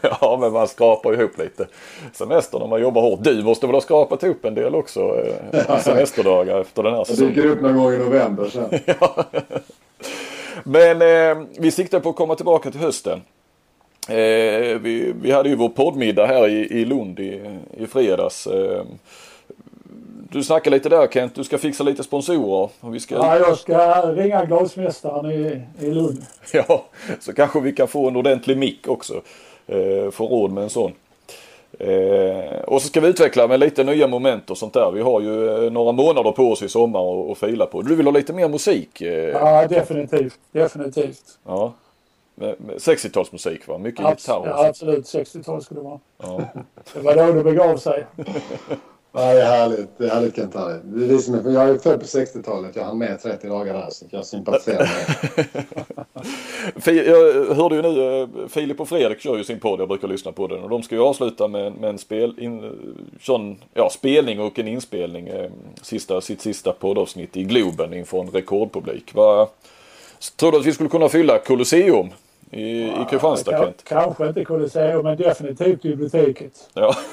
ja, 0.00 0.38
men 0.40 0.52
man 0.52 0.68
skrapar 0.68 1.14
ihop 1.14 1.38
lite 1.38 1.66
semester 2.12 2.58
när 2.58 2.66
man 2.66 2.80
jobbar 2.80 3.02
hårt. 3.02 3.20
Du 3.22 3.42
måste 3.42 3.66
väl 3.66 3.74
ha 3.74 3.80
skrapat 3.80 4.22
ihop 4.22 4.44
en 4.44 4.54
del 4.54 4.74
också 4.74 5.00
eh, 5.52 5.78
semesterdagar 5.78 6.60
efter 6.60 6.82
den 6.82 6.94
här 6.94 7.04
säsongen. 7.04 7.34
Jag 7.34 7.44
dyker 7.44 7.50
upp 7.50 7.60
någon 7.60 7.76
gång 7.76 7.92
i 7.92 7.98
november 7.98 8.48
sen. 8.52 8.80
ja. 9.00 9.24
Men 10.64 11.02
eh, 11.02 11.44
vi 11.58 11.70
siktar 11.70 12.00
på 12.00 12.08
att 12.08 12.16
komma 12.16 12.34
tillbaka 12.34 12.70
till 12.70 12.80
hösten. 12.80 13.22
Eh, 14.08 14.78
vi, 14.78 15.14
vi 15.22 15.30
hade 15.30 15.48
ju 15.48 15.56
vår 15.56 15.68
poddmiddag 15.68 16.26
här 16.26 16.48
i, 16.48 16.80
i 16.80 16.84
Lund 16.84 17.20
i, 17.20 17.58
i 17.78 17.86
fredags. 17.86 18.46
Eh, 18.46 18.84
du 20.30 20.42
snackar 20.42 20.70
lite 20.70 20.88
där 20.88 21.06
Kent, 21.06 21.34
du 21.34 21.44
ska 21.44 21.58
fixa 21.58 21.84
lite 21.84 22.02
sponsorer. 22.02 22.70
Vi 22.90 23.00
ska... 23.00 23.14
Ja, 23.14 23.38
jag 23.38 23.58
ska 23.58 24.02
ringa 24.12 24.44
glasmästaren 24.44 25.30
i, 25.30 25.62
i 25.80 25.90
Lund. 25.90 26.22
Ja, 26.52 26.84
så 27.20 27.32
kanske 27.32 27.60
vi 27.60 27.72
kan 27.72 27.88
få 27.88 28.08
en 28.08 28.16
ordentlig 28.16 28.56
mick 28.58 28.88
också 28.88 29.14
eh, 29.66 30.10
få 30.10 30.26
råd 30.26 30.52
med 30.52 30.64
en 30.64 30.70
sån. 30.70 30.92
Eh, 31.78 32.60
och 32.64 32.82
så 32.82 32.88
ska 32.88 33.00
vi 33.00 33.08
utveckla 33.08 33.48
med 33.48 33.60
lite 33.60 33.84
nya 33.84 34.08
moment 34.08 34.50
och 34.50 34.58
sånt 34.58 34.74
där. 34.74 34.90
Vi 34.90 35.00
har 35.00 35.20
ju 35.20 35.64
eh, 35.64 35.72
några 35.72 35.92
månader 35.92 36.32
på 36.32 36.52
oss 36.52 36.62
i 36.62 36.68
sommar 36.68 37.00
och, 37.00 37.30
och 37.30 37.38
fila 37.38 37.66
på. 37.66 37.82
Du 37.82 37.96
vill 37.96 38.06
ha 38.06 38.12
lite 38.12 38.32
mer 38.32 38.48
musik? 38.48 39.00
Eh, 39.00 39.28
ja, 39.28 39.66
definitivt. 39.66 40.38
Definitivt. 40.52 41.38
Ja. 41.46 41.72
60-talsmusik 42.76 43.68
va? 43.68 43.78
Mycket 43.78 44.06
Abs 44.06 44.28
gitarr. 44.28 44.46
Ja, 44.46 44.66
absolut. 44.66 45.04
60-tal 45.04 45.62
skulle 45.62 45.80
det 45.80 45.84
vara. 45.84 46.00
Ja. 46.22 46.40
det 46.94 47.00
var 47.00 47.16
då 47.16 47.32
det 47.32 47.42
begav 47.42 47.76
sig. 47.76 48.06
Ja, 49.14 49.34
det 49.34 49.42
är 49.42 49.46
härligt. 49.46 49.98
Det 49.98 50.04
är 50.04 50.10
härligt 50.10 50.36
Kent 50.36 50.54
Harry. 50.54 50.78
Det 50.84 51.14
är 51.14 51.18
som 51.18 51.34
är, 51.34 51.50
jag 51.50 51.68
är 51.68 51.78
född 51.78 52.00
på 52.00 52.06
60-talet. 52.06 52.76
Jag 52.76 52.84
hann 52.84 52.98
med 52.98 53.22
30 53.22 53.48
dagar 53.48 53.74
där 53.74 53.88
så 53.90 54.04
jag 54.10 54.26
sympatiserar 54.26 54.78
med 54.78 55.46
Jag 57.06 57.54
hörde 57.54 57.76
ju 57.76 57.82
nu, 57.82 58.20
eh, 58.22 58.28
Filip 58.48 58.80
och 58.80 58.88
Fredrik 58.88 59.20
kör 59.20 59.36
ju 59.36 59.44
sin 59.44 59.60
podd, 59.60 59.80
jag 59.80 59.88
brukar 59.88 60.08
lyssna 60.08 60.32
på 60.32 60.46
den 60.46 60.62
och 60.62 60.68
de 60.68 60.82
ska 60.82 60.94
ju 60.94 61.00
avsluta 61.00 61.48
med, 61.48 61.72
med 61.72 61.90
en 61.90 61.98
spel, 61.98 62.34
in, 62.38 62.72
sån, 63.22 63.56
ja, 63.74 63.90
spelning 63.90 64.40
och 64.40 64.58
en 64.58 64.68
inspelning, 64.68 65.28
eh, 65.28 65.50
sista, 65.82 66.20
sitt 66.20 66.40
sista 66.40 66.72
poddavsnitt 66.72 67.36
i 67.36 67.44
Globen 67.44 67.94
inför 67.94 68.20
en 68.20 68.30
rekordpublik. 68.30 69.14
Vad, 69.14 69.48
tror 70.36 70.52
du 70.52 70.58
att 70.58 70.66
vi 70.66 70.72
skulle 70.72 70.88
kunna 70.88 71.08
fylla 71.08 71.38
Colosseum 71.38 72.08
i, 72.50 72.82
i 72.82 72.92
Kristianstad 73.10 73.52
Ka- 73.52 73.64
Kent? 73.64 73.82
Kanske 73.84 74.28
inte 74.28 74.44
Colosseum, 74.44 75.02
men 75.04 75.16
definitivt 75.16 75.82
biblioteket. 75.82 76.70
Ja. 76.74 76.94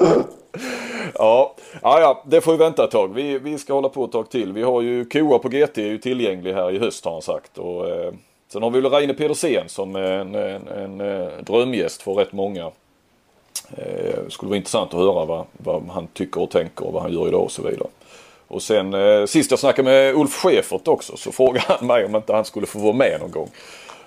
ja. 1.14 1.54
ja, 1.82 2.00
ja, 2.00 2.22
det 2.26 2.40
får 2.40 2.52
vi 2.52 2.58
vänta 2.58 2.84
ett 2.84 2.90
tag. 2.90 3.14
Vi, 3.14 3.38
vi 3.38 3.58
ska 3.58 3.72
hålla 3.74 3.88
på 3.88 4.04
ett 4.04 4.12
tag 4.12 4.30
till. 4.30 4.52
Vi 4.52 4.62
har 4.62 4.82
ju 4.82 5.04
Koa 5.04 5.38
på 5.38 5.48
GT 5.48 5.78
är 5.78 5.82
ju 5.82 5.98
tillgänglig 5.98 6.54
här 6.54 6.70
i 6.70 6.78
höst 6.78 7.04
har 7.04 7.12
han 7.12 7.22
sagt. 7.22 7.58
Och, 7.58 7.88
eh, 7.88 8.12
sen 8.52 8.62
har 8.62 8.70
vi 8.70 8.80
väl 8.80 8.90
Reine 8.90 9.14
Pedersen 9.14 9.68
som 9.68 9.96
är 9.96 10.12
en, 10.12 10.34
en, 10.34 10.68
en, 10.68 11.00
eh, 11.00 11.28
drömgäst 11.40 12.02
för 12.02 12.12
rätt 12.12 12.32
många. 12.32 12.70
Eh, 13.76 14.28
skulle 14.28 14.48
vara 14.48 14.56
intressant 14.56 14.94
att 14.94 15.00
höra 15.00 15.24
vad, 15.24 15.44
vad 15.52 15.82
han 15.88 16.06
tycker 16.06 16.42
och 16.42 16.50
tänker 16.50 16.86
och 16.86 16.92
vad 16.92 17.02
han 17.02 17.12
gör 17.12 17.28
idag 17.28 17.42
och 17.42 17.52
så 17.52 17.62
vidare. 17.62 17.88
Och 18.48 18.62
sen 18.62 18.94
eh, 18.94 19.26
sist 19.26 19.50
jag 19.50 19.60
snackade 19.60 19.90
med 19.90 20.14
Ulf 20.14 20.32
Schäfert 20.32 20.88
också 20.88 21.16
så 21.16 21.32
frågade 21.40 21.64
han 21.68 21.86
mig 21.86 22.04
om 22.04 22.16
inte 22.16 22.32
han 22.32 22.44
skulle 22.44 22.66
få 22.66 22.78
vara 22.78 22.92
med 22.92 23.20
någon 23.20 23.30
gång. 23.30 23.50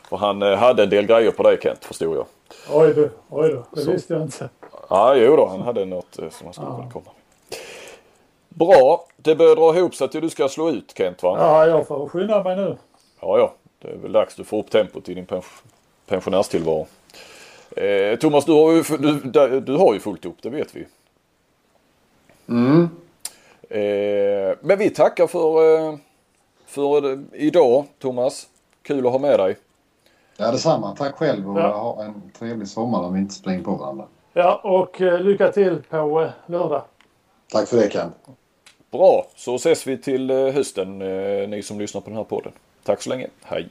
För 0.09 0.17
han 0.17 0.41
eh, 0.41 0.55
hade 0.55 0.83
en 0.83 0.89
del 0.89 1.05
grejer 1.05 1.31
på 1.31 1.43
dig 1.43 1.57
Kent 1.63 1.85
förstod 1.85 2.17
jag. 2.17 2.25
Oj 2.71 2.93
du, 2.93 3.09
oj 3.29 3.49
då. 3.49 3.65
Det 3.71 3.81
Så. 3.81 3.91
visste 3.91 4.13
jag 4.13 4.23
inte. 4.23 4.49
Ja, 4.93 5.15
jo 5.15 5.35
då, 5.35 5.45
han 5.45 5.61
hade 5.61 5.85
något 5.85 6.19
eh, 6.19 6.29
som 6.29 6.45
han 6.47 6.53
skulle 6.53 6.69
kunna 6.69 6.91
komma 6.91 7.05
med. 7.05 7.57
Bra, 8.49 9.05
det 9.17 9.35
börjar 9.35 9.55
dra 9.55 9.77
ihop 9.77 9.95
sig 9.95 10.09
till 10.09 10.21
du 10.21 10.29
ska 10.29 10.49
slå 10.49 10.69
ut 10.69 10.93
Kent 10.97 11.23
va? 11.23 11.37
Ja, 11.39 11.67
jag 11.67 11.87
får 11.87 12.09
skynda 12.09 12.43
mig 12.43 12.55
nu. 12.55 12.77
Ja, 13.19 13.37
ja, 13.37 13.53
det 13.79 13.87
är 13.87 13.97
väl 13.97 14.11
dags 14.11 14.35
du 14.35 14.43
får 14.43 14.59
upp 14.59 14.69
tempot 14.69 15.09
i 15.09 15.13
din 15.13 15.25
pens- 15.25 15.61
pensionärstillvaro. 16.07 16.87
Eh, 17.77 18.15
Thomas, 18.19 18.45
du 18.45 18.51
har, 18.51 18.71
ju, 18.71 18.83
du, 19.23 19.59
du, 19.59 19.75
har 19.77 19.93
ju 19.93 19.99
fullt 19.99 20.25
upp, 20.25 20.41
det 20.41 20.49
vet 20.49 20.75
vi. 20.75 20.85
Mm. 22.49 22.89
Eh, 23.69 24.57
men 24.61 24.77
vi 24.79 24.89
tackar 24.89 25.27
för, 25.27 25.77
eh, 25.89 25.95
för 26.65 27.11
eh, 27.13 27.19
idag 27.33 27.85
Thomas. 27.99 28.47
Kul 28.81 29.05
att 29.05 29.11
ha 29.11 29.19
med 29.19 29.39
dig. 29.39 29.57
Ja, 30.37 30.51
detsamma. 30.51 30.95
Tack 30.95 31.15
själv 31.15 31.51
och 31.51 31.59
Ja. 31.59 31.67
ha 31.77 32.03
en 32.03 32.31
trevlig 32.39 32.67
sommar 32.67 32.99
om 32.99 33.13
vi 33.13 33.19
inte 33.19 33.33
springer 33.33 33.63
på 33.63 33.71
varandra. 33.71 34.05
Ja, 34.33 34.61
och 34.63 35.01
eh, 35.01 35.21
lycka 35.21 35.51
till 35.51 35.81
på 35.89 36.21
eh, 36.21 36.29
lördag. 36.45 36.81
Tack 37.51 37.67
för 37.67 37.77
det 37.77 37.91
Kent. 37.91 38.13
Bra, 38.91 39.27
så 39.35 39.55
ses 39.55 39.87
vi 39.87 39.97
till 39.97 40.29
eh, 40.29 40.37
hösten 40.37 40.99
ni 41.49 41.61
som 41.63 41.79
lyssnar 41.79 42.01
på 42.01 42.09
den 42.09 42.17
här 42.17 42.23
podden. 42.23 42.51
Tack 42.83 43.01
så 43.01 43.09
länge, 43.09 43.27
hej! 43.43 43.69